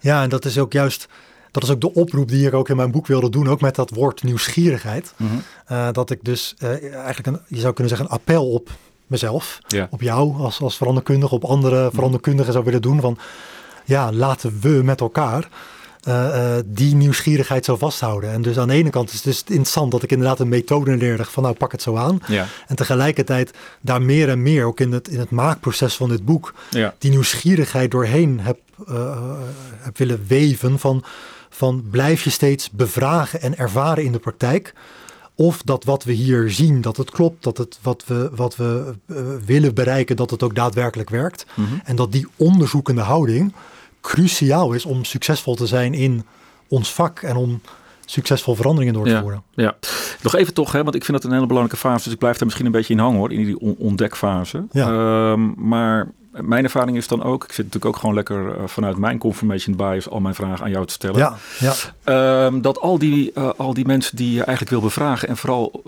ja, 0.00 0.22
en 0.22 0.28
dat 0.28 0.44
is 0.44 0.58
ook 0.58 0.72
juist 0.72 1.08
dat 1.56 1.64
is 1.64 1.70
ook 1.70 1.80
de 1.80 1.94
oproep 1.94 2.28
die 2.28 2.46
ik 2.46 2.54
ook 2.54 2.68
in 2.68 2.76
mijn 2.76 2.90
boek 2.90 3.06
wilde 3.06 3.30
doen, 3.30 3.48
ook 3.48 3.60
met 3.60 3.74
dat 3.74 3.90
woord 3.90 4.22
nieuwsgierigheid. 4.22 5.14
Mhm. 5.16 5.32
Eh, 5.66 5.88
dat 5.92 6.10
ik 6.10 6.18
dus 6.22 6.54
uh, 6.58 6.94
eigenlijk, 6.94 7.26
een, 7.26 7.40
je 7.48 7.60
zou 7.60 7.72
kunnen 7.72 7.96
zeggen, 7.96 8.10
een 8.10 8.18
appel 8.18 8.50
op 8.50 8.70
mezelf, 9.06 9.58
op 9.90 10.00
jou 10.00 10.36
als, 10.36 10.60
als 10.60 10.76
veranderkundige, 10.76 11.34
op 11.34 11.44
andere 11.44 11.90
veranderkundigen 11.92 12.52
zou 12.52 12.64
willen 12.64 12.82
doen. 12.82 13.00
Van 13.00 13.18
ja, 13.84 14.12
laten 14.12 14.60
we 14.60 14.68
met 14.68 15.00
elkaar 15.00 15.48
uh, 16.08 16.56
die 16.66 16.94
nieuwsgierigheid 16.94 17.64
zo 17.64 17.76
vasthouden. 17.76 18.30
En 18.30 18.42
dus 18.42 18.58
aan 18.58 18.68
de 18.68 18.74
ene 18.74 18.90
kant 18.90 19.08
is 19.08 19.14
het 19.14 19.24
dus 19.24 19.42
interessant 19.46 19.90
dat 19.90 20.02
ik 20.02 20.10
inderdaad 20.10 20.40
een 20.40 20.48
methode 20.48 20.96
leerde 20.96 21.24
van 21.24 21.42
nou 21.42 21.54
pak 21.54 21.72
het 21.72 21.82
zo 21.82 21.96
aan. 21.96 22.20
Ja. 22.26 22.46
En 22.66 22.76
tegelijkertijd 22.76 23.50
daar 23.80 24.02
meer 24.02 24.28
en 24.28 24.42
meer, 24.42 24.64
ook 24.64 24.80
in 24.80 24.92
het, 24.92 25.08
in 25.08 25.18
het 25.18 25.30
maakproces 25.30 25.96
van 25.96 26.08
dit 26.08 26.24
boek, 26.24 26.54
ja. 26.70 26.94
die 26.98 27.10
nieuwsgierigheid 27.10 27.90
doorheen 27.90 28.40
heb, 28.40 28.58
uh, 28.88 29.16
heb 29.78 29.98
willen 29.98 30.24
weven 30.26 30.78
van, 30.78 31.04
van 31.50 31.84
blijf 31.90 32.24
je 32.24 32.30
steeds 32.30 32.70
bevragen 32.70 33.42
en 33.42 33.58
ervaren 33.58 34.04
in 34.04 34.12
de 34.12 34.18
praktijk. 34.18 34.74
Of 35.34 35.62
dat 35.62 35.84
wat 35.84 36.04
we 36.04 36.12
hier 36.12 36.50
zien, 36.50 36.80
dat 36.80 36.96
het 36.96 37.10
klopt, 37.10 37.42
dat 37.42 37.58
het 37.58 37.78
wat 37.82 38.04
we, 38.06 38.30
wat 38.34 38.56
we 38.56 38.94
willen 39.44 39.74
bereiken, 39.74 40.16
dat 40.16 40.30
het 40.30 40.42
ook 40.42 40.54
daadwerkelijk 40.54 41.10
werkt. 41.10 41.46
Mm 41.54 41.66
-hmm. 41.66 41.80
En 41.84 41.96
dat 41.96 42.12
die 42.12 42.26
onderzoekende 42.36 43.00
houding, 43.00 43.52
cruciaal 44.06 44.72
is 44.72 44.84
om 44.84 45.04
succesvol 45.04 45.54
te 45.54 45.66
zijn 45.66 45.94
in 45.94 46.24
ons 46.68 46.92
vak 46.92 47.22
en 47.22 47.36
om 47.36 47.60
succesvol 48.04 48.54
veranderingen 48.54 48.94
door 48.94 49.06
te 49.06 49.18
voeren. 49.20 49.42
Ja, 49.54 49.76
nog 50.22 50.34
even 50.34 50.54
toch, 50.54 50.72
hè, 50.72 50.82
want 50.82 50.94
ik 50.94 51.04
vind 51.04 51.16
dat 51.16 51.26
een 51.26 51.34
hele 51.34 51.46
belangrijke 51.46 51.80
fase, 51.80 52.04
dus 52.04 52.12
ik 52.12 52.18
blijf 52.18 52.36
daar 52.36 52.44
misschien 52.44 52.66
een 52.66 52.72
beetje 52.72 52.92
in 52.92 53.00
hangen 53.00 53.18
hoor, 53.18 53.32
in 53.32 53.44
die 53.44 53.60
ontdekfase. 53.78 54.66
Ja. 54.70 55.30
Um, 55.30 55.54
maar 55.56 56.08
mijn 56.40 56.64
ervaring 56.64 56.96
is 56.96 57.08
dan 57.08 57.22
ook, 57.22 57.44
ik 57.44 57.52
zit 57.52 57.64
natuurlijk 57.64 57.94
ook 57.94 57.96
gewoon 58.00 58.14
lekker 58.14 58.46
uh, 58.46 58.62
vanuit 58.66 58.96
mijn 58.96 59.18
confirmation 59.18 59.76
bias 59.76 60.08
al 60.08 60.20
mijn 60.20 60.34
vragen 60.34 60.64
aan 60.64 60.70
jou 60.70 60.86
te 60.86 60.92
stellen. 60.92 61.18
Ja, 61.18 61.36
ja. 62.04 62.46
Um, 62.46 62.62
dat 62.62 62.80
al 62.80 62.98
die, 62.98 63.32
uh, 63.34 63.50
al 63.56 63.74
die 63.74 63.86
mensen 63.86 64.16
die 64.16 64.32
je 64.32 64.42
eigenlijk 64.42 64.70
wil 64.70 64.80
bevragen 64.80 65.28
en 65.28 65.36
vooral, 65.36 65.82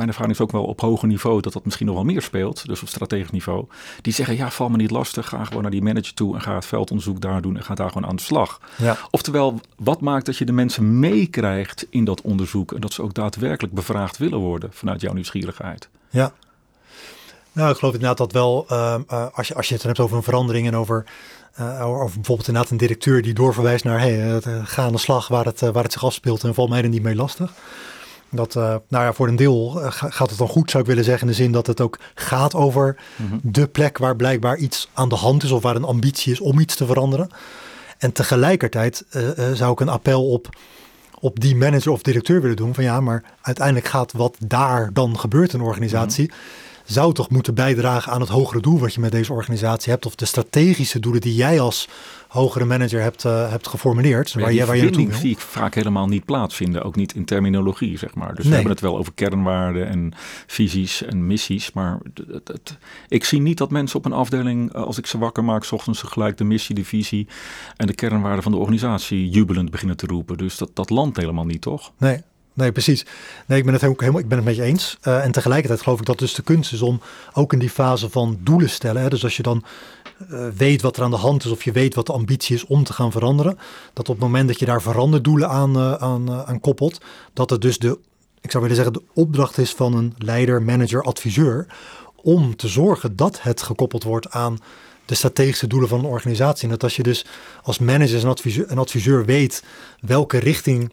mijn 0.00 0.12
ervaring 0.12 0.34
is 0.34 0.42
ook 0.42 0.52
wel 0.52 0.64
op 0.64 0.80
hoger 0.80 1.08
niveau 1.08 1.40
dat 1.40 1.52
dat 1.52 1.64
misschien 1.64 1.86
nog 1.86 1.94
wel 1.94 2.04
meer 2.04 2.22
speelt, 2.22 2.66
dus 2.66 2.82
op 2.82 2.88
strategisch 2.88 3.30
niveau, 3.30 3.64
die 4.02 4.12
zeggen 4.12 4.36
ja, 4.36 4.50
val 4.50 4.68
me 4.68 4.76
niet 4.76 4.90
lastig, 4.90 5.28
ga 5.28 5.44
gewoon 5.44 5.62
naar 5.62 5.70
die 5.70 5.82
manager 5.82 6.14
toe 6.14 6.34
en 6.34 6.40
ga 6.40 6.54
het 6.54 6.66
veldonderzoek 6.66 7.20
daar 7.20 7.42
doen 7.42 7.56
en 7.56 7.62
ga 7.64 7.74
daar 7.74 7.90
gewoon 7.90 8.08
aan 8.08 8.16
de 8.16 8.22
slag. 8.22 8.60
Ja. 8.76 8.96
Oftewel, 9.10 9.60
wat 9.76 10.00
maakt 10.00 10.26
dat 10.26 10.36
je 10.36 10.44
de 10.44 10.52
mensen 10.52 10.98
meekrijgt 10.98 11.86
in 11.90 12.04
dat 12.04 12.20
onderzoek 12.20 12.72
en 12.72 12.80
dat 12.80 12.92
ze 12.92 13.02
ook 13.02 13.14
daadwerkelijk 13.14 13.74
bevraagd 13.74 14.18
willen 14.18 14.38
worden 14.38 14.70
vanuit 14.72 15.00
jouw 15.00 15.12
nieuwsgierigheid? 15.12 15.88
Ja, 16.10 16.32
nou, 17.52 17.70
ik 17.70 17.78
geloof 17.78 17.94
inderdaad 17.94 18.18
dat 18.18 18.32
wel, 18.32 18.64
ehm, 18.68 19.02
eh, 19.08 19.26
als, 19.32 19.48
je, 19.48 19.54
als 19.54 19.68
je 19.68 19.74
het 19.74 19.82
hebt 19.82 20.00
over 20.00 20.16
een 20.16 20.22
verandering 20.22 20.66
en 20.66 20.76
over, 20.76 21.04
uh, 21.60 21.86
over 21.86 22.14
bijvoorbeeld 22.14 22.48
inderdaad 22.48 22.70
een 22.70 22.76
directeur 22.76 23.22
die 23.22 23.34
doorverwijst 23.34 23.84
naar, 23.84 24.00
hey, 24.00 24.34
uh, 24.36 24.36
ga 24.64 24.82
aan 24.82 24.92
de 24.92 24.98
slag 24.98 25.28
waar 25.28 25.44
het, 25.44 25.60
waar 25.60 25.82
het 25.82 25.92
zich 25.92 26.04
afspeelt 26.04 26.44
en 26.44 26.54
valt 26.54 26.68
mij 26.68 26.82
er 26.82 26.88
niet 26.88 27.02
mee 27.02 27.14
lastig. 27.14 27.52
Dat, 28.30 28.54
nou 28.54 28.80
ja, 28.88 29.12
voor 29.12 29.28
een 29.28 29.36
deel 29.36 29.80
gaat 29.90 30.30
het 30.30 30.38
dan 30.38 30.48
goed, 30.48 30.70
zou 30.70 30.82
ik 30.82 30.88
willen 30.88 31.04
zeggen, 31.04 31.26
in 31.26 31.32
de 31.32 31.42
zin 31.42 31.52
dat 31.52 31.66
het 31.66 31.80
ook 31.80 31.98
gaat 32.14 32.54
over 32.54 32.96
mhm. 33.16 33.36
de 33.42 33.66
plek 33.66 33.98
waar 33.98 34.16
blijkbaar 34.16 34.56
iets 34.56 34.88
aan 34.92 35.08
de 35.08 35.14
hand 35.14 35.42
is 35.42 35.50
of 35.50 35.62
waar 35.62 35.76
een 35.76 35.84
ambitie 35.84 36.32
is 36.32 36.40
om 36.40 36.58
iets 36.58 36.76
te 36.76 36.86
veranderen. 36.86 37.30
En 37.98 38.12
tegelijkertijd 38.12 39.04
zou 39.54 39.72
ik 39.72 39.80
een 39.80 39.88
appel 39.88 40.30
op 40.30 40.48
op 41.22 41.40
die 41.40 41.56
manager 41.56 41.92
of 41.92 42.02
directeur 42.02 42.40
willen 42.40 42.56
doen 42.56 42.74
van 42.74 42.84
ja, 42.84 43.00
maar 43.00 43.24
uiteindelijk 43.40 43.86
gaat 43.86 44.12
wat 44.12 44.36
daar 44.46 44.90
dan 44.92 45.18
gebeurt 45.18 45.52
in 45.52 45.60
een 45.60 45.66
organisatie, 45.66 46.26
mhm 46.26 46.34
zou 46.92 47.12
toch 47.12 47.30
moeten 47.30 47.54
bijdragen 47.54 48.12
aan 48.12 48.20
het 48.20 48.28
hogere 48.28 48.60
doel 48.60 48.78
wat 48.78 48.94
je 48.94 49.00
met 49.00 49.12
deze 49.12 49.32
organisatie 49.32 49.92
hebt. 49.92 50.06
Of 50.06 50.14
de 50.14 50.24
strategische 50.24 51.00
doelen 51.00 51.20
die 51.20 51.34
jij 51.34 51.60
als 51.60 51.88
hogere 52.30 52.64
manager 52.64 53.00
hebt, 53.00 53.24
uh, 53.24 53.50
hebt 53.50 53.68
geformuleerd. 53.68 54.34
waar, 54.34 54.52
jij, 54.52 54.66
waar 54.66 54.76
je 54.76 54.82
naartoe 54.82 55.14
zie 55.14 55.30
ik 55.30 55.38
vaak 55.38 55.74
helemaal 55.74 56.06
niet 56.06 56.24
plaatsvinden. 56.24 56.82
Ook 56.82 56.96
niet 56.96 57.14
in 57.14 57.24
terminologie, 57.24 57.98
zeg 57.98 58.14
maar. 58.14 58.34
Dus 58.34 58.46
we 58.46 58.54
hebben 58.54 58.72
het 58.72 58.80
wel 58.80 58.98
over 58.98 59.12
kernwaarden 59.14 59.88
en 59.88 60.12
visies 60.46 61.02
en 61.02 61.26
missies. 61.26 61.72
Maar 61.72 61.98
het, 62.14 62.42
het, 62.44 62.78
ik 63.08 63.24
zie 63.24 63.40
niet 63.40 63.58
dat 63.58 63.70
mensen 63.70 63.98
op 63.98 64.04
een 64.04 64.12
afdeling, 64.12 64.72
eh, 64.72 64.82
als 64.82 64.98
ik 64.98 65.06
ze 65.06 65.18
wakker 65.18 65.44
maak, 65.44 65.64
s 65.64 65.72
ochtends 65.72 66.02
gelijk 66.02 66.36
de 66.36 66.44
missie, 66.44 66.74
de 66.74 66.84
visie 66.84 67.26
en 67.76 67.86
de 67.86 67.94
kernwaarden 67.94 68.42
van 68.42 68.52
de 68.52 68.58
organisatie 68.58 69.28
jubelend 69.28 69.70
beginnen 69.70 69.96
te 69.96 70.06
roepen. 70.06 70.38
Dus 70.38 70.56
dat, 70.56 70.70
dat 70.74 70.90
landt 70.90 71.16
helemaal 71.16 71.46
niet, 71.46 71.60
toch? 71.60 71.92
Nee, 71.98 72.22
Nee, 72.60 72.72
precies. 72.72 73.06
Nee, 73.46 73.58
ik 73.58 73.64
ben 73.64 73.72
het 73.72 73.82
helemaal, 73.82 74.20
ik 74.20 74.28
ben 74.28 74.36
het 74.36 74.46
met 74.46 74.56
je 74.56 74.62
eens. 74.62 74.98
Uh, 75.08 75.24
en 75.24 75.32
tegelijkertijd 75.32 75.82
geloof 75.82 75.98
ik 75.98 76.06
dat 76.06 76.18
dus 76.18 76.34
de 76.34 76.42
kunst 76.42 76.72
is 76.72 76.82
om 76.82 77.00
ook 77.32 77.52
in 77.52 77.58
die 77.58 77.70
fase 77.70 78.10
van 78.10 78.38
doelen 78.40 78.70
stellen. 78.70 79.02
Hè, 79.02 79.08
dus 79.08 79.24
als 79.24 79.36
je 79.36 79.42
dan 79.42 79.64
uh, 80.30 80.46
weet 80.56 80.82
wat 80.82 80.96
er 80.96 81.02
aan 81.02 81.10
de 81.10 81.16
hand 81.16 81.44
is, 81.44 81.50
of 81.50 81.62
je 81.62 81.72
weet 81.72 81.94
wat 81.94 82.06
de 82.06 82.12
ambitie 82.12 82.56
is 82.56 82.66
om 82.66 82.84
te 82.84 82.92
gaan 82.92 83.12
veranderen, 83.12 83.58
dat 83.92 84.08
op 84.08 84.14
het 84.14 84.24
moment 84.24 84.48
dat 84.48 84.58
je 84.58 84.66
daar 84.66 84.82
veranderdoelen 84.82 85.48
aan, 85.48 85.76
uh, 85.76 85.92
aan, 85.92 86.30
aan 86.30 86.60
koppelt, 86.60 87.00
dat 87.32 87.50
het 87.50 87.60
dus 87.60 87.78
de, 87.78 87.98
ik 88.40 88.50
zou 88.50 88.62
willen 88.62 88.76
zeggen, 88.76 88.94
de 88.94 89.02
opdracht 89.14 89.58
is 89.58 89.72
van 89.72 89.94
een 89.94 90.14
leider, 90.18 90.62
manager, 90.62 91.02
adviseur, 91.02 91.66
om 92.22 92.56
te 92.56 92.68
zorgen 92.68 93.16
dat 93.16 93.42
het 93.42 93.62
gekoppeld 93.62 94.02
wordt 94.02 94.30
aan 94.30 94.58
de 95.04 95.14
strategische 95.14 95.66
doelen 95.66 95.88
van 95.88 95.98
een 95.98 96.04
organisatie. 96.04 96.64
En 96.64 96.70
dat 96.70 96.82
als 96.82 96.96
je 96.96 97.02
dus 97.02 97.26
als 97.62 97.78
manager 97.78 98.20
en 98.20 98.28
adviseur, 98.28 98.66
en 98.66 98.78
adviseur 98.78 99.24
weet 99.24 99.64
welke 100.00 100.38
richting 100.38 100.92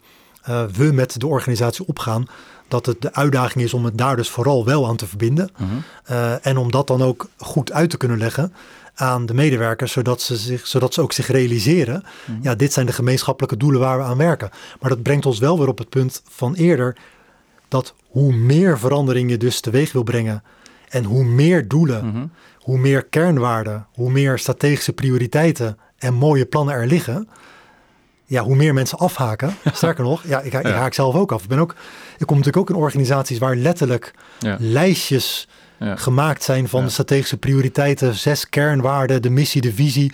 uh, 0.50 0.66
we 0.66 0.84
met 0.84 1.20
de 1.20 1.28
organisatie 1.28 1.88
opgaan, 1.88 2.28
dat 2.68 2.86
het 2.86 3.02
de 3.02 3.14
uitdaging 3.14 3.64
is 3.64 3.74
om 3.74 3.86
het 3.86 3.98
daar 3.98 4.16
dus 4.16 4.30
vooral 4.30 4.66
wel 4.66 4.88
aan 4.88 4.96
te 4.96 5.08
verbinden. 5.08 5.50
Mhm. 5.58 5.72
Eh, 6.04 6.46
en 6.46 6.58
om 6.58 6.72
dat 6.72 6.88
dan 6.88 7.02
ook 7.02 7.28
goed 7.38 7.72
uit 7.72 7.90
te 7.90 7.98
kunnen 7.98 8.18
leggen 8.18 8.54
aan 9.00 9.26
de 9.26 9.34
medewerkers, 9.34 9.92
zodat 9.92 10.22
ze, 10.22 10.38
zich, 10.38 10.68
zodat 10.68 10.94
ze 10.94 11.02
ook 11.02 11.14
zich 11.14 11.28
realiseren, 11.28 12.04
mhm. 12.26 12.38
ja, 12.42 12.56
dit 12.56 12.74
zijn 12.74 12.86
de 12.86 12.92
gemeenschappelijke 12.92 13.58
doelen 13.58 13.80
waar 13.80 13.98
we 13.98 14.04
aan 14.04 14.18
werken. 14.18 14.50
Maar 14.80 14.90
dat 14.90 15.02
brengt 15.02 15.26
ons 15.26 15.40
wel 15.40 15.58
weer 15.60 15.68
op 15.68 15.78
het 15.78 15.90
punt 15.90 16.22
van 16.30 16.54
eerder, 16.54 16.96
dat 17.68 17.94
hoe 18.08 18.34
meer 18.34 18.80
verandering 18.80 19.30
je 19.30 19.38
dus 19.38 19.60
teweeg 19.60 19.92
wil 19.92 20.04
brengen 20.04 20.44
en 20.90 21.04
hoe 21.04 21.24
meer 21.24 21.68
doelen, 21.68 22.08
mhm. 22.08 22.26
hoe 22.60 22.78
meer 22.78 23.06
kernwaarden, 23.06 23.88
hoe 23.94 24.12
meer 24.12 24.40
strategische 24.40 24.94
prioriteiten 24.94 25.78
en 25.98 26.14
mooie 26.14 26.46
plannen 26.46 26.76
er 26.76 26.88
liggen, 26.88 27.30
ja, 28.26 28.44
hoe 28.44 28.56
meer 28.56 28.74
mensen 28.74 28.98
afhaken. 28.98 29.56
Sterker 29.74 30.04
nog, 30.04 30.24
ja, 30.28 30.40
ik, 30.42 30.54
ik 30.54 30.66
haak 30.66 30.94
zelf 30.94 31.16
ook 31.16 31.32
af. 31.32 31.44
Ik, 31.44 31.50
ben 31.50 31.60
ook, 31.60 31.76
ik 32.18 32.26
kom 32.26 32.38
natuurlijk 32.38 32.70
ook 32.70 32.76
in 32.76 32.84
organisaties 32.84 33.38
waar 33.38 33.56
letterlijk 33.56 34.14
lijstjes 34.58 35.48
gemaakt 35.80 36.44
zijn 36.44 36.68
van 36.68 36.84
de 36.84 36.90
strategische 36.90 37.38
prioriteiten, 37.38 38.16
zes 38.16 38.50
kernwaarden, 38.50 39.22
de 39.22 39.30
missie, 39.30 39.62
de 39.62 39.74
visie 39.74 40.14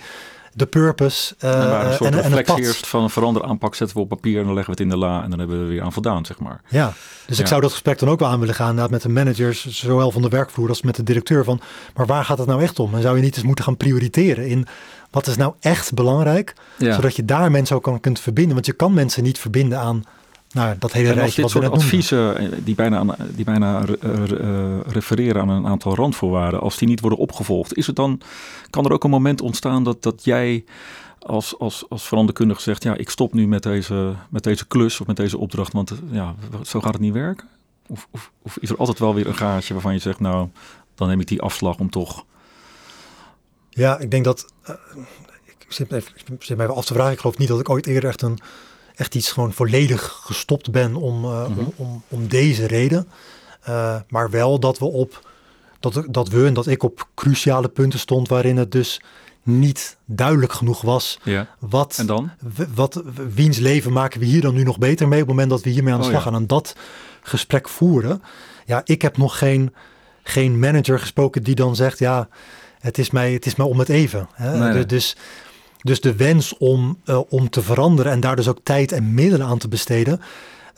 de 0.54 0.66
purpose 0.66 1.34
uh, 1.44 1.80
en, 1.80 1.86
een 1.86 1.92
soort 1.92 2.14
en, 2.14 2.20
reflectie 2.20 2.64
eerst 2.64 2.86
van 2.86 3.02
een 3.02 3.10
verander 3.10 3.44
aanpak 3.44 3.74
zetten 3.74 3.96
we 3.96 4.02
op 4.02 4.08
papier 4.08 4.38
en 4.38 4.44
dan 4.44 4.54
leggen 4.54 4.74
we 4.74 4.82
het 4.82 4.92
in 4.92 4.98
de 4.98 5.06
la 5.06 5.22
en 5.22 5.30
dan 5.30 5.38
hebben 5.38 5.60
we 5.60 5.66
weer 5.66 5.82
aan 5.82 5.92
voldaan, 5.92 6.26
zeg 6.26 6.38
maar. 6.38 6.60
Ja, 6.68 6.92
dus 7.26 7.40
ik 7.40 7.46
zou 7.46 7.60
dat 7.60 7.70
gesprek 7.70 7.98
dan 7.98 8.08
ook 8.08 8.18
wel 8.18 8.28
aan 8.28 8.40
willen 8.40 8.54
gaan 8.54 8.90
met 8.90 9.02
de 9.02 9.08
managers, 9.08 9.66
zowel 9.66 10.10
van 10.10 10.22
de 10.22 10.28
werkvloer 10.28 10.68
als 10.68 10.82
met 10.82 10.96
de 10.96 11.02
directeur 11.02 11.44
van, 11.44 11.60
maar 11.94 12.06
waar 12.06 12.24
gaat 12.24 12.38
het 12.38 12.46
nou 12.46 12.62
echt 12.62 12.78
om? 12.78 12.94
En 12.94 13.02
zou 13.02 13.16
je 13.16 13.22
niet 13.22 13.36
eens 13.36 13.44
moeten 13.44 13.64
gaan 13.64 13.76
prioriteren 13.76 14.46
in 14.46 14.66
wat 15.10 15.26
is 15.26 15.36
nou 15.36 15.54
echt 15.60 15.94
belangrijk, 15.94 16.54
zodat 16.78 17.16
je 17.16 17.24
daar 17.24 17.50
mensen 17.50 17.76
ook 17.76 17.82
kan, 17.82 18.00
kunt 18.00 18.20
verbinden, 18.20 18.54
want 18.54 18.66
je 18.66 18.72
kan 18.72 18.94
mensen 18.94 19.22
niet 19.22 19.38
verbinden 19.38 19.78
aan 19.78 20.04
nou, 20.54 20.76
dat 20.78 20.92
hele 20.92 21.12
rijtje 21.12 21.42
wat 21.42 21.50
soort 21.50 21.70
adviezen 21.70 22.36
eh, 22.36 22.48
die 22.64 22.74
bijna, 22.74 22.98
aan, 22.98 23.14
die 23.34 23.44
bijna 23.44 23.84
uh, 23.86 24.80
refereren 24.86 25.40
aan 25.40 25.48
een 25.48 25.66
aantal 25.66 25.94
randvoorwaarden, 25.94 26.60
als 26.60 26.78
die 26.78 26.88
niet 26.88 27.00
worden 27.00 27.18
opgevolgd, 27.18 27.76
is 27.76 27.86
het 27.86 27.96
dan, 27.96 28.20
kan 28.70 28.84
er 28.84 28.92
ook 28.92 29.04
een 29.04 29.10
moment 29.10 29.40
ontstaan 29.40 29.84
dat, 29.84 30.02
dat 30.02 30.24
jij 30.24 30.64
als, 31.18 31.58
als, 31.58 31.84
als 31.88 32.08
veranderkundige 32.08 32.60
zegt, 32.60 32.82
ja, 32.82 32.96
ik 32.96 33.10
stop 33.10 33.34
nu 33.34 33.46
met 33.46 33.62
deze, 33.62 34.14
met 34.30 34.42
deze 34.42 34.66
klus 34.66 35.00
of 35.00 35.06
met 35.06 35.16
deze 35.16 35.38
opdracht, 35.38 35.72
want 35.72 35.92
ja, 36.10 36.34
zo 36.62 36.80
gaat 36.80 36.92
het 36.92 37.02
niet 37.02 37.12
werken? 37.12 37.48
Of, 37.86 38.08
of, 38.10 38.30
of 38.42 38.56
is 38.58 38.70
er 38.70 38.76
altijd 38.76 38.98
wel 38.98 39.14
weer 39.14 39.26
een 39.26 39.36
gaatje 39.36 39.72
waarvan 39.72 39.92
je 39.92 39.98
zegt, 39.98 40.20
nou, 40.20 40.48
dan 40.94 41.08
neem 41.08 41.20
ik 41.20 41.28
die 41.28 41.42
afslag 41.42 41.78
om 41.78 41.90
toch... 41.90 42.24
Ja, 43.70 43.98
ik 43.98 44.10
denk 44.10 44.24
dat, 44.24 44.52
uh, 44.68 44.74
ik 45.44 45.66
zit 45.68 45.90
me, 45.90 45.96
even, 45.96 46.12
ik 46.14 46.42
zit 46.42 46.56
me 46.56 46.62
even 46.62 46.74
af 46.74 46.84
te 46.84 46.94
vragen, 46.94 47.12
ik 47.12 47.18
geloof 47.18 47.38
niet 47.38 47.48
dat 47.48 47.60
ik 47.60 47.70
ooit 47.70 47.86
eerder 47.86 48.08
echt 48.08 48.22
een 48.22 48.38
echt 48.94 49.14
iets 49.14 49.32
gewoon 49.32 49.52
volledig 49.52 50.02
gestopt 50.24 50.70
ben 50.70 50.94
om, 50.96 51.24
uh, 51.24 51.46
om, 51.58 51.72
om, 51.76 52.02
om, 52.08 52.28
deze 52.28 52.66
reden. 52.66 53.08
Uh, 53.68 53.96
maar 54.08 54.30
wel 54.30 54.58
dat 54.60 54.78
we 54.78 54.84
op 54.84 55.32
dat, 55.80 56.06
dat 56.10 56.28
we 56.28 56.46
en 56.46 56.54
dat 56.54 56.66
ik 56.66 56.82
op 56.82 57.08
cruciale 57.14 57.68
punten 57.68 57.98
stond 57.98 58.28
waarin 58.28 58.56
het 58.56 58.72
dus 58.72 59.00
niet 59.42 59.96
duidelijk 60.04 60.52
genoeg 60.52 60.80
was. 60.80 61.18
Ja. 61.22 61.48
Wat, 61.58 61.96
en 61.98 62.06
dan? 62.06 62.30
Wat, 62.74 63.02
wiens 63.34 63.58
leven 63.58 63.92
maken 63.92 64.20
we 64.20 64.26
hier 64.26 64.40
dan 64.40 64.54
nu 64.54 64.62
nog 64.62 64.78
beter 64.78 65.08
mee 65.08 65.20
op 65.20 65.26
het 65.26 65.36
moment 65.36 65.50
dat 65.52 65.62
we 65.62 65.70
hiermee 65.70 65.92
aan 65.92 65.98
de 65.98 66.04
oh, 66.04 66.10
slag 66.10 66.22
gaan 66.22 66.34
en 66.34 66.46
dat 66.46 66.76
gesprek 67.22 67.68
voeren. 67.68 68.22
Ja, 68.66 68.80
ik 68.84 69.02
heb 69.02 69.16
nog 69.16 69.38
geen, 69.38 69.74
geen 70.22 70.58
manager 70.58 70.98
gesproken 70.98 71.42
die 71.42 71.54
dan 71.54 71.76
zegt, 71.76 71.98
ja, 71.98 72.28
het 72.80 72.98
is 72.98 73.10
mij, 73.10 73.32
het 73.32 73.46
is 73.46 73.54
mij 73.54 73.66
om 73.66 73.78
het 73.78 73.88
even. 73.88 74.28
Hè? 74.32 74.72
Nee, 74.72 74.86
Dus 74.86 75.16
dus 75.84 76.00
de 76.00 76.16
wens 76.16 76.56
om, 76.56 76.98
uh, 77.04 77.20
om 77.28 77.50
te 77.50 77.62
veranderen 77.62 78.12
en 78.12 78.20
daar 78.20 78.36
dus 78.36 78.48
ook 78.48 78.58
tijd 78.62 78.92
en 78.92 79.14
middelen 79.14 79.46
aan 79.46 79.58
te 79.58 79.68
besteden, 79.68 80.20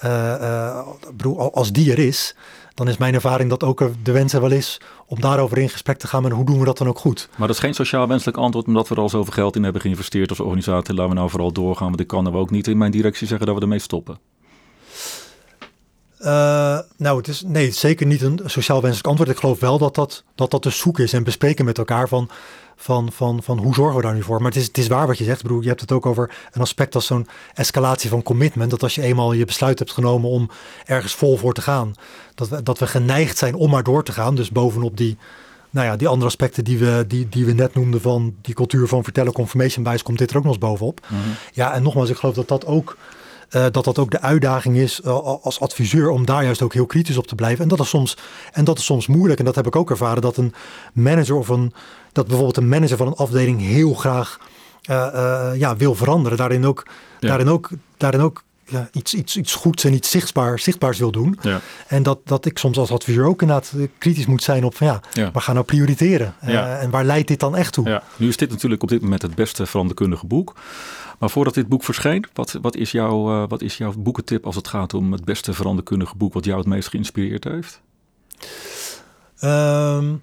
uh, 0.04 0.34
uh, 0.40 1.48
als 1.52 1.72
die 1.72 1.92
er 1.92 1.98
is, 1.98 2.36
dan 2.74 2.88
is 2.88 2.96
mijn 2.96 3.14
ervaring 3.14 3.50
dat 3.50 3.62
ook 3.62 3.90
de 4.02 4.12
wens 4.12 4.32
er 4.32 4.40
wel 4.40 4.50
is 4.50 4.80
om 5.06 5.20
daarover 5.20 5.58
in 5.58 5.68
gesprek 5.68 5.98
te 5.98 6.06
gaan. 6.06 6.22
Maar 6.22 6.30
hoe 6.30 6.44
doen 6.44 6.58
we 6.58 6.64
dat 6.64 6.78
dan 6.78 6.88
ook 6.88 6.98
goed? 6.98 7.28
Maar 7.36 7.46
dat 7.46 7.56
is 7.56 7.62
geen 7.62 7.74
sociaal 7.74 8.08
wenselijk 8.08 8.36
antwoord, 8.36 8.66
omdat 8.66 8.88
we 8.88 8.94
er 8.94 9.00
al 9.00 9.08
zoveel 9.08 9.32
geld 9.32 9.56
in 9.56 9.62
hebben 9.62 9.80
geïnvesteerd 9.80 10.30
als 10.30 10.40
organisatie. 10.40 10.94
Laten 10.94 11.08
we 11.08 11.18
nou 11.18 11.30
vooral 11.30 11.52
doorgaan, 11.52 11.88
want 11.88 12.00
ik 12.00 12.06
kan 12.06 12.26
er 12.26 12.34
ook 12.34 12.50
niet 12.50 12.66
in 12.66 12.78
mijn 12.78 12.90
directie 12.90 13.26
zeggen 13.26 13.46
dat 13.46 13.56
we 13.56 13.62
ermee 13.62 13.78
stoppen. 13.78 14.18
Uh, 16.20 16.78
nou, 16.96 17.16
het 17.16 17.28
is 17.28 17.42
nee, 17.42 17.70
zeker 17.70 18.06
niet 18.06 18.22
een 18.22 18.40
sociaal 18.44 18.80
wenselijk 18.80 19.08
antwoord. 19.08 19.30
Ik 19.30 19.38
geloof 19.38 19.60
wel 19.60 19.78
dat 19.78 19.94
dat, 19.94 20.24
dat, 20.34 20.50
dat 20.50 20.62
de 20.62 20.70
zoek 20.70 20.98
is 20.98 21.12
en 21.12 21.24
bespreken 21.24 21.64
met 21.64 21.78
elkaar 21.78 22.08
van 22.08 22.30
van, 22.76 23.12
van, 23.12 23.42
van 23.42 23.58
hoe 23.58 23.74
zorgen 23.74 23.96
we 23.96 24.02
daar 24.02 24.14
nu 24.14 24.22
voor. 24.22 24.38
Maar 24.38 24.50
het 24.50 24.60
is, 24.60 24.66
het 24.66 24.78
is 24.78 24.86
waar 24.86 25.06
wat 25.06 25.18
je 25.18 25.24
zegt, 25.24 25.42
broer. 25.42 25.62
Je 25.62 25.68
hebt 25.68 25.80
het 25.80 25.92
ook 25.92 26.06
over 26.06 26.34
een 26.52 26.60
aspect 26.60 26.94
als 26.94 27.06
zo'n 27.06 27.26
escalatie 27.54 28.10
van 28.10 28.22
commitment. 28.22 28.70
Dat 28.70 28.82
als 28.82 28.94
je 28.94 29.02
eenmaal 29.02 29.32
je 29.32 29.44
besluit 29.44 29.78
hebt 29.78 29.92
genomen 29.92 30.30
om 30.30 30.50
ergens 30.84 31.14
vol 31.14 31.36
voor 31.36 31.54
te 31.54 31.62
gaan, 31.62 31.94
dat 32.34 32.48
we, 32.48 32.62
dat 32.62 32.78
we 32.78 32.86
geneigd 32.86 33.38
zijn 33.38 33.54
om 33.54 33.70
maar 33.70 33.82
door 33.82 34.04
te 34.04 34.12
gaan. 34.12 34.34
Dus 34.34 34.50
bovenop 34.50 34.96
die, 34.96 35.16
nou 35.70 35.86
ja, 35.86 35.96
die 35.96 36.08
andere 36.08 36.26
aspecten 36.26 36.64
die 36.64 36.78
we, 36.78 37.04
die, 37.08 37.28
die 37.28 37.44
we 37.44 37.52
net 37.52 37.74
noemden 37.74 38.00
van 38.00 38.34
die 38.42 38.54
cultuur 38.54 38.88
van 38.88 39.04
vertellen, 39.04 39.32
confirmation 39.32 39.84
bias, 39.84 40.02
komt 40.02 40.18
dit 40.18 40.30
er 40.30 40.36
ook 40.36 40.44
nog 40.44 40.52
eens 40.52 40.62
bovenop. 40.62 41.00
Mhm. 41.08 41.20
Ja, 41.52 41.72
en 41.72 41.82
nogmaals, 41.82 42.10
ik 42.10 42.16
geloof 42.16 42.34
dat 42.34 42.48
dat 42.48 42.66
ook 42.66 42.96
uh, 43.50 43.64
dat 43.70 43.84
dat 43.84 43.98
ook 43.98 44.10
de 44.10 44.20
uitdaging 44.20 44.76
is 44.76 45.00
uh, 45.04 45.18
als 45.42 45.60
adviseur 45.60 46.10
om 46.10 46.24
daar 46.24 46.44
juist 46.44 46.62
ook 46.62 46.72
heel 46.72 46.86
kritisch 46.86 47.16
op 47.16 47.26
te 47.26 47.34
blijven. 47.34 47.62
En 47.62 47.68
dat, 47.68 47.80
is 47.80 47.88
soms, 47.88 48.16
en 48.52 48.64
dat 48.64 48.78
is 48.78 48.84
soms 48.84 49.06
moeilijk. 49.06 49.38
En 49.38 49.44
dat 49.44 49.54
heb 49.54 49.66
ik 49.66 49.76
ook 49.76 49.90
ervaren 49.90 50.22
dat 50.22 50.36
een 50.36 50.54
manager 50.92 51.36
of 51.36 51.48
een, 51.48 51.72
dat 52.12 52.26
bijvoorbeeld 52.26 52.56
een 52.56 52.68
manager 52.68 52.96
van 52.96 53.06
een 53.06 53.14
afdeling 53.14 53.60
heel 53.60 53.94
graag 53.94 54.38
uh, 54.90 55.50
ja, 55.54 55.76
wil 55.76 55.94
veranderen. 55.94 56.38
Daarin 56.38 56.66
ook, 56.66 56.86
daarin 57.20 57.48
ook, 57.48 57.70
daarin 57.96 58.20
ook 58.20 58.44
ja, 58.64 58.88
iets, 58.92 59.14
iets, 59.14 59.36
iets 59.36 59.54
goeds 59.54 59.84
en 59.84 59.92
iets 59.92 60.10
zichtbaar, 60.10 60.58
zichtbaars 60.58 60.98
wil 60.98 61.10
doen. 61.10 61.38
Ja. 61.40 61.60
En 61.86 62.02
dat, 62.02 62.18
dat 62.24 62.44
ik 62.44 62.58
soms 62.58 62.78
als 62.78 62.90
adviseur 62.90 63.26
ook 63.26 63.40
inderdaad 63.40 63.72
kritisch 63.98 64.26
moet 64.26 64.42
zijn 64.42 64.64
op 64.64 64.76
van 64.76 64.86
ja, 64.86 65.00
ja. 65.12 65.30
we 65.32 65.40
gaan 65.40 65.54
nou 65.54 65.66
prioriteren. 65.66 66.34
en 66.80 66.90
waar 66.90 67.04
leidt 67.04 67.28
dit 67.28 67.40
dan 67.40 67.56
echt 67.56 67.72
toe? 67.72 67.88
Ja. 67.88 68.02
Nu 68.16 68.28
is 68.28 68.36
dit 68.36 68.50
natuurlijk 68.50 68.82
op 68.82 68.88
dit 68.88 69.02
moment 69.02 69.22
het 69.22 69.34
beste 69.34 69.66
veranderkundige 69.66 70.26
boek. 70.26 70.54
Maar 71.18 71.30
voordat 71.30 71.54
dit 71.54 71.68
boek 71.68 71.84
verscheen, 71.84 72.24
wat, 72.32 72.58
wat, 72.62 72.76
is 72.76 72.90
jouw, 72.90 73.42
uh, 73.42 73.48
wat 73.48 73.62
is 73.62 73.76
jouw 73.76 73.92
boekentip 73.98 74.46
als 74.46 74.56
het 74.56 74.68
gaat 74.68 74.94
om 74.94 75.12
het 75.12 75.24
beste 75.24 75.52
veranderkundige 75.52 76.16
boek 76.16 76.32
wat 76.32 76.44
jou 76.44 76.58
het 76.58 76.66
meest 76.66 76.88
geïnspireerd 76.88 77.44
heeft? 77.44 77.80
Um, 79.44 80.22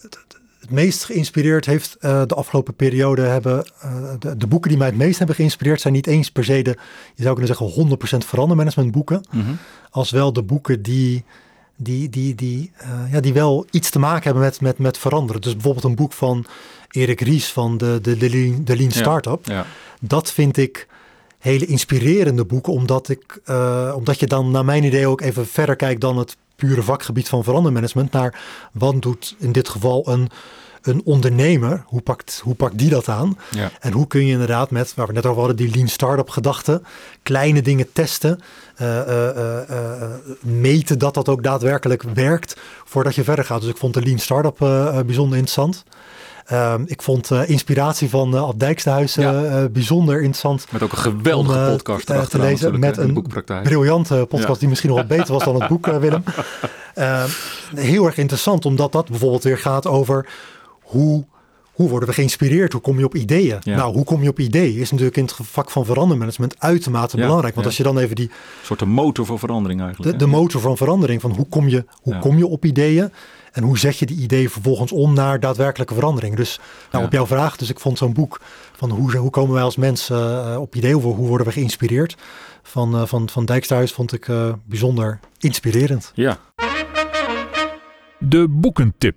het, 0.00 0.18
het, 0.60 0.70
meest 0.70 1.04
geïnspireerd 1.04 1.66
heeft 1.66 1.96
uh, 2.00 2.22
de 2.26 2.34
afgelopen 2.34 2.74
periode 2.74 3.22
hebben. 3.22 3.70
Uh, 3.84 4.12
de, 4.18 4.36
de, 4.36 4.46
boeken 4.46 4.68
die 4.68 4.78
mij 4.78 4.88
het 4.88 4.96
meest 4.96 5.18
hebben 5.18 5.36
geïnspireerd 5.36 5.80
zijn 5.80 5.94
niet 5.94 6.06
eens 6.06 6.30
per 6.30 6.44
se 6.44 6.62
de, 6.62 6.76
je 7.14 7.22
zou 7.22 7.36
kunnen 7.36 7.56
zeggen, 7.56 7.98
100% 8.24 8.26
verandermanagement 8.26 8.92
boeken. 8.92 9.26
Mm 9.30 9.44
-hmm. 9.44 9.58
Als 9.90 10.10
wel 10.10 10.32
de 10.32 10.42
boeken 10.42 10.82
die 10.82 11.24
die, 11.78 12.08
die, 12.08 12.34
die, 12.34 12.72
uh, 12.82 13.12
ja, 13.12 13.20
die 13.20 13.32
wel 13.32 13.66
iets 13.70 13.90
te 13.90 13.98
maken 13.98 14.24
hebben 14.24 14.42
met, 14.42 14.60
met, 14.60 14.78
met 14.78 14.98
veranderen. 14.98 15.40
Dus 15.40 15.52
bijvoorbeeld 15.52 15.84
een 15.84 15.94
boek 15.94 16.12
van 16.12 16.46
Erik 16.90 17.20
Ries 17.20 17.52
van 17.52 17.78
de, 17.78 17.98
de, 18.02 18.16
de, 18.16 18.30
Lean, 18.30 18.64
de 18.64 18.76
Lean 18.76 18.90
Startup. 18.90 19.46
Ja, 19.46 19.54
ja. 19.54 19.66
Dat 20.00 20.32
vind 20.32 20.56
ik 20.56 20.88
hele 21.38 21.66
inspirerende 21.66 22.44
boeken, 22.44 22.72
omdat, 22.72 23.08
ik, 23.08 23.40
uh, 23.46 23.92
omdat 23.96 24.20
je 24.20 24.26
dan 24.26 24.50
naar 24.50 24.64
mijn 24.64 24.84
idee 24.84 25.06
ook 25.06 25.20
even 25.20 25.46
verder 25.46 25.76
kijkt 25.76 26.00
dan 26.00 26.18
het 26.18 26.36
pure 26.56 26.82
vakgebied 26.82 27.28
van 27.28 27.44
verandermanagement. 27.44 28.12
Naar 28.12 28.40
wat 28.72 29.02
doet 29.02 29.36
in 29.38 29.52
dit 29.52 29.68
geval 29.68 30.08
een, 30.08 30.30
een 30.88 31.00
ondernemer, 31.04 31.82
hoe 31.86 32.00
pakt, 32.00 32.40
hoe 32.44 32.54
pakt 32.54 32.78
die 32.78 32.90
dat 32.90 33.08
aan? 33.08 33.38
Ja. 33.50 33.70
En 33.80 33.92
hoe 33.92 34.06
kun 34.06 34.26
je 34.26 34.32
inderdaad 34.32 34.70
met, 34.70 34.94
waar 34.94 35.06
we 35.06 35.12
net 35.12 35.26
over 35.26 35.38
hadden, 35.38 35.56
die 35.56 35.74
lean 35.74 35.88
startup 35.88 36.30
gedachte, 36.30 36.82
kleine 37.22 37.62
dingen 37.62 37.92
testen, 37.92 38.40
uh, 38.80 38.96
uh, 39.08 39.36
uh, 39.70 40.08
meten 40.40 40.98
dat 40.98 41.14
dat 41.14 41.28
ook 41.28 41.42
daadwerkelijk 41.42 42.02
werkt 42.02 42.56
voordat 42.84 43.14
je 43.14 43.24
verder 43.24 43.44
gaat. 43.44 43.60
Dus 43.60 43.70
ik 43.70 43.76
vond 43.76 43.94
de 43.94 44.02
lean 44.02 44.18
startup 44.18 44.58
bijzonder 45.06 45.38
interessant. 45.38 45.84
Um, 46.52 46.84
ik 46.86 47.02
vond 47.02 47.30
uh, 47.30 47.48
inspiratie 47.48 48.10
van 48.10 48.34
uh, 48.34 48.42
Ab 48.42 48.58
Dijksterhuis 48.58 49.14
ja. 49.14 49.42
uh, 49.42 49.64
bijzonder 49.70 50.16
interessant. 50.16 50.66
Met 50.70 50.82
ook 50.82 50.92
een 50.92 50.98
geweldige 50.98 51.58
om, 51.58 51.76
podcast 51.76 52.30
te 52.30 52.38
lezen. 52.38 52.78
Met 52.78 52.96
een 52.96 53.26
briljante 53.62 54.26
podcast 54.28 54.60
die 54.60 54.68
misschien 54.68 54.90
nog 54.90 54.98
wat 54.98 55.08
beter 55.08 55.32
was 55.32 55.44
dan 55.44 55.60
het 55.60 55.68
boek, 55.68 55.86
Willem. 55.86 56.24
Ehm, 56.94 57.28
heel 57.74 58.06
erg 58.06 58.16
interessant, 58.16 58.64
omdat 58.64 58.92
dat 58.92 59.08
bijvoorbeeld 59.08 59.42
weer 59.42 59.58
gaat 59.58 59.86
over 59.86 60.26
hoe 60.88 61.24
hoe 61.78 61.88
worden 61.88 62.08
we 62.08 62.14
geïnspireerd? 62.14 62.72
Hoe 62.72 62.80
kom 62.80 62.98
je 62.98 63.04
op 63.04 63.14
ideeën? 63.14 63.56
Ja. 63.60 63.76
Nou, 63.76 63.94
hoe 63.94 64.04
kom 64.04 64.22
je 64.22 64.28
op 64.28 64.38
ideeën? 64.38 64.80
Is 64.80 64.90
natuurlijk 64.90 65.16
in 65.16 65.24
het 65.24 65.34
vak 65.42 65.70
van 65.70 65.84
verandermanagement 65.84 66.60
uitermate 66.60 67.16
ja, 67.16 67.22
belangrijk. 67.22 67.54
Want 67.54 67.66
ja. 67.66 67.70
als 67.70 67.76
je 67.76 67.82
dan 67.94 67.98
even 67.98 68.16
die... 68.16 68.26
Een 68.26 68.64
soort 68.64 68.78
de 68.78 68.86
motor 68.86 69.26
voor 69.26 69.38
verandering 69.38 69.80
eigenlijk. 69.80 70.12
De, 70.12 70.24
de 70.24 70.30
motor 70.30 70.60
van 70.60 70.76
verandering. 70.76 71.20
Van 71.20 71.30
hoe 71.30 71.48
kom 71.48 71.68
je, 71.68 71.84
hoe 72.02 72.18
kom 72.18 72.36
je 72.36 72.46
op 72.46 72.64
ideeën? 72.64 73.10
En 73.52 73.62
hoe 73.62 73.78
zet 73.78 73.98
je 73.98 74.06
die 74.06 74.16
ideeën 74.16 74.50
vervolgens 74.50 74.92
om 74.92 75.14
naar 75.14 75.40
daadwerkelijke 75.40 75.94
verandering? 75.94 76.36
Dus 76.36 76.60
nou, 76.90 77.04
op 77.04 77.12
jouw 77.12 77.26
vraag, 77.26 77.56
dus 77.56 77.70
ik 77.70 77.80
vond 77.80 77.98
zo'n 77.98 78.12
boek 78.12 78.40
van 78.76 78.90
hoe, 78.90 79.16
hoe 79.16 79.30
komen 79.30 79.54
wij 79.54 79.62
als 79.62 79.76
mensen 79.76 80.16
uh, 80.16 80.60
op 80.60 80.74
ideeën? 80.74 80.94
Hoe, 80.94 81.14
hoe 81.14 81.28
worden 81.28 81.46
we 81.46 81.52
geïnspireerd? 81.52 82.16
Van, 82.62 82.94
uh, 82.94 83.06
van, 83.06 83.28
van 83.28 83.44
Dijksterhuis 83.44 83.92
vond 83.92 84.12
ik 84.12 84.28
uh, 84.28 84.52
bijzonder 84.64 85.20
inspirerend. 85.38 86.12
Ja. 86.14 86.38
De 88.18 88.48
boekentip. 88.48 89.16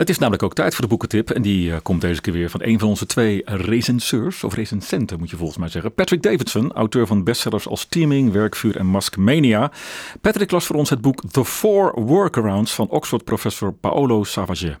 Het 0.00 0.08
is 0.08 0.18
namelijk 0.18 0.42
ook 0.42 0.54
tijd 0.54 0.74
voor 0.74 0.82
de 0.82 0.90
boekentip. 0.90 1.30
En 1.30 1.42
die 1.42 1.70
uh, 1.70 1.76
komt 1.82 2.00
deze 2.00 2.20
keer 2.20 2.32
weer 2.32 2.50
van 2.50 2.62
een 2.62 2.78
van 2.78 2.88
onze 2.88 3.06
twee 3.06 3.42
recenseurs, 3.44 4.44
of 4.44 4.54
recensenten 4.54 5.18
moet 5.18 5.30
je 5.30 5.36
volgens 5.36 5.58
mij 5.58 5.68
zeggen. 5.68 5.94
Patrick 5.94 6.22
Davidson, 6.22 6.72
auteur 6.72 7.06
van 7.06 7.24
bestsellers 7.24 7.68
als 7.68 7.84
Teaming, 7.84 8.32
Werkvuur 8.32 8.76
en 8.76 8.86
Maskmania. 8.86 9.70
Patrick 10.20 10.50
las 10.50 10.66
voor 10.66 10.76
ons 10.76 10.90
het 10.90 11.00
boek 11.00 11.22
The 11.30 11.44
Four 11.44 12.00
Workarounds 12.02 12.74
van 12.74 12.88
Oxford-professor 12.88 13.72
Paolo 13.72 14.24
Savage. 14.24 14.78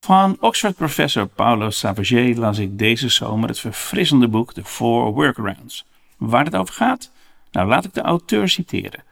Van 0.00 0.36
Oxford-professor 0.40 1.26
Paolo 1.26 1.70
Savage 1.70 2.34
las 2.36 2.58
ik 2.58 2.78
deze 2.78 3.08
zomer 3.08 3.48
het 3.48 3.60
verfrissende 3.60 4.28
boek 4.28 4.52
The 4.52 4.64
Four 4.64 5.12
Workarounds. 5.12 5.86
Waar 6.16 6.44
het 6.44 6.56
over 6.56 6.74
gaat? 6.74 7.10
Nou, 7.50 7.68
laat 7.68 7.84
ik 7.84 7.94
de 7.94 8.02
auteur 8.02 8.48
citeren. 8.48 9.02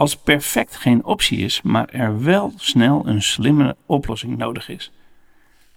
Als 0.00 0.16
perfect 0.16 0.76
geen 0.76 1.04
optie 1.04 1.38
is, 1.38 1.62
maar 1.62 1.88
er 1.88 2.22
wel 2.22 2.52
snel 2.56 3.06
een 3.06 3.22
slimme 3.22 3.76
oplossing 3.86 4.36
nodig 4.36 4.68
is. 4.68 4.92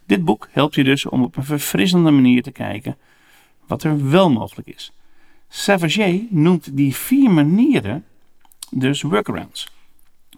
Dit 0.05 0.25
boek 0.25 0.49
helpt 0.51 0.75
je 0.75 0.83
dus 0.83 1.05
om 1.05 1.23
op 1.23 1.37
een 1.37 1.43
verfrissende 1.43 2.11
manier 2.11 2.43
te 2.43 2.51
kijken 2.51 2.97
wat 3.67 3.83
er 3.83 4.09
wel 4.09 4.29
mogelijk 4.31 4.67
is. 4.67 4.91
Savage 5.47 6.27
noemt 6.29 6.77
die 6.77 6.95
vier 6.95 7.31
manieren 7.31 8.05
dus 8.69 9.01
workarounds. 9.01 9.71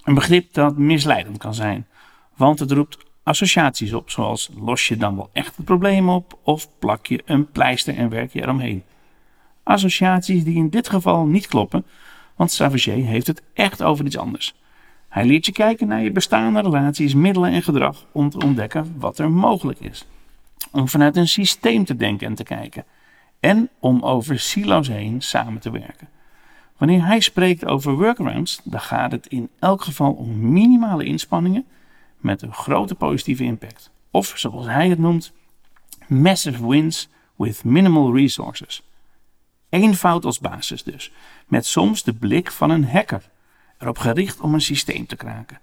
Een 0.03 0.13
begrip 0.13 0.53
dat 0.53 0.77
misleidend 0.77 1.37
kan 1.37 1.53
zijn, 1.53 1.87
want 2.35 2.59
het 2.59 2.71
roept 2.71 2.97
associaties 3.23 3.93
op, 3.93 4.09
zoals 4.09 4.49
los 4.59 4.87
je 4.87 4.97
dan 4.97 5.15
wel 5.15 5.29
echt 5.33 5.55
het 5.55 5.65
probleem 5.65 6.09
op 6.09 6.39
of 6.43 6.69
plak 6.79 7.05
je 7.05 7.21
een 7.25 7.51
pleister 7.51 7.95
en 7.95 8.09
werk 8.09 8.33
je 8.33 8.41
eromheen. 8.41 8.83
Associaties 9.63 10.43
die 10.43 10.55
in 10.55 10.69
dit 10.69 10.89
geval 10.89 11.25
niet 11.25 11.47
kloppen, 11.47 11.85
want 12.35 12.51
Savage 12.51 12.91
heeft 12.91 13.27
het 13.27 13.41
echt 13.53 13.83
over 13.83 14.05
iets 14.05 14.17
anders. 14.17 14.55
Hij 15.09 15.25
leert 15.25 15.45
je 15.45 15.51
kijken 15.51 15.87
naar 15.87 16.01
je 16.01 16.11
bestaande 16.11 16.61
relaties, 16.61 17.13
middelen 17.13 17.51
en 17.51 17.61
gedrag 17.61 18.05
om 18.11 18.29
te 18.29 18.37
ontdekken 18.37 18.95
wat 18.97 19.19
er 19.19 19.31
mogelijk 19.31 19.79
is. 19.79 20.05
Om 20.71 20.87
vanuit 20.87 21.15
een 21.15 21.27
systeem 21.27 21.85
te 21.85 21.95
denken 21.95 22.27
en 22.27 22.35
te 22.35 22.43
kijken. 22.43 22.85
En 23.39 23.69
om 23.79 24.03
over 24.03 24.39
silo's 24.39 24.87
heen 24.87 25.21
samen 25.21 25.61
te 25.61 25.71
werken. 25.71 26.09
Wanneer 26.77 27.05
hij 27.05 27.19
spreekt 27.19 27.65
over 27.65 27.93
workarounds, 27.93 28.61
dan 28.63 28.79
gaat 28.79 29.11
het 29.11 29.27
in 29.27 29.49
elk 29.59 29.81
geval 29.81 30.11
om 30.11 30.51
minimale 30.51 31.03
inspanningen 31.03 31.65
met 32.17 32.41
een 32.41 32.53
grote 32.53 32.95
positieve 32.95 33.43
impact. 33.43 33.91
Of 34.11 34.33
zoals 34.35 34.65
hij 34.65 34.89
het 34.89 34.99
noemt, 34.99 35.31
massive 36.07 36.67
wins 36.67 37.09
with 37.35 37.63
minimal 37.63 38.15
resources. 38.15 38.83
Eenvoud 39.75 40.25
als 40.25 40.39
basis 40.39 40.83
dus, 40.83 41.11
met 41.47 41.65
soms 41.65 42.03
de 42.03 42.13
blik 42.13 42.51
van 42.51 42.69
een 42.69 42.85
hacker, 42.85 43.29
erop 43.77 43.97
gericht 43.97 44.39
om 44.39 44.53
een 44.53 44.61
systeem 44.61 45.05
te 45.05 45.15
kraken. 45.15 45.59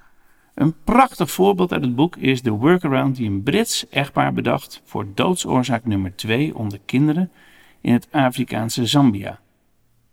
Een 0.55 0.75
prachtig 0.85 1.31
voorbeeld 1.31 1.73
uit 1.73 1.83
het 1.83 1.95
boek 1.95 2.17
is 2.17 2.43
de 2.43 2.51
workaround 2.51 3.17
die 3.17 3.29
een 3.29 3.43
Brits 3.43 3.89
echtpaar 3.89 4.33
bedacht 4.33 4.83
voor 4.85 5.07
doodsoorzaak 5.15 5.85
nummer 5.85 6.17
2 6.17 6.57
onder 6.57 6.79
kinderen 6.85 7.31
in 7.81 7.93
het 7.93 8.09
Afrikaanse 8.11 8.87
Zambia: 8.87 9.41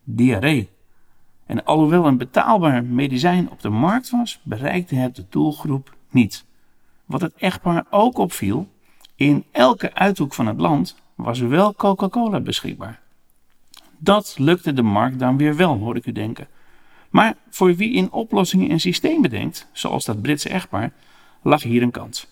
diarree. 0.04 0.70
En 1.46 1.66
alhoewel 1.66 2.06
een 2.06 2.18
betaalbaar 2.18 2.84
medicijn 2.84 3.50
op 3.50 3.62
de 3.62 3.70
markt 3.70 4.10
was, 4.10 4.40
bereikte 4.44 4.96
het 4.96 5.16
de 5.16 5.26
doelgroep 5.30 5.96
niet. 6.10 6.46
Wat 7.06 7.22
het 7.22 7.34
echtpaar 7.34 7.86
ook 7.90 8.18
opviel, 8.18 8.68
in 9.16 9.44
elke 9.52 9.94
uithoek 9.94 10.34
van 10.34 10.48
het 10.48 10.60
land 10.60 10.96
was 11.16 11.40
wel 11.40 11.74
Coca-Cola 11.74 12.40
beschikbaar. 12.40 13.08
Dat 14.00 14.36
lukte 14.38 14.74
de 14.74 14.82
markt 14.82 15.20
dan 15.20 15.38
weer 15.38 15.56
wel, 15.56 15.78
hoor 15.78 15.96
ik 15.96 16.06
u 16.06 16.12
denken. 16.12 16.48
Maar 17.10 17.36
voor 17.50 17.76
wie 17.76 17.94
in 17.94 18.12
oplossingen 18.12 18.70
en 18.70 18.80
systemen 18.80 19.30
denkt, 19.30 19.68
zoals 19.72 20.06
dat 20.06 20.22
Britse 20.22 20.50
echtpaar, 20.50 20.92
lag 21.42 21.64
hier 21.64 21.82
een 21.82 21.92
kans. 21.92 22.28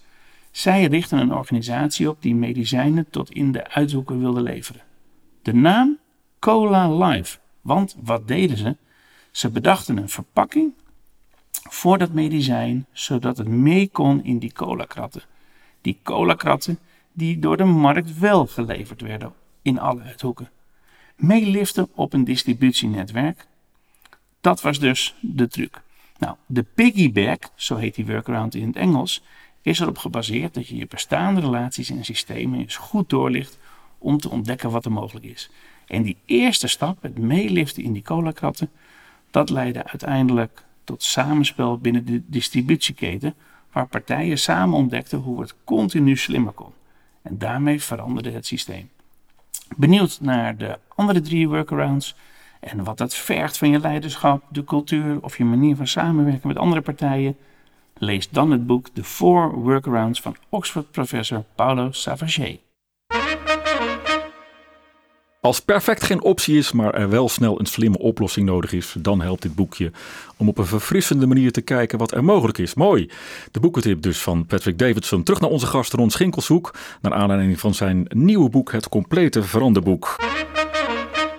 Zij 0.51 0.86
richtten 0.86 1.20
een 1.20 1.34
organisatie 1.34 2.09
op 2.09 2.22
die 2.22 2.36
medicijnen 2.36 3.09
tot 3.09 3.32
in 3.32 3.51
de 3.51 3.70
uithoeken 3.70 4.20
wilde 4.20 4.41
leveren. 4.41 4.82
De 5.41 5.53
naam 5.53 5.97
Cola 6.39 7.07
Life. 7.07 7.38
Want 7.61 7.95
wat 8.03 8.28
deden 8.28 8.57
ze? 8.57 8.76
Ze 9.32 9.49
bedachten 9.49 9.97
een 9.97 10.09
verpakking 10.09 10.74
voor 11.70 11.97
dat 11.97 12.11
medicijn, 12.11 12.86
zodat 12.91 13.38
het 13.38 13.47
mee 13.47 13.89
kon 13.89 14.24
in 14.24 14.39
die 14.39 14.53
cola-kratten. 14.53 15.22
Die 15.82 15.99
cola-kratten 16.03 16.80
die 17.13 17.39
door 17.39 17.57
de 17.57 17.63
markt 17.63 18.20
wel 18.20 18.45
geleverd 18.45 19.01
werden 19.01 19.34
in 19.61 19.80
alle 19.80 20.01
uithoeken. 20.01 20.49
Meeliften 21.18 21.89
op 21.93 22.13
een 22.13 22.24
distributienetwerk. 22.24 23.47
Dat 24.41 24.61
was 24.61 24.80
dus 24.80 25.15
de 25.20 25.47
truc. 25.47 25.82
Nou, 26.18 26.36
de 26.45 26.63
piggyback, 26.63 27.49
zo 27.55 27.76
heet 27.76 27.95
die 27.95 28.05
workaround 28.05 28.55
in 28.55 28.68
het 28.68 28.76
Engels, 28.76 29.24
is 29.61 29.80
erop 29.80 29.97
gebaseerd 29.97 30.53
dat 30.53 30.68
je 30.68 30.76
je 30.76 30.88
bestaande 30.88 31.41
relaties 31.41 31.89
en 31.89 32.05
systemen 32.05 32.59
eens 32.59 32.76
goed 32.76 33.09
doorlicht 33.09 33.59
om 33.97 34.18
te 34.18 34.30
ontdekken 34.30 34.72
wat 34.72 34.86
er 34.86 34.91
mogelijk 34.91 35.26
is. 35.26 35.49
En 35.88 36.03
die 36.03 36.18
eerste 36.26 36.68
stap, 36.68 37.01
het 37.01 37.18
meeliften 37.18 37.84
in 37.84 37.93
die 37.93 38.01
cola-kratten, 38.01 38.70
dat 39.32 39.49
leidde 39.49 39.84
uiteindelijk 39.84 40.63
tot 40.84 41.03
samenspel 41.03 41.78
binnen 41.78 42.05
de 42.05 42.22
distributieketen, 42.26 43.36
waar 43.72 43.88
partijen 43.88 44.39
samen 44.39 44.78
ontdekten 44.78 45.20
hoe 45.20 45.41
het 45.41 45.55
continu 45.63 46.18
slimmer 46.18 46.53
kon. 46.53 46.72
En 47.22 47.38
daarmee 47.38 47.82
veranderde 47.82 48.32
het 48.32 48.45
systeem. 48.45 48.89
Benieuwd 49.76 50.20
naar 50.22 50.57
de 50.57 50.80
andere 50.95 51.22
drie 51.22 51.49
workarounds 51.49 52.15
en 52.59 52.84
wat 52.84 52.97
dat 52.97 53.15
vergt 53.15 53.57
van 53.57 53.70
je 53.70 53.80
leiderschap, 53.80 54.43
de 54.49 54.63
cultuur 54.63 55.22
of 55.22 55.38
je 55.38 55.45
manier 55.45 55.76
van 55.76 55.88
samenwerken 55.88 56.47
met 56.47 56.57
andere 56.57 56.82
partijen? 56.82 57.38
Lees 57.97 58.30
dan 58.30 58.51
het 58.51 58.68
boek 58.68 58.89
The 58.89 59.03
Four 59.03 59.51
Workarounds 59.55 60.22
van 60.22 60.36
Oxford-professor 60.49 61.43
Paulo 61.55 61.91
Savage. 61.91 62.59
Als 65.41 65.61
perfect 65.61 66.03
geen 66.03 66.21
optie 66.21 66.57
is, 66.57 66.71
maar 66.71 66.93
er 66.93 67.09
wel 67.09 67.29
snel 67.29 67.59
een 67.59 67.65
slimme 67.65 67.97
oplossing 67.97 68.45
nodig 68.45 68.71
is, 68.71 68.95
dan 68.97 69.21
helpt 69.21 69.41
dit 69.41 69.55
boekje 69.55 69.91
om 70.38 70.47
op 70.47 70.57
een 70.57 70.65
verfrissende 70.65 71.27
manier 71.27 71.51
te 71.51 71.61
kijken 71.61 71.97
wat 71.97 72.11
er 72.11 72.23
mogelijk 72.23 72.57
is. 72.57 72.73
Mooi. 72.73 73.09
De 73.51 73.59
boekentip 73.59 74.01
dus 74.01 74.21
van 74.21 74.45
Patrick 74.45 74.77
Davidson. 74.79 75.23
Terug 75.23 75.39
naar 75.39 75.49
onze 75.49 75.65
gast 75.65 75.93
Ron 75.93 76.09
Schinkelshoek, 76.09 76.73
naar 77.01 77.13
aanleiding 77.13 77.59
van 77.59 77.73
zijn 77.73 78.05
nieuwe 78.09 78.49
boek 78.49 78.71
Het 78.71 78.89
Complete 78.89 79.43
Veranderboek. 79.43 80.15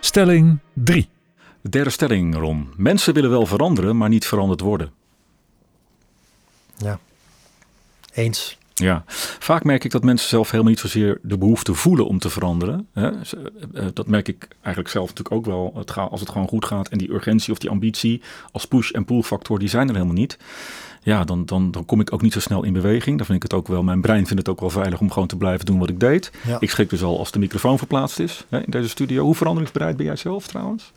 Stelling 0.01 0.59
3. 0.73 1.09
De 1.61 1.69
derde 1.69 1.91
stelling, 1.91 2.35
Ron. 2.35 2.69
Mensen 2.77 3.15
willen 3.15 3.31
wel 3.31 3.47
veranderen, 3.47 3.97
maar 3.97 4.09
niet 4.09 4.27
veranderd 4.27 4.61
worden. 4.61 4.91
Ja, 6.77 6.99
eens. 8.13 8.59
Ja, 8.75 9.05
vaak 9.49 9.65
merk 9.65 9.85
ik 9.85 9.91
dat 9.91 10.05
mensen 10.05 10.29
zelf 10.29 10.51
helemaal 10.51 10.71
niet 10.71 10.81
zozeer 10.81 11.19
de 11.23 11.39
behoefte 11.39 11.75
voelen 11.75 12.07
om 12.07 12.19
te 12.19 12.31
veranderen. 12.31 12.87
Eh, 12.93 13.07
eh, 13.07 13.87
dat 13.95 14.07
merk 14.07 14.29
ik 14.29 14.49
eigenlijk 14.61 14.89
zelf 14.95 15.09
natuurlijk 15.09 15.35
ook 15.35 15.47
wel. 15.47 15.73
Het 15.77 15.91
gaat, 15.91 16.11
als 16.11 16.21
het 16.21 16.29
gewoon 16.29 16.49
goed 16.49 16.65
gaat 16.65 16.89
en 16.89 16.99
die 16.99 17.13
urgentie 17.13 17.53
of 17.53 17.59
die 17.59 17.71
ambitie 17.71 18.23
als 18.53 18.67
push- 18.67 18.91
en 18.91 19.05
pull 19.05 19.23
factor, 19.23 19.59
die 19.59 19.69
zijn 19.69 19.89
er 19.89 19.95
helemaal 19.95 20.15
niet. 20.15 20.39
Ja, 21.03 21.25
dan, 21.25 21.47
dan, 21.47 21.71
dan 21.71 21.85
kom 21.85 22.01
ik 22.01 22.13
ook 22.13 22.23
niet 22.23 22.33
zo 22.33 22.41
snel 22.41 22.65
in 22.65 22.73
beweging. 22.73 23.17
Dan 23.17 23.27
vind 23.27 23.45
ik 23.45 23.51
het 23.51 23.61
ook 23.61 23.69
wel, 23.69 23.83
mijn 23.83 24.01
brein 24.01 24.27
vindt 24.27 24.39
het 24.39 24.49
ook 24.49 24.61
wel 24.61 24.71
veilig 24.71 25.01
om 25.01 25.11
gewoon 25.11 25.29
te 25.29 25.37
blijven 25.37 25.67
doen 25.67 25.79
wat 25.79 25.89
ik 25.89 26.01
deed. 26.01 26.31
Ik 26.59 26.71
schrik 26.71 26.91
dus 26.91 27.03
al 27.03 27.19
als 27.19 27.31
de 27.31 27.39
microfoon 27.39 27.79
verplaatst 27.79 28.19
is 28.19 28.45
hè, 28.49 28.65
in 28.65 28.71
deze 28.71 28.89
studio. 28.89 29.25
Hoe 29.25 29.35
veranderingsbereid 29.35 29.97
ben 29.97 30.07
jij 30.07 30.17
zelf 30.17 30.47
trouwens? 30.47 30.93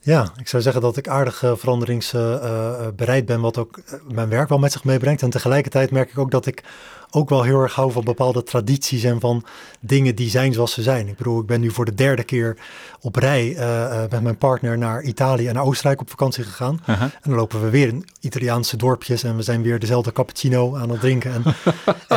Ja, 0.00 0.32
ik 0.36 0.48
zou 0.48 0.62
zeggen 0.62 0.82
dat 0.82 0.96
ik 0.96 1.08
aardig 1.08 1.42
uh, 1.42 1.52
veranderingsbereid 1.56 3.26
ben, 3.26 3.40
wat 3.40 3.58
ook 3.58 3.80
mijn 4.12 4.28
werk 4.28 4.48
wel 4.48 4.58
met 4.58 4.72
zich 4.72 4.84
meebrengt. 4.84 5.22
En 5.22 5.30
tegelijkertijd 5.30 5.90
merk 5.90 6.10
ik 6.10 6.18
ook 6.18 6.30
dat 6.30 6.46
ik 6.46 6.62
ook 7.10 7.28
wel 7.28 7.42
heel 7.42 7.60
erg 7.60 7.74
hou 7.74 7.92
van 7.92 8.04
bepaalde 8.04 8.42
tradities 8.42 9.04
en 9.04 9.20
van 9.20 9.44
dingen 9.80 10.14
die 10.14 10.30
zijn 10.30 10.52
zoals 10.52 10.72
ze 10.72 10.82
zijn. 10.82 11.08
Ik 11.08 11.16
bedoel, 11.16 11.40
ik 11.40 11.46
ben 11.46 11.60
nu 11.60 11.70
voor 11.70 11.84
de 11.84 11.94
derde 11.94 12.22
keer 12.22 12.56
op 13.00 13.16
rij 13.16 13.56
uh, 13.56 14.00
met 14.10 14.22
mijn 14.22 14.36
partner 14.36 14.78
naar 14.78 15.02
Italië 15.02 15.48
en 15.48 15.54
naar 15.54 15.64
Oostenrijk 15.64 16.00
op 16.00 16.10
vakantie 16.10 16.44
gegaan. 16.44 16.80
En 16.86 17.10
dan 17.22 17.34
lopen 17.34 17.62
we 17.62 17.70
weer 17.70 17.88
in 17.88 18.06
Italiaanse 18.20 18.76
dorpjes 18.76 19.22
en 19.22 19.36
we 19.36 19.42
zijn 19.42 19.62
weer 19.62 19.78
dezelfde 19.78 20.12
cappuccino 20.12 20.76
aan 20.76 20.90
het 20.90 21.00
drinken. 21.00 21.32
En, 21.32 21.42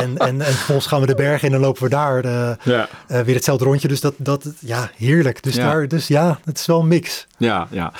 en, 0.02 0.18
en, 0.18 0.40
en, 0.40 0.54
vervolgens 0.54 0.86
gaan 0.86 1.00
we 1.00 1.06
de 1.06 1.14
bergen 1.14 1.48
in 1.48 1.54
en 1.54 1.60
lopen 1.60 1.82
we 1.82 1.88
daar 1.88 2.26
ja. 2.64 2.88
weer 3.06 3.34
hetzelfde 3.34 3.64
rondje. 3.64 3.88
Dus 3.88 4.00
dat, 4.00 4.14
dat 4.16 4.46
ja, 4.58 4.90
heerlijk. 4.96 5.42
Dus, 5.42 5.54
Daar, 5.54 5.88
dus 5.88 6.06
ja, 6.06 6.38
het 6.44 6.58
is 6.58 6.66
wel 6.66 6.80
een 6.80 6.88
mix. 6.88 7.26
Ja, 7.36 7.66
ja. 7.70 7.92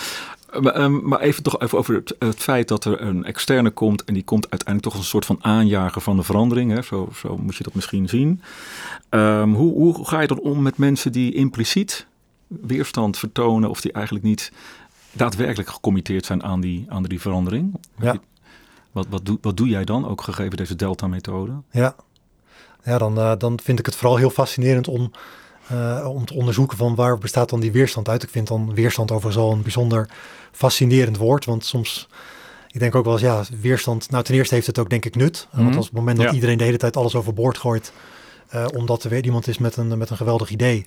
Ehm, 0.53 1.09
maar 1.09 1.21
even 1.21 1.43
toch 1.43 1.61
even 1.61 1.79
over 1.79 1.95
het, 1.95 2.15
het, 2.19 2.39
feit 2.39 2.69
dat 2.69 2.85
er 2.85 3.01
een 3.01 3.25
externe 3.25 3.71
komt 3.71 4.05
en 4.05 4.15
die 4.15 4.25
komt 4.25 4.51
uiteindelijk 4.51 4.83
toch 4.83 4.93
als 4.93 5.03
een 5.03 5.09
soort 5.09 5.27
van 5.27 5.39
aanjager 5.41 6.01
van 6.01 6.17
de 6.17 6.23
verandering. 6.23 6.73
Hè? 6.73 6.83
Zo, 6.83 7.09
zo 7.15 7.37
moet 7.37 7.57
je 7.57 7.65
dat 7.65 7.75
misschien 7.75 8.09
zien. 8.09 8.43
Ehm, 9.09 9.53
hoe, 9.53 9.73
hoe 9.73 10.07
ga 10.07 10.21
je 10.21 10.27
dan 10.27 10.41
om 10.41 10.63
met 10.63 10.79
mensen 10.79 11.13
die 11.13 11.35
impliciet 11.35 12.07
weerstand 12.47 13.19
vertonen 13.19 13.71
of 13.71 13.81
die 13.81 13.93
eigenlijk 13.93 14.25
niet 14.25 14.53
daadwerkelijk 15.13 15.69
gecommitteerd 15.69 16.25
zijn 16.25 16.43
aan 16.43 16.61
die, 16.61 16.87
aan 16.89 17.03
die 17.03 17.21
verandering? 17.21 17.75
Ja. 17.99 18.17
Wat, 18.93 19.07
wat, 19.11 19.27
doe, 19.27 19.39
wat 19.41 19.57
doe 19.57 19.69
jij 19.69 19.85
dan, 19.85 20.09
ook 20.09 20.21
gegeven 20.21 20.57
deze 20.57 20.77
Delta-methode? 20.77 21.53
Ja, 21.71 21.95
ja 22.85 22.99
dan, 22.99 23.19
uh, 23.19 23.33
dan 23.39 23.61
vind 23.63 23.79
ik 23.79 23.87
het 23.87 23.97
vooral 23.97 24.17
heel 24.17 24.31
fascinerend 24.31 24.89
om 24.89 25.11
uh, 25.73 26.09
om 26.09 26.25
te 26.25 26.35
onderzoeken 26.35 26.77
van 26.77 26.95
waar 26.95 27.19
bestaat 27.19 27.51
dan 27.51 27.61
die 27.61 27.73
weerstand 27.73 28.09
uit. 28.09 28.23
Ik 28.23 28.29
vind 28.29 28.49
dan 28.49 28.75
weerstand 28.75 29.11
overigens 29.11 29.45
al 29.45 29.53
een 29.53 29.63
bijzonder 29.63 30.09
fascinerend 30.53 31.17
woord, 31.17 31.45
want 31.45 31.65
soms, 31.65 32.09
ik 32.71 32.81
denk 32.81 32.95
ook 32.95 33.05
wel 33.05 33.13
eens, 33.13 33.23
ja, 33.23 33.43
weerstand, 33.61 34.11
nou 34.11 34.25
ten 34.25 34.35
eerste 34.35 34.55
heeft 34.55 34.67
het 34.67 34.79
ook 34.79 34.91
denk 34.91 35.05
ik 35.05 35.17
nut. 35.17 35.49
Mm 35.53 35.65
Want 35.65 35.77
als 35.77 35.85
het 35.85 35.95
moment 35.95 36.19
dat 36.19 36.33
iedereen 36.33 36.59
de 36.59 36.65
hele 36.65 36.77
tijd 36.77 36.97
alles 36.97 37.15
overboord 37.15 37.59
gooit, 37.59 37.93
uh, 38.55 38.67
omdat 38.75 39.05
er 39.05 39.11
weer 39.11 39.25
iemand 39.25 39.49
is 39.49 39.59
met 39.59 39.77
een, 39.77 39.99
met 39.99 40.11
een 40.11 40.17
geweldig 40.17 40.51
idee. 40.51 40.87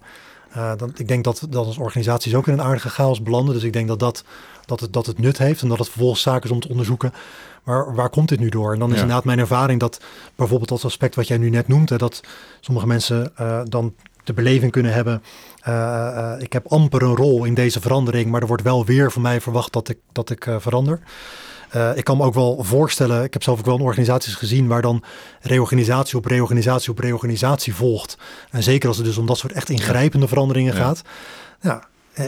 Uh, 0.58 0.72
dan, 0.78 0.92
ik 0.96 1.08
denk 1.08 1.24
dat, 1.24 1.48
dat 1.50 1.66
als 1.66 1.78
organisaties 1.78 2.36
ook 2.36 2.48
in 2.48 2.54
een 2.54 2.62
aardige 2.62 2.90
chaos 2.90 3.22
belanden. 3.22 3.54
Dus 3.54 3.64
ik 3.64 3.74
denk 3.74 3.88
dat, 3.88 4.00
dat, 4.00 4.24
dat, 4.66 4.80
het, 4.80 4.94
dat 4.94 5.06
het 5.06 5.20
nut 5.20 5.38
heeft 5.38 5.62
en 5.62 5.68
dat 5.68 5.78
het 5.78 5.90
vervolgens 5.90 6.22
zaken 6.22 6.44
is 6.44 6.52
om 6.52 6.60
te 6.60 6.70
onderzoeken. 6.70 7.14
Maar 7.64 7.96
waar 7.96 8.10
komt 8.10 8.30
dit 8.30 8.40
nu 8.40 8.50
door? 8.50 8.74
En 8.74 8.80
dan 8.80 8.94
is 8.94 9.00
inderdaad 9.00 9.24
mijn 9.24 9.40
ervaring 9.40 9.80
dat 9.80 10.02
bijvoorbeeld 10.36 10.70
dat 10.70 10.86
aspect 10.86 11.16
wat 11.16 11.28
jij 11.28 11.38
nu 11.38 11.50
net 11.50 11.68
noemt, 11.68 11.90
hè, 11.90 11.98
dat 11.98 12.22
sommige 12.60 12.88
mensen 12.88 13.32
uh, 13.40 13.62
dan 13.64 13.94
de 14.26 14.34
beleving 14.34 14.72
kunnen 14.72 14.94
hebben. 14.94 15.24
Uh, 15.68 16.34
ik 16.40 16.54
heb 16.54 16.68
amper 16.68 17.02
een 17.02 17.16
rol 17.16 17.44
in 17.44 17.54
deze 17.54 17.82
verandering, 17.82 18.32
maar 18.32 18.42
er 18.42 18.48
wordt 18.48 18.64
wel 18.64 18.86
weer 18.86 19.12
van 19.12 19.22
mij 19.22 19.42
verwacht 19.42 19.74
dat 19.74 19.90
ik, 19.90 19.98
dat 20.12 20.30
ik 20.30 20.46
uh, 20.46 20.56
verander. 20.60 21.00
ik 21.96 22.04
kan 22.04 22.18
me 22.18 22.24
ook 22.24 22.34
wel 22.34 22.64
voorstellen, 22.64 23.24
ik 23.24 23.34
heb 23.34 23.44
zelf 23.44 23.60
ook 23.60 23.66
wel 23.66 23.80
organisaties 23.80 24.36
gezien 24.36 24.68
waar 24.68 24.82
dan 24.82 25.04
reorganisatie 25.42 26.18
op 26.18 26.26
reorganisatie 26.26 26.92
op 26.92 27.00
reorganisatie 27.00 27.76
volgt. 27.76 28.18
En 28.52 28.64
zeker 28.64 28.88
als 28.88 28.98
het 28.98 29.06
dus 29.06 29.18
om 29.18 29.26
dat 29.26 29.38
soort 29.38 29.54
echt 29.54 29.70
ingrijpende 29.70 30.28
veranderingen 30.28 30.74
gaat. 30.74 31.02
Ja, 31.62 31.84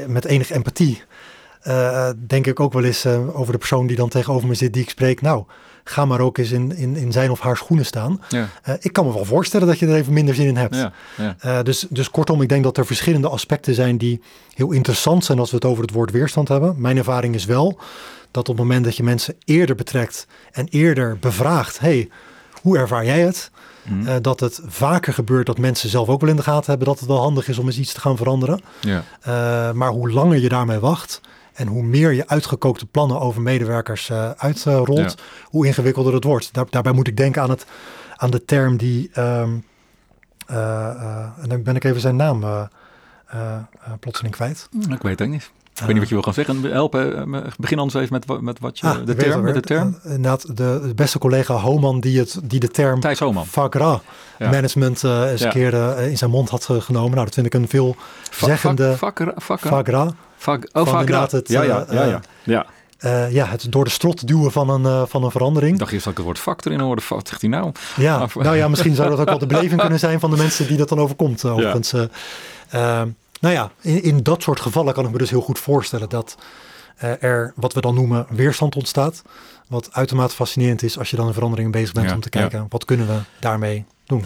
met 0.07 0.25
enige 0.25 0.53
empathie 0.53 1.03
denk 2.27 2.47
ik 2.47 2.59
ook 2.59 2.73
wel 2.73 2.83
eens 2.83 3.05
over 3.05 3.51
de 3.51 3.57
persoon 3.57 3.87
die 3.87 3.95
dan 3.95 4.09
tegenover 4.09 4.47
me 4.47 4.53
zit, 4.53 4.73
die 4.73 4.83
ik 4.83 4.89
spreek. 4.89 5.21
Nou, 5.21 5.45
ga 5.89 6.05
maar 6.05 6.19
ook 6.19 6.37
eens 6.37 6.51
in, 6.51 6.75
in, 6.75 6.95
in 6.95 7.11
zijn 7.11 7.31
of 7.31 7.39
haar 7.39 7.57
schoenen 7.57 7.85
staan. 7.85 8.21
Ja. 8.29 8.49
Uh, 8.67 8.75
ik 8.79 8.93
kan 8.93 9.05
me 9.05 9.13
wel 9.13 9.25
voorstellen 9.25 9.67
dat 9.67 9.79
je 9.79 9.87
er 9.87 9.95
even 9.95 10.13
minder 10.13 10.35
zin 10.35 10.47
in 10.47 10.57
hebt. 10.57 10.75
Ja, 10.75 10.93
ja. 11.17 11.35
Uh, 11.45 11.63
dus, 11.63 11.85
dus 11.89 12.11
kortom, 12.11 12.41
ik 12.41 12.49
denk 12.49 12.63
dat 12.63 12.77
er 12.77 12.85
verschillende 12.85 13.29
aspecten 13.29 13.73
zijn 13.73 13.97
die 13.97 14.21
heel 14.53 14.71
interessant 14.71 15.25
zijn 15.25 15.39
als 15.39 15.49
we 15.49 15.55
het 15.55 15.65
over 15.65 15.81
het 15.83 15.91
woord 15.91 16.11
weerstand 16.11 16.47
hebben. 16.47 16.75
Mijn 16.77 16.97
ervaring 16.97 17.35
is 17.35 17.45
wel 17.45 17.79
dat 18.31 18.49
op 18.49 18.57
het 18.57 18.65
moment 18.65 18.85
dat 18.85 18.97
je 18.97 19.03
mensen 19.03 19.35
eerder 19.45 19.75
betrekt 19.75 20.27
en 20.51 20.67
eerder 20.69 21.17
bevraagt, 21.19 21.79
hey, 21.79 22.09
hoe 22.61 22.77
ervaar 22.77 23.05
jij 23.05 23.19
het? 23.19 23.51
Mm. 23.83 24.07
Uh, 24.07 24.15
dat 24.21 24.39
het 24.39 24.61
vaker 24.65 25.13
gebeurt 25.13 25.45
dat 25.45 25.57
mensen 25.57 25.89
zelf 25.89 26.07
ook 26.07 26.21
wel 26.21 26.29
in 26.29 26.35
de 26.35 26.41
gaten 26.43 26.69
hebben 26.69 26.87
dat 26.87 26.99
het 26.99 27.07
wel 27.07 27.21
handig 27.21 27.47
is 27.47 27.57
om 27.57 27.65
eens 27.65 27.77
iets 27.77 27.93
te 27.93 27.99
gaan 27.99 28.17
veranderen. 28.17 28.61
Ja. 28.79 29.03
maar 29.73 29.89
hoe 29.89 30.11
langer 30.11 30.37
je 30.37 30.49
daarmee 30.49 30.79
wacht, 30.79 31.21
en 31.57 31.67
hoe 31.67 31.83
meer 31.83 32.11
je 32.11 32.27
uitgekookte 32.27 32.85
plannen 32.85 33.19
over 33.19 33.41
medewerkers 33.41 34.09
uh, 34.09 34.29
uitrolt, 34.29 35.15
hoe 35.43 35.65
ingewikkelder 35.65 36.13
het 36.13 36.23
wordt. 36.23 36.53
Daar, 36.53 36.65
daarbij 36.69 36.91
moet 36.91 37.07
ik 37.07 37.17
denken 37.17 37.41
aan, 37.41 37.49
het, 37.49 37.65
aan 38.15 38.31
de 38.31 38.45
term 38.45 38.77
die. 38.77 39.19
Um, 39.19 39.65
en 40.47 41.47
dan 41.47 41.63
ben 41.63 41.75
ik 41.75 41.83
even 41.83 42.01
zijn 42.01 42.15
naam 42.15 42.69
plotseling 43.99 44.35
kwijt. 44.35 44.69
Ik 44.89 45.01
weet 45.01 45.19
het 45.19 45.29
niet. 45.29 45.51
Ik 45.79 45.85
weet 45.85 45.87
niet 45.87 45.99
wat 45.99 46.07
je 46.07 46.13
wil 46.13 46.23
gaan 46.23 46.33
zeggen. 46.33 46.63
Helpen, 46.63 47.29
begin 47.57 47.79
anders 47.79 48.03
even 48.03 48.21
met, 48.27 48.41
met 48.41 48.59
wat 48.59 48.79
je, 48.79 48.87
ah, 48.87 49.05
de, 49.05 49.15
term, 49.15 49.41
met 49.41 49.53
de 49.53 49.61
term. 49.61 49.99
Inderdaad, 50.03 50.57
de, 50.57 50.91
beste 50.95 51.19
collega 51.19 51.53
Homan 51.53 51.99
die, 51.99 52.19
het, 52.19 52.39
die 52.43 52.59
de 52.59 52.67
term 52.67 52.99
Thijs 52.99 53.19
Homan. 53.19 53.45
Management 54.39 55.03
uh, 55.03 55.31
eens 55.31 55.41
een 55.41 55.49
keer 55.49 55.99
in 55.99 56.17
zijn 56.17 56.31
mond 56.31 56.49
had 56.49 56.65
genomen. 56.65 57.11
Nou, 57.11 57.25
dat 57.25 57.33
vind 57.33 57.45
ik 57.45 57.53
een? 57.53 57.67
Fagra. 59.67 60.13
Vaak, 60.37 60.69
oh, 60.73 60.87
Het, 61.31 61.47
ja, 61.49 61.61
ja, 61.61 61.85
ja, 61.91 62.03
ja. 62.03 62.21
ja. 62.43 62.65
Uh, 63.05 63.31
ja, 63.31 63.45
het 63.45 63.71
door 63.71 63.83
de 63.83 63.89
strot 63.89 64.27
duwen 64.27 64.51
van 64.51 64.69
een, 64.69 64.81
uh, 64.81 65.01
van 65.05 65.23
een 65.23 65.31
verandering. 65.31 65.73
Ik 65.73 65.79
dacht 65.79 65.91
eerst 65.91 66.03
dat 66.03 66.11
ik 66.11 66.17
het 66.17 66.27
woord 66.27 66.39
factor 66.39 66.71
in 66.71 66.79
hoorde. 66.79 67.01
Wat 67.09 67.27
zegt 67.27 67.41
hij 67.41 67.49
nou? 67.49 67.71
Ja, 67.95 68.27
nou 68.33 68.55
ja, 68.55 68.67
misschien 68.67 68.95
zou 68.95 69.09
dat 69.09 69.19
ook 69.19 69.29
wel 69.29 69.37
de 69.37 69.45
beleving 69.45 69.81
kunnen 69.81 69.99
zijn 69.99 70.19
van 70.19 70.29
de 70.29 70.37
mensen 70.37 70.67
die 70.67 70.77
dat 70.77 70.89
dan 70.89 70.99
overkomt. 70.99 71.43
Uh. 71.43 71.57
Ja. 72.71 73.07
Nou 73.39 73.53
ja, 73.53 73.71
in, 73.81 74.03
in, 74.03 74.23
dat 74.23 74.43
soort 74.43 74.59
gevallen 74.59 74.93
kan 74.93 75.05
ik 75.05 75.11
me 75.11 75.17
dus 75.17 75.29
heel 75.29 75.41
goed 75.41 75.59
voorstellen 75.59 76.09
dat 76.09 76.37
er 77.19 77.53
wat 77.55 77.73
we 77.73 77.81
dan 77.81 77.95
noemen 77.95 78.25
weerstand 78.29 78.75
ontstaat. 78.75 79.21
Wat 79.67 79.89
uitermate 79.91 80.35
fascinerend 80.35 80.83
is 80.83 80.97
als 80.99 81.09
je 81.09 81.15
dan 81.15 81.27
een 81.27 81.33
verandering 81.33 81.71
bezig 81.71 81.93
bent 81.93 82.11
om 82.11 82.19
te 82.19 82.29
kijken 82.29 82.65
wat 82.69 82.85
kunnen 82.85 83.07
we 83.07 83.19
daarmee 83.39 83.85
doen. 84.05 84.25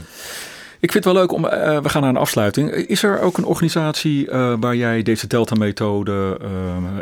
Ik 0.82 0.91
vind 0.91 1.03
het 1.03 1.14
wel 1.14 1.22
leuk 1.22 1.32
om, 1.32 1.45
uh, 1.45 1.51
we 1.82 1.89
gaan 1.89 2.01
naar 2.01 2.09
een 2.09 2.18
afsluiting. 2.18 2.72
Is 2.72 3.03
er 3.03 3.20
ook 3.20 3.38
een 3.38 3.45
organisatie 3.45 4.28
uh, 4.28 4.53
waar 4.59 4.76
jij 4.76 5.01
deze 5.01 5.28
Delta-methode 5.28 6.39
uh, 6.41 6.49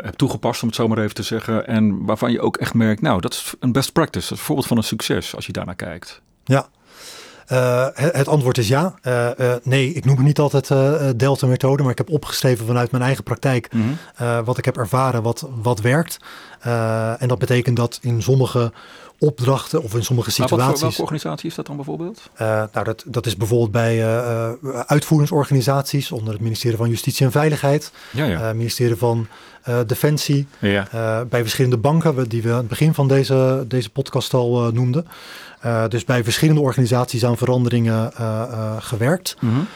hebt 0.02 0.18
toegepast, 0.18 0.62
om 0.62 0.68
het 0.68 0.76
zo 0.76 0.88
maar 0.88 0.98
even 0.98 1.14
te 1.14 1.22
zeggen, 1.22 1.66
en 1.66 2.04
waarvan 2.04 2.32
je 2.32 2.40
ook 2.40 2.56
echt 2.56 2.74
merkt, 2.74 3.02
nou, 3.02 3.20
dat 3.20 3.32
is 3.32 3.54
een 3.60 3.72
best 3.72 3.92
practice, 3.92 4.28
dat 4.28 4.32
is 4.32 4.38
een 4.38 4.44
voorbeeld 4.44 4.66
van 4.66 4.76
een 4.76 4.82
succes 4.82 5.36
als 5.36 5.46
je 5.46 5.52
daarnaar 5.52 5.74
kijkt? 5.74 6.20
Ja, 6.44 6.68
uh, 7.52 7.86
het, 7.92 8.28
antwoord 8.28 8.58
is 8.58 8.68
ja. 8.68 8.94
Uh, 9.02 9.28
uh, 9.38 9.54
nee, 9.62 9.92
ik 9.92 10.04
noem 10.04 10.16
het 10.16 10.24
niet 10.24 10.38
altijd 10.38 10.68
Delta-methode, 11.18 11.82
maar 11.82 11.92
ik 11.92 11.98
heb 11.98 12.10
opgeschreven 12.10 12.66
vanuit 12.66 12.90
mijn 12.90 13.02
eigen 13.02 13.24
praktijk 13.24 13.72
mm 13.72 13.96
-hmm. 14.16 14.44
wat 14.44 14.58
ik 14.58 14.64
heb 14.64 14.76
ervaren, 14.76 15.22
wat, 15.22 15.48
wat 15.62 15.80
werkt. 15.80 16.18
en 17.18 17.28
dat 17.28 17.38
betekent 17.38 17.76
dat 17.76 17.98
in 18.02 18.22
sommige 18.22 18.72
opdrachten 19.20 19.82
of 19.82 19.94
in 19.94 20.04
sommige 20.04 20.30
situaties. 20.30 20.66
Wat 20.66 20.78
voor, 20.78 20.88
welke 20.88 21.02
organisatie 21.02 21.48
is 21.48 21.54
dat 21.54 21.66
dan 21.66 21.76
bijvoorbeeld? 21.76 22.30
Uh, 22.34 22.38
nou, 22.72 22.84
dat, 22.84 23.04
dat 23.06 23.26
is 23.26 23.36
bijvoorbeeld 23.36 23.70
bij 23.70 23.98
uh, 23.98 24.50
uitvoeringsorganisaties 24.86 26.12
onder 26.12 26.32
het 26.32 26.42
ministerie 26.42 26.76
van 26.76 26.88
Justitie 26.88 27.26
en 27.26 27.32
Veiligheid, 27.32 27.92
ja, 28.10 28.24
ja. 28.24 28.52
ministerie 28.52 28.96
van 28.96 29.26
Defensie, 29.86 30.46
ja. 30.58 30.88
bij 31.28 31.40
verschillende 31.40 31.76
banken 31.76 32.28
die 32.28 32.42
we 32.42 32.50
aan 32.50 32.56
het 32.56 32.68
begin 32.68 32.94
van 32.94 33.08
deze, 33.08 33.64
deze 33.68 33.90
podcast 33.90 34.34
al 34.34 34.70
noemden. 34.72 35.06
dus 35.88 36.04
bij 36.04 36.24
verschillende 36.24 36.60
organisaties 36.60 37.24
aan 37.24 37.36
veranderingen 37.36 38.12
gewerkt. 38.78 39.36
Mm 39.40 39.66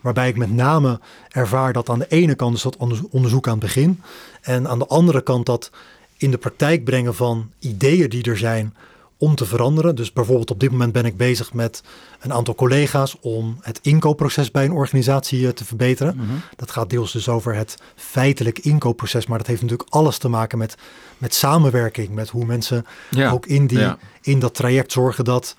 waarbij 0.00 0.28
ik 0.28 0.36
met 0.36 0.52
name 0.52 1.00
ervaar 1.28 1.72
dat 1.72 1.88
aan 1.88 1.98
de 1.98 2.08
ene 2.08 2.34
kant 2.34 2.56
is 2.56 2.62
dat 2.62 2.76
onderzoek 3.10 3.46
aan 3.46 3.52
het 3.52 3.62
begin. 3.62 4.02
En 4.40 4.68
aan 4.68 4.78
de 4.78 4.86
andere 4.86 5.20
kant 5.20 5.46
dat 5.46 5.70
in 6.18 6.30
de 6.30 6.38
praktijk 6.38 6.84
brengen 6.84 7.14
van 7.14 7.50
ideeën 7.58 8.08
die 8.08 8.22
er 8.22 8.38
zijn 8.38 8.74
om 9.18 9.34
te 9.34 9.44
veranderen. 9.44 9.94
Dus 9.94 10.12
bijvoorbeeld 10.12 10.50
op 10.50 10.60
dit 10.60 10.70
moment 10.70 10.92
ben 10.92 11.04
ik 11.04 11.16
bezig 11.16 11.52
met 11.52 11.82
een 12.20 12.32
aantal 12.32 12.54
collega's 12.54 13.16
om 13.20 13.58
het 13.60 13.78
inkoopproces 13.82 14.50
bij 14.50 14.64
een 14.64 14.72
organisatie 14.72 15.46
eh, 15.46 15.52
te 15.52 15.64
verbeteren. 15.64 16.16
Mhm. 16.16 16.26
Dat 16.56 16.70
gaat 16.70 16.90
deels 16.90 17.12
dus 17.12 17.28
over 17.28 17.54
het 17.54 17.78
feitelijk 17.96 18.58
inkoopproces, 18.58 19.26
maar 19.26 19.38
dat 19.38 19.46
heeft 19.46 19.62
natuurlijk 19.62 19.90
alles 19.90 20.18
te 20.18 20.28
maken 20.28 20.58
met, 20.58 20.76
met 21.18 21.34
samenwerking, 21.34 22.08
met 22.08 22.28
hoe 22.28 22.44
mensen 22.44 22.86
ook 23.30 23.46
in, 23.46 23.66
die, 23.66 23.94
in 24.22 24.38
dat 24.38 24.54
traject 24.54 24.92
zorgen 24.92 25.24
dat, 25.24 25.56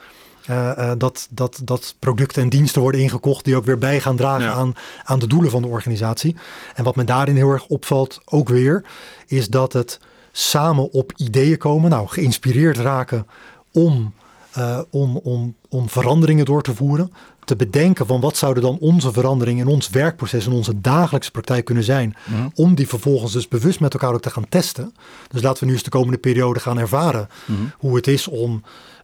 uh, 0.49 0.91
dat, 0.97 1.27
dat, 1.29 1.61
dat 1.63 1.95
producten 1.99 2.41
en 2.41 2.49
diensten 2.49 2.81
worden 2.81 3.01
ingekocht 3.01 3.45
die 3.45 3.55
ook 3.55 3.65
weer 3.65 3.77
bij 3.77 3.99
gaan 3.99 4.15
dragen 4.15 4.53
aan, 4.53 4.73
aan 5.03 5.19
de 5.19 5.27
doelen 5.27 5.51
van 5.51 5.61
de 5.61 5.67
organisatie. 5.67 6.35
En 6.75 6.83
wat 6.83 6.95
me 6.95 7.03
daarin 7.03 7.35
heel 7.35 7.51
erg 7.51 7.65
opvalt, 7.65 8.21
ook 8.25 8.49
weer, 8.49 8.83
is 9.27 9.47
dat 9.47 9.73
het 9.73 9.99
samen 10.31 10.91
op 10.91 11.13
ideeën 11.15 11.57
komen, 11.57 11.89
nou, 11.89 12.07
geïnspireerd 12.07 12.77
raken 12.77 13.27
om, 13.71 14.13
uh, 14.57 14.79
om, 14.89 15.17
om, 15.17 15.55
om 15.69 15.89
veranderingen 15.89 16.45
door 16.45 16.61
te 16.61 16.75
voeren. 16.75 17.13
Te 17.45 17.55
bedenken 17.55 18.05
van 18.05 18.21
wat 18.21 18.37
zouden 18.37 18.63
dan 18.63 18.77
onze 18.79 19.11
veranderingen 19.11 19.67
in 19.67 19.73
ons 19.73 19.89
werkproces 19.89 20.45
en 20.45 20.51
onze 20.51 20.81
dagelijkse 20.81 21.31
praktijk 21.31 21.65
kunnen 21.65 21.83
zijn. 21.83 22.15
Mhm. 22.25 22.47
Om 22.53 22.75
die 22.75 22.87
vervolgens 22.87 23.33
dus 23.33 23.47
bewust 23.47 23.79
met 23.79 23.93
elkaar 23.93 24.13
ook 24.13 24.21
te 24.21 24.29
gaan 24.29 24.49
testen. 24.49 24.93
Dus 25.27 25.41
laten 25.41 25.59
we 25.59 25.65
nu 25.65 25.73
eens 25.73 25.83
de 25.83 25.89
komende 25.89 26.17
periode 26.17 26.59
gaan 26.59 26.77
ervaren 26.77 27.29
mhm. 27.45 27.61
hoe 27.77 27.95
het 27.95 28.07
is 28.07 28.27
om 28.27 28.63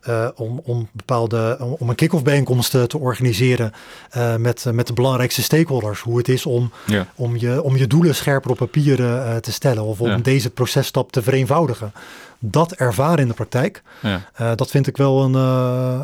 uh, 0.09 0.27
om, 0.35 0.61
om 0.63 0.87
bepaalde 0.91 1.57
om 1.79 1.89
een 1.89 1.95
kick-off 1.95 2.23
bijeenkomst 2.23 2.71
te 2.71 2.97
organiseren 2.99 3.73
uh, 4.17 4.35
met, 4.35 4.65
met 4.71 4.87
de 4.87 4.93
belangrijkste 4.93 5.43
stakeholders. 5.43 5.99
Hoe 5.99 6.17
het 6.17 6.27
is 6.27 6.45
om, 6.45 6.71
ja. 6.85 7.07
om, 7.15 7.37
je, 7.37 7.63
om 7.63 7.77
je 7.77 7.87
doelen 7.87 8.15
scherper 8.15 8.51
op 8.51 8.57
papier 8.57 8.99
uh, 8.99 9.35
te 9.35 9.51
stellen 9.51 9.83
of 9.83 10.01
om 10.01 10.09
ja. 10.09 10.17
deze 10.17 10.49
processtap 10.49 11.11
te 11.11 11.21
vereenvoudigen. 11.21 11.91
Dat 12.39 12.71
ervaren 12.71 13.19
in 13.19 13.27
de 13.27 13.33
praktijk, 13.33 13.83
ja. 14.01 14.55
dat 14.55 14.69
vind 14.69 14.87
ik 14.87 14.97
wel 14.97 15.23
een, 15.23 15.31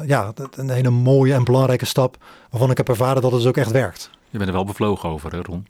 ja, 0.08 0.34
een 0.56 0.70
hele 0.70 0.90
mooie 0.90 1.34
en 1.34 1.44
belangrijke 1.44 1.86
stap 1.86 2.18
waarvan 2.50 2.72
ik 2.72 2.78
heb 2.78 2.90
ervaren 2.90 3.22
dat 3.22 3.32
het 3.32 3.40
dus 3.40 3.50
ook 3.50 3.58
echt 3.58 3.72
werkt. 3.72 4.10
Je 4.30 4.38
bent 4.38 4.50
er 4.50 4.56
wel 4.56 4.66
bevlogen 4.66 5.10
over, 5.10 5.32
hè, 5.32 5.42
Ron? 5.42 5.68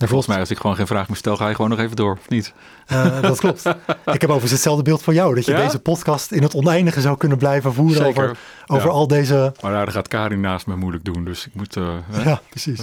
En 0.00 0.08
volgens 0.08 0.28
mij, 0.28 0.38
als 0.38 0.50
ik 0.50 0.56
gewoon 0.56 0.76
geen 0.76 0.86
vraag 0.86 1.08
meer 1.08 1.16
stel, 1.16 1.36
ga 1.36 1.48
je 1.48 1.54
gewoon 1.54 1.70
nog 1.70 1.78
even 1.78 1.96
door, 1.96 2.12
of 2.12 2.28
niet? 2.28 2.52
Uh, 2.92 3.20
dat 3.22 3.38
klopt. 3.44 3.66
ik 4.04 4.20
heb 4.20 4.24
overigens 4.24 4.50
hetzelfde 4.50 4.82
beeld 4.82 5.02
van 5.02 5.14
jou. 5.14 5.34
Dat 5.34 5.44
je 5.44 5.54
deze 5.54 5.78
podcast 5.78 6.32
in 6.32 6.42
het 6.42 6.54
oneindige 6.54 7.00
zou 7.00 7.16
kunnen 7.16 7.38
blijven 7.38 7.72
voeren 7.72 8.06
over, 8.06 8.36
over 8.66 8.90
al 8.90 9.06
deze... 9.06 9.52
Maar 9.60 9.72
daar 9.72 9.90
gaat 9.90 10.08
Karin 10.08 10.40
naast 10.40 10.66
me 10.66 10.76
moeilijk 10.76 11.04
doen, 11.04 11.24
dus 11.24 11.46
ik 11.46 11.54
moet... 11.54 11.76
Uh, 11.76 11.94
ja, 12.24 12.40
precies. 12.50 12.80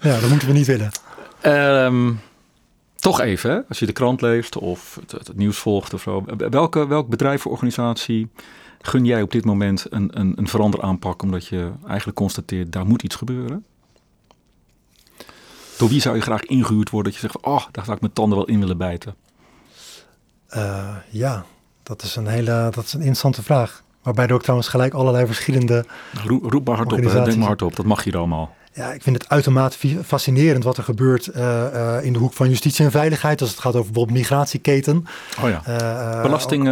ja, 0.00 0.20
dat 0.20 0.28
moeten 0.30 0.48
we 0.48 0.54
niet 0.54 0.66
willen. 0.66 0.90
Um, 1.42 2.20
toch 2.94 3.20
even, 3.20 3.50
hè? 3.50 3.60
als 3.68 3.78
je 3.78 3.86
de 3.86 3.92
krant 3.92 4.20
leest 4.20 4.56
of 4.56 4.98
het, 5.00 5.12
het, 5.12 5.36
nieuws 5.36 5.58
volgt 5.58 5.94
of 5.94 6.02
zo. 6.02 6.24
Welke, 6.36 6.86
welk 6.86 7.08
bedrijf 7.08 7.46
of 7.46 7.52
organisatie 7.52 8.28
gun 8.80 9.04
jij 9.04 9.22
op 9.22 9.32
dit 9.32 9.44
moment 9.44 9.86
een, 9.90 10.20
een, 10.20 10.32
een 10.36 10.48
veranderaanpak... 10.48 11.22
omdat 11.22 11.46
je 11.46 11.70
eigenlijk 11.86 12.16
constateert, 12.16 12.72
daar 12.72 12.86
moet 12.86 13.02
iets 13.02 13.16
gebeuren? 13.16 13.64
Door 15.78 15.88
wie 15.88 16.00
zou 16.00 16.16
je 16.16 16.22
graag 16.22 16.42
ingehuurd 16.42 16.90
worden 16.90 17.12
dat 17.12 17.20
je 17.20 17.28
zegt, 17.28 17.44
oh, 17.44 17.64
daar 17.70 17.84
zou 17.84 17.96
ik 17.96 18.00
mijn 18.00 18.12
tanden 18.12 18.38
wel 18.38 18.46
in 18.46 18.60
willen 18.60 18.78
bijten? 18.78 19.14
Uh, 20.56 20.96
ja, 21.10 21.44
dat 21.82 22.02
is 22.02 22.16
een 22.16 22.26
hele, 22.26 22.68
dat 22.70 22.84
is 22.84 22.92
een 22.92 22.98
interessante 22.98 23.42
vraag. 23.42 23.82
Waarbij 24.02 24.26
er 24.26 24.32
ook 24.32 24.42
trouwens 24.42 24.68
gelijk 24.68 24.94
allerlei 24.94 25.26
verschillende. 25.26 25.84
Roep, 26.24 26.50
roep 26.52 26.66
maar 26.66 26.76
hardop, 26.76 26.98
denk 26.98 27.36
maar 27.36 27.46
hardop, 27.46 27.76
dat 27.76 27.86
mag 27.86 28.04
hier 28.04 28.16
allemaal. 28.16 28.54
Ja, 28.74 28.92
ik 28.92 29.02
vind 29.02 29.16
het 29.16 29.28
uitermate 29.28 29.78
fascinerend 30.04 30.64
wat 30.64 30.76
er 30.76 30.82
gebeurt 30.82 31.26
uh, 31.26 31.64
uh, 31.74 31.96
in 32.02 32.12
de 32.12 32.18
hoek 32.18 32.32
van 32.32 32.48
justitie 32.48 32.84
en 32.84 32.90
veiligheid. 32.90 33.40
Als 33.40 33.50
het 33.50 33.58
gaat 33.58 33.74
over 33.74 33.92
bijvoorbeeld 33.92 34.18
migratieketen. 34.18 35.06
Oh 35.42 35.48
ja. 35.48 35.62
Uh, 35.68 36.22
Belasting. 36.22 36.64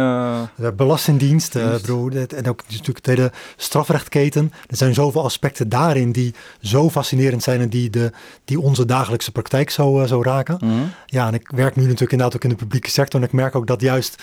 Belastingdienst. 0.75 1.53
Bedoel, 1.53 2.11
en 2.11 2.47
ook 2.49 2.61
natuurlijk 2.69 3.03
de 3.03 3.11
hele 3.11 3.31
strafrechtketen. 3.55 4.53
Er 4.67 4.77
zijn 4.77 4.93
zoveel 4.93 5.23
aspecten 5.23 5.69
daarin 5.69 6.11
die 6.11 6.33
zo 6.61 6.89
fascinerend 6.89 7.43
zijn 7.43 7.61
en 7.61 7.69
die, 7.69 7.89
de, 7.89 8.11
die 8.45 8.59
onze 8.59 8.85
dagelijkse 8.85 9.31
praktijk 9.31 9.69
zo, 9.69 10.05
zo 10.05 10.21
raken. 10.21 10.57
Mhm. 10.59 10.73
Ja, 11.05 11.27
en 11.27 11.33
ik 11.33 11.49
werk 11.55 11.75
nu 11.75 11.81
natuurlijk 11.83 12.11
inderdaad 12.11 12.35
ook 12.35 12.43
in 12.43 12.49
de 12.49 12.55
publieke 12.55 12.89
sector. 12.89 13.19
En 13.19 13.25
ik 13.25 13.33
merk 13.33 13.55
ook 13.55 13.67
dat 13.67 13.81
juist 13.81 14.21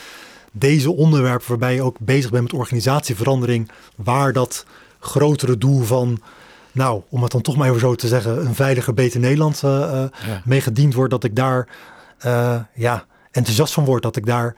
deze 0.53 0.93
onderwerpen 0.93 1.49
waarbij 1.49 1.75
je 1.75 1.83
ook 1.83 1.97
bezig 1.99 2.31
bent 2.31 2.43
met 2.43 2.53
organisatieverandering, 2.53 3.71
waar 3.97 4.33
dat 4.33 4.65
grotere 4.99 5.59
doel 5.59 5.83
van 5.83 6.21
nou, 6.73 7.03
om 7.09 7.23
het 7.23 7.33
dan 7.33 7.41
toch 7.41 7.57
maar 7.57 7.69
even 7.69 7.81
zo 7.81 7.95
te 7.95 8.09
zeggen, 8.09 8.47
een 8.47 8.55
veiliger, 8.55 8.95
beter 8.95 9.21
Nederland 9.21 9.63
uh, 9.65 9.71
ja. 9.71 10.43
mee 10.45 10.61
gediend 10.61 10.95
wordt, 10.95 11.11
dat 11.11 11.25
ik 11.25 11.37
daar 11.37 11.69
uh, 12.27 12.57
ja, 12.75 13.05
enthousiast 13.31 13.73
van 13.73 13.85
word. 13.85 14.03
Dat 14.03 14.17
ik 14.17 14.27
daar 14.27 14.55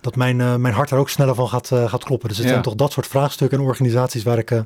dat 0.00 0.16
mijn, 0.16 0.60
mijn 0.60 0.74
hart 0.74 0.90
er 0.90 0.98
ook 0.98 1.10
sneller 1.10 1.34
van 1.34 1.48
gaat, 1.48 1.66
gaat 1.68 2.04
kloppen. 2.04 2.28
Dus 2.28 2.38
het 2.38 2.48
zijn 2.48 2.62
toch 2.62 2.74
dat 2.74 2.92
soort 2.92 3.06
vraagstukken 3.06 3.58
en 3.58 3.64
organisaties 3.64 4.22
waar 4.22 4.38
ik 4.38 4.62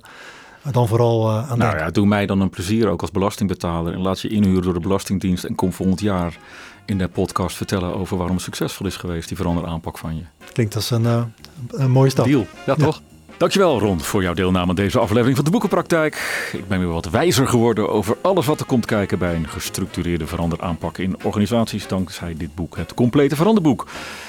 dan 0.71 0.89
vooral 0.89 1.31
aan 1.31 1.59
nou 1.59 1.77
ja, 1.77 1.91
doe 1.91 2.07
mij 2.07 2.27
dan 2.27 2.41
een 2.41 2.51
plezier 2.51 2.89
ook 2.89 3.01
als 3.01 3.11
belastingbetaler. 3.11 3.93
En 3.93 4.01
laat 4.01 4.21
je 4.21 4.29
inhuren 4.29 4.63
door 4.63 4.75
de 4.75 4.81
Belastingdienst. 4.81 5.45
En 5.45 5.55
kom 5.55 5.73
volgend 5.73 6.01
jaar 6.01 6.39
in 6.85 6.99
de 6.99 7.09
podcast 7.09 7.57
vertellen 7.57 7.95
over 7.95 8.17
waarom 8.17 8.35
het 8.35 8.45
succesvol 8.45 8.87
is 8.87 8.97
geweest, 8.97 9.29
die 9.29 9.37
veranderde 9.37 9.71
aanpak 9.71 9.99
van 9.99 10.17
je. 10.17 10.23
Klinkt 10.53 10.75
als 10.75 10.91
een, 10.91 11.33
een 11.71 11.91
mooie 11.91 12.11
stap. 12.11 12.25
Deal, 12.25 12.47
ja, 12.67 12.75
toch? 12.75 13.01
Dankjewel 13.41 13.79
Ron 13.79 14.01
voor 14.01 14.23
jouw 14.23 14.35
deelname 14.35 14.69
aan 14.69 14.75
deze 14.75 14.99
aflevering 14.99 15.37
van 15.37 15.45
de 15.45 15.51
Boekenpraktijk. 15.51 16.15
Ik 16.53 16.69
ben 16.69 16.79
weer 16.79 16.89
wat 16.89 17.11
wijzer 17.11 17.49
geworden 17.49 17.89
over 17.89 18.17
alles 18.23 18.47
wat 18.47 18.61
er 18.61 18.67
komt 18.67 18.87
kijken 18.87 19.19
bij 19.19 19.35
een 19.35 19.49
gestructureerde 19.49 20.27
veranderaanpak 20.27 20.99
in 20.99 21.17
organisaties 21.23 21.87
dankzij 21.87 22.35
dit 22.37 22.55
boek, 22.55 22.77
het 22.77 22.95
complete 22.95 23.37
veranderboek. 23.37 23.87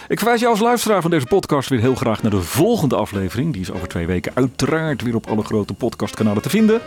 Ik 0.07 0.17
verwijs 0.17 0.39
jou 0.39 0.51
als 0.51 0.61
luisteraar 0.61 1.01
van 1.01 1.11
deze 1.11 1.25
podcast 1.25 1.69
weer 1.69 1.79
heel 1.79 1.95
graag 1.95 2.21
naar 2.21 2.31
de 2.31 2.41
volgende 2.41 2.95
aflevering. 2.95 3.53
Die 3.53 3.61
is 3.61 3.71
over 3.71 3.87
twee 3.87 4.05
weken 4.05 4.31
uiteraard 4.35 5.01
weer 5.01 5.15
op 5.15 5.27
alle 5.27 5.43
grote 5.43 5.73
podcastkanalen 5.73 6.41
te 6.41 6.49
vinden. 6.49 6.81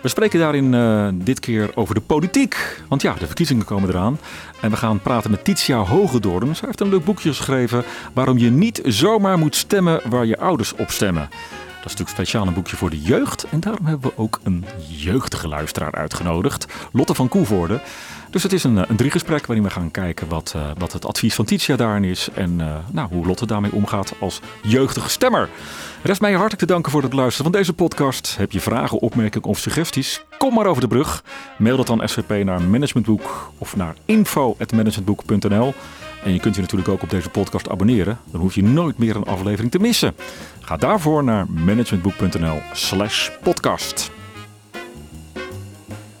We 0.00 0.08
spreken 0.08 0.38
daarin 0.38 0.72
uh, 0.72 1.08
dit 1.12 1.40
keer 1.40 1.70
over 1.74 1.94
de 1.94 2.00
politiek. 2.00 2.82
Want 2.88 3.02
ja, 3.02 3.14
de 3.14 3.26
verkiezingen 3.26 3.64
komen 3.64 3.88
eraan. 3.88 4.18
En 4.60 4.70
we 4.70 4.76
gaan 4.76 5.00
praten 5.00 5.30
met 5.30 5.44
Titia 5.44 5.76
Hogedoorn. 5.76 6.56
Zij 6.56 6.66
heeft 6.66 6.80
een 6.80 6.88
leuk 6.88 7.04
boekje 7.04 7.28
geschreven 7.28 7.84
waarom 8.12 8.38
je 8.38 8.50
niet 8.50 8.80
zomaar 8.84 9.38
moet 9.38 9.56
stemmen 9.56 10.00
waar 10.08 10.26
je 10.26 10.38
ouders 10.38 10.74
op 10.74 10.90
stemmen. 10.90 11.28
Dat 11.30 11.90
is 11.90 11.96
natuurlijk 11.98 12.10
speciaal 12.10 12.46
een 12.46 12.54
boekje 12.54 12.76
voor 12.76 12.90
de 12.90 13.00
jeugd. 13.00 13.46
En 13.50 13.60
daarom 13.60 13.86
hebben 13.86 14.10
we 14.10 14.22
ook 14.22 14.40
een 14.42 14.64
jeugdige 14.88 15.48
luisteraar 15.48 15.94
uitgenodigd. 15.94 16.66
Lotte 16.92 17.14
van 17.14 17.28
Koevoorde. 17.28 17.80
Dus 18.30 18.42
het 18.42 18.52
is 18.52 18.64
een, 18.64 18.76
een 18.76 18.96
driegesprek 18.96 19.46
waarin 19.46 19.64
we 19.64 19.70
gaan 19.70 19.90
kijken 19.90 20.28
wat, 20.28 20.52
uh, 20.56 20.62
wat 20.78 20.92
het 20.92 21.06
advies 21.06 21.34
van 21.34 21.44
Titia 21.44 21.76
daarin 21.76 22.04
is. 22.04 22.28
En 22.34 22.56
nou, 22.90 23.08
hoe 23.08 23.26
Lotte 23.26 23.46
daarmee 23.46 23.72
omgaat 23.72 24.12
als 24.20 24.40
jeugdige 24.62 25.08
stemmer. 25.08 25.48
Rest 26.02 26.20
mij 26.20 26.32
hartelijk 26.32 26.58
te 26.58 26.66
danken 26.66 26.92
voor 26.92 27.02
het 27.02 27.12
luisteren 27.12 27.50
van 27.50 27.60
deze 27.60 27.72
podcast. 27.72 28.36
Heb 28.36 28.52
je 28.52 28.60
vragen, 28.60 28.98
opmerkingen 28.98 29.48
of 29.48 29.58
suggesties? 29.58 30.24
Kom 30.38 30.54
maar 30.54 30.66
over 30.66 30.82
de 30.82 30.88
brug. 30.88 31.24
Mail 31.58 31.76
dat 31.76 31.86
dan 31.86 32.08
SVP 32.08 32.44
naar 32.44 32.62
Managementboek 32.62 33.52
of 33.58 33.76
naar 33.76 33.94
info.managementboek.nl. 34.04 35.74
En 36.24 36.32
je 36.32 36.40
kunt 36.40 36.54
je 36.54 36.60
natuurlijk 36.60 36.88
ook 36.88 37.02
op 37.02 37.10
deze 37.10 37.28
podcast 37.28 37.68
abonneren. 37.68 38.18
Dan 38.30 38.40
hoef 38.40 38.54
je 38.54 38.62
nooit 38.62 38.98
meer 38.98 39.16
een 39.16 39.24
aflevering 39.24 39.70
te 39.70 39.78
missen. 39.78 40.14
Ga 40.60 40.76
daarvoor 40.76 41.24
naar 41.24 41.46
managementboek.nl 41.50 42.60
slash 42.72 43.30
podcast. 43.42 44.10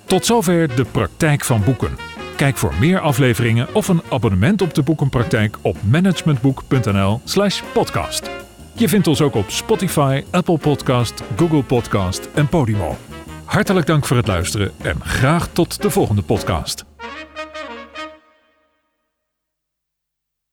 Tot 0.04 0.26
zover 0.26 0.76
de 0.76 0.84
praktijk 0.84 1.44
van 1.44 1.64
boeken. 1.64 1.96
Kijk 2.36 2.56
voor 2.56 2.74
meer 2.80 3.00
afleveringen 3.00 3.74
of 3.74 3.88
een 3.88 4.02
abonnement 4.10 4.62
op 4.62 4.74
de 4.74 4.82
boekenpraktijk 4.82 5.58
op 5.62 5.76
managementboek.nl/slash 5.90 7.62
podcast. 7.72 8.49
Je 8.80 8.88
vindt 8.88 9.06
ons 9.06 9.20
ook 9.20 9.34
op 9.34 9.50
Spotify, 9.50 10.24
Apple 10.30 10.58
Podcast, 10.58 11.22
Google 11.36 11.62
Podcast 11.62 12.28
en 12.34 12.48
Podimo. 12.48 12.96
Hartelijk 13.44 13.86
dank 13.86 14.06
voor 14.06 14.16
het 14.16 14.26
luisteren 14.26 14.72
en 14.82 15.00
graag 15.00 15.48
tot 15.48 15.82
de 15.82 15.90
volgende 15.90 16.22
podcast. 16.22 16.84